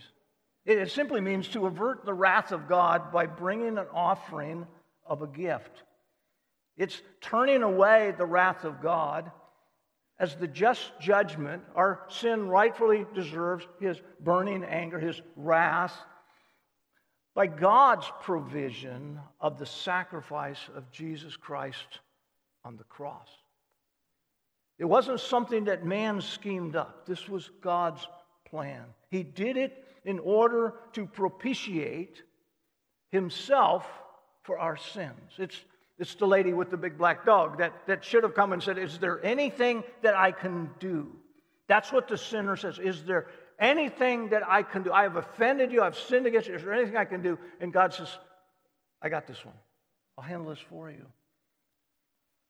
It 0.66 0.90
simply 0.92 1.22
means 1.22 1.48
to 1.50 1.68
avert 1.68 2.04
the 2.04 2.14
wrath 2.14 2.52
of 2.52 2.68
God 2.68 3.12
by 3.12 3.28
bringing 3.28 3.78
an 3.78 3.86
offering 3.94 4.66
of 5.06 5.22
a 5.22 5.28
gift. 5.28 5.84
It's 6.78 7.00
turning 7.22 7.62
away 7.62 8.16
the 8.18 8.26
wrath 8.26 8.64
of 8.64 8.82
God 8.82 9.32
as 10.18 10.36
the 10.36 10.48
just 10.48 10.92
judgment 11.00 11.62
our 11.76 12.06
sin 12.08 12.48
rightfully 12.48 13.06
deserves, 13.14 13.68
his 13.80 14.02
burning 14.20 14.64
anger, 14.64 15.00
his 15.00 15.22
wrath, 15.36 15.96
by 17.36 17.48
God's 17.48 18.10
provision 18.22 19.20
of 19.42 19.58
the 19.58 19.66
sacrifice 19.66 20.70
of 20.76 20.92
Jesus 20.92 21.36
Christ 21.36 22.00
on 22.64 22.78
the 22.78 22.84
cross. 22.84 23.28
It 24.78 24.86
wasn't 24.86 25.20
something 25.20 25.66
that 25.66 25.86
man 25.86 26.22
schemed 26.22 26.76
up, 26.76 27.06
this 27.06 27.28
was 27.28 27.50
God's 27.62 28.08
plan. 28.46 28.84
He 29.10 29.24
did 29.24 29.58
it 29.58 29.86
in 30.06 30.20
order 30.20 30.76
to 30.94 31.06
propitiate 31.06 32.22
himself 33.10 33.88
for 34.44 34.60
our 34.60 34.76
sins. 34.76 35.32
It's, 35.38 35.60
it's 35.98 36.16
the 36.16 36.28
lady 36.28 36.54
with 36.54 36.70
the 36.70 36.78
big 36.78 36.98
black 36.98 37.26
dog 37.26 37.60
that, 37.60 37.74
that 37.88 38.04
should 38.04 38.24
have 38.24 38.34
come 38.34 38.52
and 38.54 38.62
said, 38.62 38.78
Is 38.78 39.00
there 39.00 39.24
anything 39.24 39.84
that 40.02 40.16
I 40.16 40.32
can 40.32 40.70
do? 40.80 41.12
That's 41.68 41.92
what 41.92 42.08
the 42.08 42.18
sinner 42.18 42.58
says. 42.58 42.78
Is 42.80 43.04
there 43.04 43.28
anything 43.64 44.30
that 44.30 44.48
I 44.48 44.62
can 44.62 44.84
do? 44.84 44.92
I 44.92 45.04
have 45.04 45.16
offended 45.16 45.72
you. 45.72 45.82
I've 45.82 45.98
sinned 45.98 46.28
against 46.28 46.48
you. 46.48 46.56
Is 46.56 46.64
there 46.64 46.74
anything 46.74 46.98
I 46.98 47.06
can 47.06 47.22
do? 47.22 47.40
And 47.60 47.72
God 47.74 47.94
says, 47.94 48.10
I 49.02 49.10
got 49.10 49.26
this 49.26 49.44
one. 49.44 49.56
I'll 50.18 50.24
handle 50.24 50.50
this 50.50 50.60
for 50.70 50.92
you. 50.92 51.06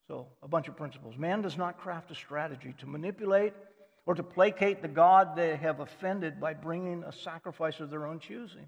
So, 0.07 0.27
a 0.41 0.47
bunch 0.47 0.67
of 0.67 0.75
principles. 0.75 1.17
Man 1.17 1.41
does 1.41 1.57
not 1.57 1.77
craft 1.77 2.11
a 2.11 2.15
strategy 2.15 2.75
to 2.79 2.87
manipulate 2.87 3.53
or 4.05 4.15
to 4.15 4.23
placate 4.23 4.81
the 4.81 4.89
God 4.89 5.35
they 5.35 5.55
have 5.55 5.79
offended 5.79 6.41
by 6.41 6.53
bringing 6.53 7.03
a 7.03 7.13
sacrifice 7.13 7.79
of 7.79 7.89
their 7.89 8.05
own 8.05 8.19
choosing. 8.19 8.67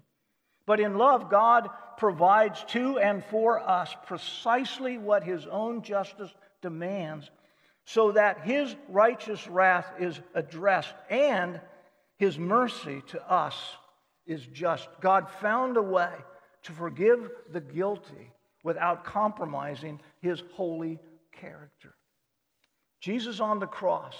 But 0.64 0.80
in 0.80 0.96
love, 0.96 1.30
God 1.30 1.68
provides 1.98 2.64
to 2.68 2.98
and 2.98 3.24
for 3.26 3.60
us 3.60 3.94
precisely 4.06 4.96
what 4.96 5.24
His 5.24 5.46
own 5.46 5.82
justice 5.82 6.34
demands 6.62 7.30
so 7.84 8.12
that 8.12 8.40
His 8.40 8.74
righteous 8.88 9.46
wrath 9.46 9.86
is 10.00 10.18
addressed 10.34 10.94
and 11.08 11.60
His 12.18 12.38
mercy 12.38 13.02
to 13.08 13.30
us 13.30 13.56
is 14.26 14.46
just. 14.46 14.88
God 15.00 15.28
found 15.40 15.76
a 15.76 15.82
way 15.82 16.12
to 16.64 16.72
forgive 16.72 17.30
the 17.52 17.60
guilty 17.60 18.32
without 18.64 19.04
compromising 19.04 20.00
His 20.20 20.42
holy 20.54 20.98
character. 21.32 21.94
Jesus 23.00 23.40
on 23.40 23.60
the 23.60 23.66
cross 23.66 24.16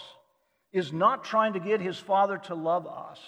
is 0.73 0.93
not 0.93 1.25
trying 1.25 1.55
to 1.55 1.61
get 1.61 1.81
his 1.81 1.99
Father 1.99 2.39
to 2.39 2.55
love 2.55 2.87
us. 2.87 3.19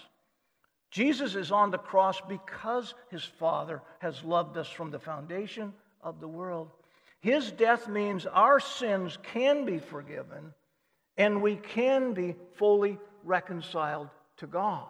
Jesus 0.90 1.34
is 1.34 1.50
on 1.50 1.70
the 1.70 1.78
cross 1.78 2.20
because 2.28 2.94
his 3.10 3.24
Father 3.24 3.82
has 4.00 4.22
loved 4.22 4.56
us 4.56 4.68
from 4.68 4.90
the 4.90 4.98
foundation 4.98 5.72
of 6.02 6.20
the 6.20 6.28
world. 6.28 6.70
His 7.20 7.50
death 7.50 7.88
means 7.88 8.26
our 8.26 8.60
sins 8.60 9.18
can 9.32 9.64
be 9.64 9.78
forgiven 9.78 10.52
and 11.16 11.42
we 11.42 11.56
can 11.56 12.14
be 12.14 12.36
fully 12.54 12.98
reconciled 13.24 14.08
to 14.38 14.46
God. 14.46 14.86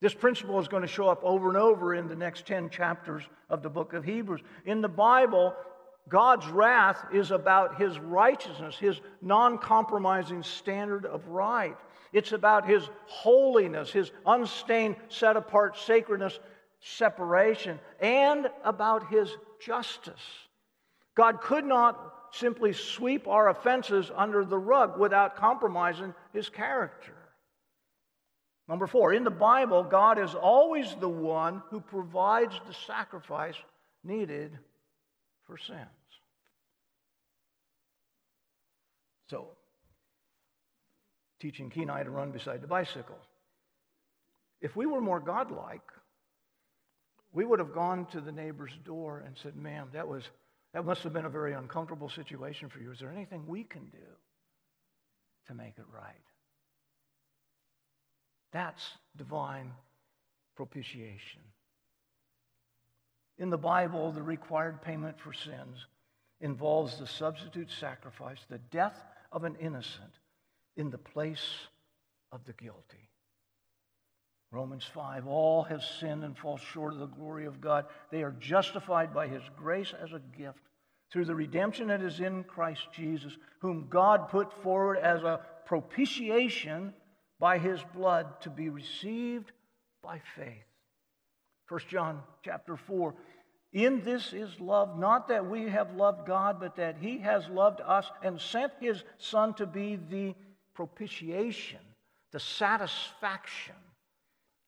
This 0.00 0.14
principle 0.14 0.58
is 0.58 0.68
going 0.68 0.82
to 0.82 0.88
show 0.88 1.08
up 1.08 1.22
over 1.22 1.48
and 1.48 1.58
over 1.58 1.94
in 1.94 2.08
the 2.08 2.16
next 2.16 2.46
10 2.46 2.70
chapters 2.70 3.22
of 3.50 3.62
the 3.62 3.68
book 3.68 3.92
of 3.92 4.04
Hebrews. 4.04 4.40
In 4.64 4.80
the 4.80 4.88
Bible, 4.88 5.54
God's 6.08 6.46
wrath 6.48 7.04
is 7.12 7.30
about 7.30 7.78
his 7.78 7.98
righteousness, 7.98 8.76
his 8.76 9.00
non 9.20 9.58
compromising 9.58 10.42
standard 10.42 11.04
of 11.04 11.26
right. 11.28 11.76
It's 12.12 12.32
about 12.32 12.66
his 12.66 12.88
holiness, 13.06 13.90
his 13.90 14.10
unstained, 14.26 14.96
set 15.08 15.36
apart 15.36 15.76
sacredness, 15.78 16.40
separation, 16.80 17.78
and 18.00 18.48
about 18.64 19.10
his 19.10 19.30
justice. 19.64 20.14
God 21.14 21.42
could 21.42 21.64
not 21.64 22.14
simply 22.32 22.72
sweep 22.72 23.28
our 23.28 23.50
offenses 23.50 24.10
under 24.14 24.44
the 24.44 24.58
rug 24.58 24.98
without 24.98 25.36
compromising 25.36 26.14
his 26.32 26.48
character. 26.48 27.12
Number 28.70 28.86
four, 28.86 29.12
in 29.12 29.24
the 29.24 29.30
Bible, 29.30 29.82
God 29.82 30.16
is 30.20 30.32
always 30.36 30.94
the 31.00 31.08
one 31.08 31.60
who 31.70 31.80
provides 31.80 32.54
the 32.68 32.74
sacrifice 32.86 33.56
needed 34.04 34.56
for 35.44 35.58
sins. 35.58 35.80
So, 39.28 39.48
teaching 41.40 41.68
Kenai 41.68 42.04
to 42.04 42.10
run 42.10 42.30
beside 42.30 42.62
the 42.62 42.68
bicycle. 42.68 43.18
If 44.60 44.76
we 44.76 44.86
were 44.86 45.00
more 45.00 45.18
godlike, 45.18 45.82
we 47.32 47.44
would 47.44 47.58
have 47.58 47.74
gone 47.74 48.06
to 48.12 48.20
the 48.20 48.30
neighbor's 48.30 48.72
door 48.84 49.24
and 49.26 49.36
said, 49.36 49.56
Ma'am, 49.56 49.88
that 49.94 50.06
was 50.06 50.22
that 50.74 50.84
must 50.84 51.02
have 51.02 51.12
been 51.12 51.24
a 51.24 51.30
very 51.30 51.54
uncomfortable 51.54 52.08
situation 52.08 52.68
for 52.68 52.78
you. 52.78 52.92
Is 52.92 53.00
there 53.00 53.10
anything 53.10 53.48
we 53.48 53.64
can 53.64 53.86
do 53.86 53.98
to 55.48 55.54
make 55.54 55.76
it 55.76 55.86
right? 55.92 56.29
That's 58.52 58.82
divine 59.16 59.72
propitiation. 60.56 61.42
In 63.38 63.50
the 63.50 63.58
Bible, 63.58 64.12
the 64.12 64.22
required 64.22 64.82
payment 64.82 65.18
for 65.18 65.32
sins 65.32 65.86
involves 66.40 66.98
the 66.98 67.06
substitute 67.06 67.70
sacrifice, 67.70 68.38
the 68.48 68.58
death 68.58 69.02
of 69.32 69.44
an 69.44 69.56
innocent 69.60 70.12
in 70.76 70.90
the 70.90 70.98
place 70.98 71.46
of 72.32 72.44
the 72.44 72.52
guilty. 72.52 73.08
Romans 74.52 74.84
5 74.84 75.26
All 75.26 75.62
have 75.64 75.82
sinned 75.82 76.24
and 76.24 76.36
fall 76.36 76.58
short 76.58 76.92
of 76.92 76.98
the 76.98 77.06
glory 77.06 77.46
of 77.46 77.60
God. 77.60 77.86
They 78.10 78.22
are 78.22 78.34
justified 78.40 79.14
by 79.14 79.28
his 79.28 79.42
grace 79.56 79.94
as 80.02 80.12
a 80.12 80.20
gift 80.36 80.58
through 81.12 81.24
the 81.24 81.34
redemption 81.34 81.88
that 81.88 82.02
is 82.02 82.20
in 82.20 82.44
Christ 82.44 82.82
Jesus, 82.92 83.36
whom 83.60 83.88
God 83.88 84.28
put 84.28 84.52
forward 84.62 84.98
as 84.98 85.22
a 85.22 85.40
propitiation 85.66 86.92
by 87.40 87.58
his 87.58 87.80
blood 87.94 88.40
to 88.42 88.50
be 88.50 88.68
received 88.68 89.50
by 90.02 90.20
faith. 90.36 90.64
1 91.68 91.80
John 91.88 92.20
chapter 92.44 92.76
4 92.76 93.14
in 93.72 94.02
this 94.02 94.32
is 94.32 94.58
love, 94.58 94.98
not 94.98 95.28
that 95.28 95.48
we 95.48 95.68
have 95.68 95.94
loved 95.94 96.26
God, 96.26 96.58
but 96.58 96.76
that 96.76 96.96
He 96.98 97.18
has 97.18 97.48
loved 97.48 97.80
us 97.80 98.10
and 98.22 98.40
sent 98.40 98.72
His 98.80 99.04
Son 99.18 99.54
to 99.54 99.66
be 99.66 99.96
the 99.96 100.34
propitiation, 100.74 101.78
the 102.32 102.40
satisfaction, 102.40 103.76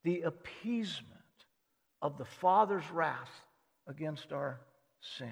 the 0.04 0.22
appeasement 0.22 1.08
of 2.00 2.16
the 2.16 2.24
Father's 2.24 2.88
wrath 2.92 3.30
against 3.88 4.32
our 4.32 4.60
sins. 5.00 5.30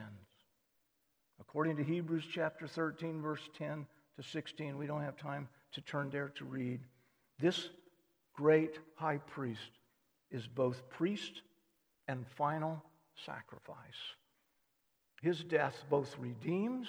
According 1.41 1.77
to 1.77 1.85
Hebrews 1.85 2.25
chapter 2.33 2.67
13, 2.67 3.23
verse 3.23 3.49
10 3.57 3.87
to 4.17 4.23
16, 4.23 4.77
we 4.77 4.87
don't 4.87 5.03
have 5.03 5.17
time 5.17 5.49
to 5.73 5.81
turn 5.81 6.11
there 6.11 6.31
to 6.31 6.45
read. 6.45 6.81
This 7.41 7.69
great 8.35 8.79
high 8.95 9.19
priest 9.19 9.71
is 10.31 10.47
both 10.47 10.89
priest 10.91 11.43
and 12.09 12.27
final 12.37 12.83
sacrifice. 13.25 13.77
His 15.23 15.43
death 15.45 15.85
both 15.91 16.17
redeems, 16.19 16.89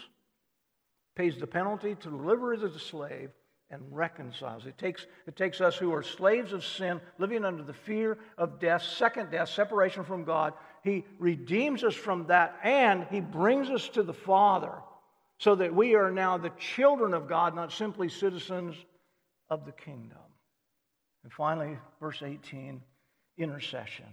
pays 1.16 1.38
the 1.38 1.48
penalty 1.48 1.96
to 1.96 2.10
deliver 2.10 2.56
the 2.56 2.80
slave, 2.80 3.30
and 3.72 3.82
reconciles. 3.90 4.66
It 4.66 4.78
takes, 4.78 5.08
it 5.26 5.36
takes 5.36 5.62
us 5.62 5.78
who 5.78 5.94
are 5.94 6.04
slaves 6.04 6.52
of 6.54 6.64
sin, 6.66 7.00
living 7.18 7.46
under 7.46 7.64
the 7.64 7.74
fear 7.74 8.18
of 8.38 8.60
death, 8.60 8.84
second 8.84 9.32
death, 9.32 9.50
separation 9.50 10.04
from 10.04 10.26
God. 10.26 10.54
He 10.84 11.06
redeems 11.18 11.84
us 11.84 11.96
from 11.96 12.28
that, 12.28 12.60
and 12.64 13.06
He 13.10 13.22
brings 13.22 13.70
us 13.70 13.88
to 13.90 14.04
the 14.04 14.14
Father 14.14 14.74
so 15.38 15.56
that 15.56 15.74
we 15.74 15.96
are 15.96 16.12
now 16.12 16.38
the 16.38 16.52
children 16.52 17.14
of 17.14 17.28
God, 17.28 17.56
not 17.56 17.72
simply 17.72 18.10
citizens 18.10 18.76
of 19.50 19.66
the 19.66 19.72
kingdom. 19.72 20.20
And 21.24 21.32
finally, 21.32 21.78
verse 22.00 22.22
18 22.24 22.82
intercession. 23.38 24.06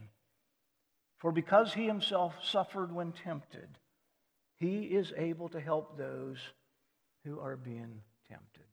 For 1.18 1.32
because 1.32 1.74
he 1.74 1.86
himself 1.86 2.34
suffered 2.44 2.94
when 2.94 3.12
tempted, 3.12 3.68
he 4.58 4.82
is 4.82 5.12
able 5.16 5.48
to 5.50 5.60
help 5.60 5.96
those 5.96 6.38
who 7.24 7.40
are 7.40 7.56
being 7.56 8.02
tempted. 8.28 8.64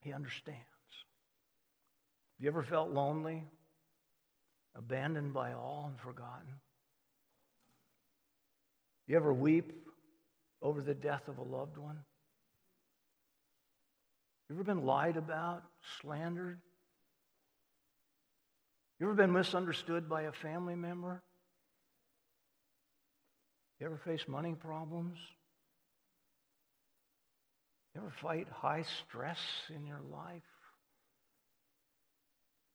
He 0.00 0.12
understands. 0.12 0.60
Have 2.38 2.44
you 2.44 2.48
ever 2.48 2.62
felt 2.62 2.90
lonely, 2.90 3.44
abandoned 4.74 5.32
by 5.32 5.52
all, 5.52 5.86
and 5.88 5.98
forgotten? 6.00 6.48
You 9.06 9.16
ever 9.16 9.32
weep 9.32 9.72
over 10.60 10.82
the 10.82 10.94
death 10.94 11.28
of 11.28 11.38
a 11.38 11.42
loved 11.42 11.76
one? 11.76 11.98
You 14.48 14.56
ever 14.56 14.64
been 14.64 14.84
lied 14.84 15.16
about, 15.16 15.62
slandered, 16.00 16.60
you 18.98 19.06
ever 19.06 19.14
been 19.14 19.32
misunderstood 19.32 20.08
by 20.08 20.22
a 20.22 20.32
family 20.32 20.74
member? 20.74 21.22
You 23.78 23.86
ever 23.86 23.98
face 23.98 24.24
money 24.26 24.54
problems? 24.54 25.18
You 27.94 28.00
ever 28.00 28.12
fight 28.22 28.46
high 28.50 28.84
stress 29.04 29.38
in 29.74 29.84
your 29.86 30.00
life? 30.10 30.42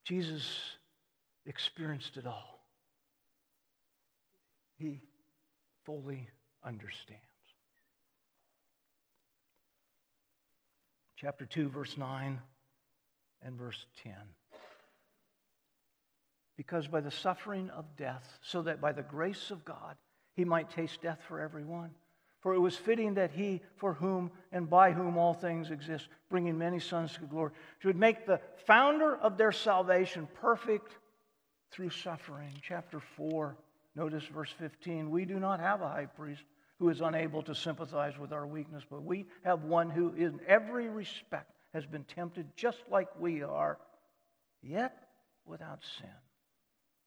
Jesus 0.06 0.44
experienced 1.46 2.18
it 2.18 2.28
all. 2.28 2.66
He 4.78 5.02
fully 5.86 6.28
understands. 6.64 7.22
Chapter 11.18 11.46
2, 11.46 11.70
verse 11.70 11.98
9 11.98 12.40
and 13.44 13.56
verse 13.56 13.86
10. 14.04 14.14
Because 16.62 16.88
by 16.88 17.02
the 17.02 17.10
suffering 17.10 17.72
of 17.72 17.86
death, 17.98 18.38
so 18.44 18.62
that 18.62 18.80
by 18.80 18.92
the 18.92 19.02
grace 19.02 19.50
of 19.50 19.66
God 19.66 19.96
he 20.36 20.46
might 20.46 20.70
taste 20.70 21.02
death 21.02 21.18
for 21.28 21.40
everyone. 21.40 21.90
For 22.42 22.54
it 22.54 22.60
was 22.60 22.76
fitting 22.76 23.16
that 23.16 23.32
he, 23.32 23.62
for 23.78 23.96
whom 23.96 24.30
and 24.52 24.70
by 24.70 24.92
whom 24.92 25.18
all 25.18 25.34
things 25.34 25.72
exist, 25.72 26.08
bringing 26.30 26.60
many 26.60 26.80
sons 26.80 27.14
to 27.14 27.22
glory, 27.22 27.50
should 27.80 27.96
make 27.96 28.28
the 28.28 28.40
founder 28.68 29.16
of 29.16 29.40
their 29.40 29.52
salvation 29.52 30.28
perfect 30.40 30.96
through 31.72 31.90
suffering. 31.90 32.54
Chapter 32.62 33.00
4, 33.00 33.58
notice 33.96 34.26
verse 34.26 34.54
15. 34.60 35.10
We 35.10 35.26
do 35.26 35.40
not 35.40 35.60
have 35.60 35.82
a 35.82 35.88
high 35.88 36.06
priest 36.06 36.44
who 36.78 36.90
is 36.90 37.02
unable 37.02 37.42
to 37.42 37.56
sympathize 37.56 38.20
with 38.20 38.32
our 38.32 38.46
weakness, 38.46 38.84
but 38.88 39.02
we 39.02 39.26
have 39.44 39.64
one 39.64 39.90
who, 39.90 40.14
in 40.14 40.40
every 40.48 40.90
respect, 40.90 41.54
has 41.74 41.88
been 41.88 42.04
tempted 42.04 42.56
just 42.56 42.84
like 42.88 43.08
we 43.20 43.42
are, 43.42 43.80
yet 44.62 45.08
without 45.48 45.84
sin. 45.98 46.10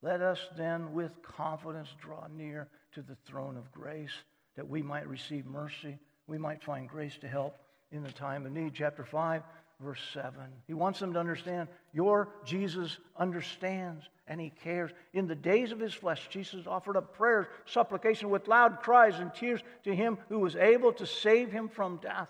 Let 0.04 0.20
us 0.20 0.38
then 0.54 0.92
with 0.92 1.22
confidence 1.22 1.88
draw 1.98 2.26
near 2.36 2.68
to 2.92 3.00
the 3.00 3.16
throne 3.24 3.56
of 3.56 3.72
grace 3.72 4.12
that 4.54 4.68
we 4.68 4.82
might 4.82 5.08
receive 5.08 5.46
mercy, 5.46 5.96
we 6.26 6.36
might 6.36 6.62
find 6.62 6.86
grace 6.86 7.16
to 7.22 7.26
help 7.26 7.56
in 7.90 8.02
the 8.02 8.12
time 8.12 8.44
of 8.44 8.52
need. 8.52 8.74
Chapter 8.74 9.02
5, 9.02 9.42
verse 9.80 10.02
7. 10.12 10.34
He 10.66 10.74
wants 10.74 11.00
them 11.00 11.14
to 11.14 11.18
understand 11.18 11.68
your 11.94 12.28
Jesus 12.44 12.98
understands 13.16 14.04
and 14.26 14.38
he 14.38 14.50
cares. 14.50 14.90
In 15.14 15.26
the 15.26 15.34
days 15.34 15.72
of 15.72 15.80
his 15.80 15.94
flesh, 15.94 16.28
Jesus 16.28 16.66
offered 16.66 16.98
up 16.98 17.16
prayers, 17.16 17.46
supplication 17.64 18.28
with 18.28 18.46
loud 18.46 18.80
cries 18.82 19.20
and 19.20 19.32
tears 19.32 19.62
to 19.84 19.96
him 19.96 20.18
who 20.28 20.38
was 20.38 20.54
able 20.54 20.92
to 20.92 21.06
save 21.06 21.50
him 21.50 21.66
from 21.66 21.96
death. 22.02 22.28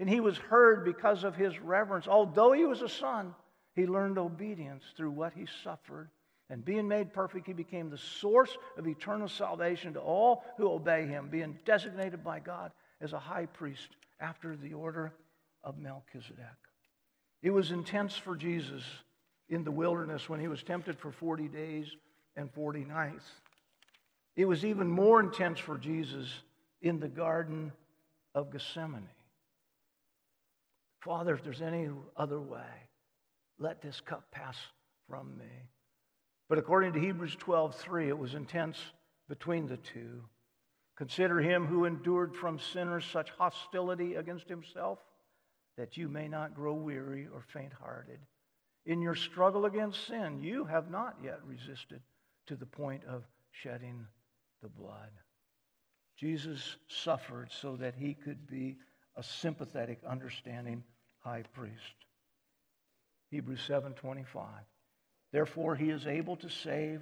And 0.00 0.10
he 0.10 0.18
was 0.18 0.38
heard 0.38 0.84
because 0.84 1.22
of 1.22 1.36
his 1.36 1.60
reverence. 1.60 2.08
Although 2.08 2.50
he 2.50 2.64
was 2.64 2.82
a 2.82 2.88
son, 2.88 3.32
he 3.76 3.86
learned 3.86 4.18
obedience 4.18 4.82
through 4.96 5.12
what 5.12 5.34
he 5.34 5.46
suffered. 5.62 6.10
And 6.52 6.62
being 6.62 6.86
made 6.86 7.14
perfect, 7.14 7.46
he 7.46 7.54
became 7.54 7.88
the 7.88 7.96
source 7.96 8.58
of 8.76 8.86
eternal 8.86 9.26
salvation 9.26 9.94
to 9.94 10.00
all 10.00 10.44
who 10.58 10.70
obey 10.70 11.06
him, 11.06 11.30
being 11.30 11.58
designated 11.64 12.22
by 12.22 12.40
God 12.40 12.72
as 13.00 13.14
a 13.14 13.18
high 13.18 13.46
priest 13.46 13.88
after 14.20 14.54
the 14.54 14.74
order 14.74 15.14
of 15.64 15.78
Melchizedek. 15.78 16.44
It 17.42 17.52
was 17.52 17.70
intense 17.70 18.18
for 18.18 18.36
Jesus 18.36 18.82
in 19.48 19.64
the 19.64 19.70
wilderness 19.70 20.28
when 20.28 20.40
he 20.40 20.48
was 20.48 20.62
tempted 20.62 20.98
for 20.98 21.10
40 21.10 21.48
days 21.48 21.86
and 22.36 22.52
40 22.52 22.84
nights. 22.84 23.24
It 24.36 24.44
was 24.44 24.62
even 24.62 24.90
more 24.90 25.20
intense 25.20 25.58
for 25.58 25.78
Jesus 25.78 26.28
in 26.82 27.00
the 27.00 27.08
Garden 27.08 27.72
of 28.34 28.52
Gethsemane. 28.52 29.08
Father, 31.00 31.32
if 31.32 31.42
there's 31.42 31.62
any 31.62 31.88
other 32.14 32.40
way, 32.40 32.90
let 33.58 33.80
this 33.80 34.02
cup 34.02 34.30
pass 34.30 34.58
from 35.08 35.38
me. 35.38 35.71
But 36.52 36.58
according 36.58 36.92
to 36.92 37.00
Hebrews 37.00 37.34
12:3, 37.36 38.08
it 38.08 38.18
was 38.18 38.34
intense 38.34 38.92
between 39.26 39.66
the 39.68 39.78
two. 39.78 40.28
Consider 40.96 41.40
him 41.40 41.64
who 41.64 41.86
endured 41.86 42.36
from 42.36 42.58
sinners 42.58 43.06
such 43.06 43.30
hostility 43.30 44.16
against 44.16 44.50
himself 44.50 44.98
that 45.78 45.96
you 45.96 46.10
may 46.10 46.28
not 46.28 46.54
grow 46.54 46.74
weary 46.74 47.26
or 47.26 47.40
faint 47.40 47.72
hearted. 47.72 48.20
In 48.84 49.00
your 49.00 49.14
struggle 49.14 49.64
against 49.64 50.06
sin, 50.06 50.42
you 50.42 50.66
have 50.66 50.90
not 50.90 51.16
yet 51.24 51.42
resisted 51.42 52.02
to 52.48 52.54
the 52.54 52.66
point 52.66 53.02
of 53.06 53.24
shedding 53.52 54.06
the 54.60 54.68
blood. 54.68 55.12
Jesus 56.18 56.76
suffered 56.86 57.50
so 57.50 57.76
that 57.76 57.94
he 57.94 58.12
could 58.12 58.46
be 58.46 58.76
a 59.16 59.22
sympathetic, 59.22 60.04
understanding 60.04 60.84
high 61.20 61.44
priest. 61.54 62.04
Hebrews 63.30 63.62
7:25. 63.66 64.66
Therefore 65.32 65.74
he 65.74 65.90
is 65.90 66.06
able 66.06 66.36
to 66.36 66.48
save 66.48 67.00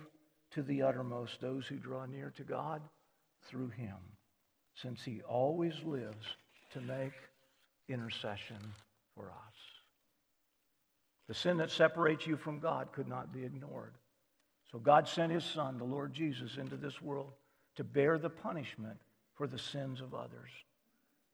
to 0.53 0.63
the 0.63 0.83
uttermost 0.83 1.41
those 1.41 1.67
who 1.67 1.77
draw 1.77 2.07
near 2.07 2.33
to 2.37 2.43
God 2.43 2.81
through 3.43 3.69
him, 3.71 3.97
since 4.75 5.05
he 5.05 5.21
always 5.23 5.75
lives 5.85 6.27
to 6.73 6.81
make 6.81 7.13
intercession 7.89 8.59
for 9.15 9.27
us. 9.27 9.55
The 11.29 11.35
sin 11.35 11.59
that 11.59 11.71
separates 11.71 12.27
you 12.27 12.37
from 12.37 12.59
God 12.59 12.93
could 12.93 13.09
not 13.09 13.33
be 13.33 13.45
ignored. 13.45 13.95
So 14.73 14.79
God 14.79 15.09
sent 15.09 15.33
his 15.33 15.45
son, 15.45 15.79
the 15.79 15.85
Lord 15.85 16.13
Jesus, 16.13 16.57
into 16.57 16.77
this 16.77 17.03
world 17.03 17.33
to 17.77 17.85
bear 17.85 18.19
the 18.19 18.31
punishment 18.31 18.99
for 19.35 19.47
the 19.47 19.59
sins 19.59 20.01
of 20.01 20.15
others. 20.15 20.51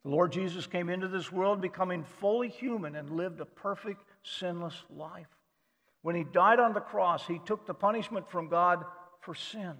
The 0.05 0.11
Lord 0.11 0.33
Jesus 0.33 0.67
came 0.67 0.89
into 0.89 1.09
this 1.09 1.33
world 1.33 1.61
becoming 1.61 2.05
fully 2.21 2.49
human 2.49 2.95
and 2.95 3.11
lived 3.11 3.41
a 3.41 3.45
perfect, 3.45 4.03
sinless 4.23 4.85
life. 4.89 5.27
When 6.07 6.15
he 6.15 6.23
died 6.23 6.61
on 6.61 6.73
the 6.73 6.79
cross, 6.79 7.27
he 7.27 7.41
took 7.41 7.67
the 7.67 7.75
punishment 7.75 8.29
from 8.29 8.47
God 8.47 8.85
for 9.23 9.35
sin. 9.35 9.75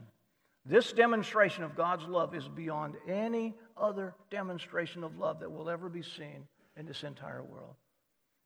This 0.65 0.93
demonstration 0.93 1.63
of 1.63 1.77
God's 1.77 2.05
love 2.07 2.35
is 2.35 2.49
beyond 2.49 2.97
any 3.07 3.55
other 3.77 4.13
demonstration 4.29 5.05
of 5.05 5.19
love 5.19 5.39
that 5.39 5.53
will 5.53 5.71
ever 5.71 5.89
be 5.89 6.03
seen 6.03 6.49
in 6.77 6.85
this 6.85 7.05
entire 7.05 7.45
world. 7.45 7.77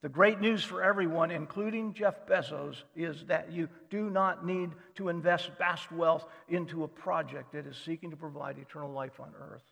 The 0.02 0.10
great 0.10 0.42
news 0.42 0.62
for 0.62 0.82
everyone, 0.82 1.30
including 1.30 1.94
Jeff 1.94 2.26
Bezos, 2.26 2.82
is 2.94 3.24
that 3.28 3.50
you 3.50 3.66
do 3.88 4.10
not 4.10 4.44
need 4.44 4.72
to 4.96 5.08
invest 5.08 5.50
vast 5.56 5.90
wealth 5.90 6.26
into 6.50 6.84
a 6.84 6.88
project 6.88 7.52
that 7.52 7.66
is 7.66 7.78
seeking 7.78 8.10
to 8.10 8.16
provide 8.18 8.58
eternal 8.58 8.92
life 8.92 9.18
on 9.20 9.32
earth. 9.40 9.64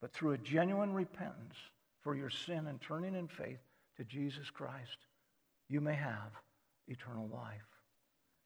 But 0.00 0.12
through 0.12 0.32
a 0.32 0.38
genuine 0.38 0.92
repentance 0.92 1.54
for 2.02 2.16
your 2.16 2.30
sin 2.30 2.66
and 2.66 2.80
turning 2.80 3.14
in 3.14 3.28
faith 3.28 3.60
to 3.96 4.02
Jesus 4.02 4.50
Christ, 4.50 5.06
you 5.68 5.80
may 5.80 5.94
have 5.94 6.32
eternal 6.88 7.28
life. 7.32 7.62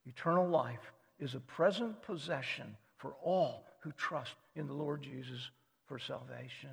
Eternal 0.05 0.49
life 0.49 0.93
is 1.19 1.35
a 1.35 1.41
present 1.41 2.03
possession 2.03 2.77
for 2.99 3.15
all 3.23 3.65
who 3.83 3.93
trust 3.93 4.35
in 4.55 4.67
the 4.67 4.73
Lord 4.73 5.03
Jesus 5.03 5.51
for 5.87 5.99
salvation. 5.99 6.71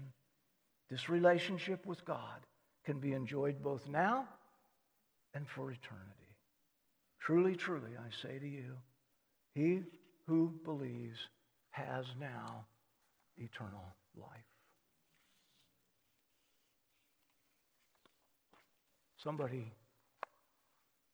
This 0.90 1.10
relationship 1.10 1.86
with 1.86 2.04
God 2.06 2.46
can 2.86 3.00
be 3.00 3.14
enjoyed 3.14 3.62
both 3.62 3.88
now 3.88 4.28
and 5.34 5.48
for 5.48 5.72
eternity. 5.72 6.36
Truly, 7.20 7.56
truly, 7.56 7.92
I 7.98 8.10
say 8.22 8.40
to 8.40 8.48
you, 8.48 8.74
he 9.54 9.82
who 10.26 10.54
believes 10.64 11.20
has 11.72 12.06
now 12.20 12.66
eternal 13.38 13.84
life. 14.16 14.30
Somebody 19.24 19.72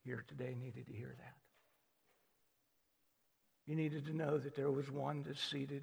here 0.06 0.24
today 0.28 0.56
needed 0.58 0.88
to 0.88 0.94
hear 0.94 1.14
that. 1.18 1.34
You 3.66 3.76
needed 3.76 4.06
to 4.06 4.16
know 4.16 4.38
that 4.38 4.56
there 4.56 4.72
was 4.72 4.90
one 4.92 5.24
that's 5.26 5.44
seated 5.44 5.82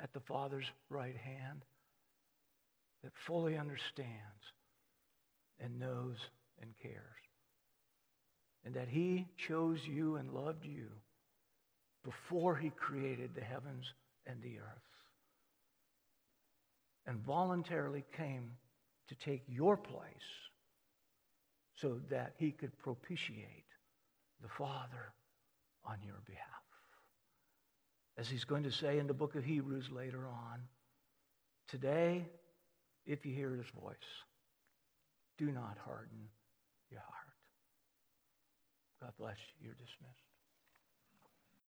at 0.00 0.12
the 0.12 0.20
Father's 0.20 0.70
right 0.90 1.16
hand 1.16 1.64
that 3.04 3.12
fully 3.14 3.56
understands 3.56 4.52
and 5.60 5.78
knows 5.78 6.16
and 6.60 6.70
cares. 6.82 6.94
And 8.64 8.74
that 8.74 8.88
he 8.88 9.26
chose 9.36 9.86
you 9.86 10.16
and 10.16 10.32
loved 10.32 10.64
you 10.64 10.88
before 12.02 12.56
he 12.56 12.70
created 12.70 13.30
the 13.34 13.44
heavens 13.44 13.84
and 14.26 14.42
the 14.42 14.58
earth. 14.58 14.82
And 17.06 17.20
voluntarily 17.20 18.04
came 18.16 18.52
to 19.08 19.14
take 19.14 19.42
your 19.46 19.76
place 19.76 20.04
so 21.76 22.00
that 22.10 22.34
he 22.38 22.50
could 22.50 22.76
propitiate 22.78 23.66
the 24.42 24.48
Father 24.48 25.12
on 25.84 25.96
your 26.04 26.20
behalf. 26.26 26.44
As 28.16 28.28
he's 28.28 28.44
going 28.44 28.62
to 28.62 28.70
say 28.70 28.98
in 28.98 29.06
the 29.06 29.14
book 29.14 29.34
of 29.34 29.44
Hebrews 29.44 29.90
later 29.90 30.26
on, 30.26 30.60
today, 31.68 32.26
if 33.06 33.26
you 33.26 33.34
hear 33.34 33.54
his 33.56 33.66
voice, 33.80 33.96
do 35.36 35.46
not 35.46 35.76
harden 35.84 36.28
your 36.90 37.00
heart. 37.00 37.34
God 39.02 39.12
bless 39.18 39.36
you. 39.58 39.66
You're 39.66 39.74
dismissed. 39.74 40.33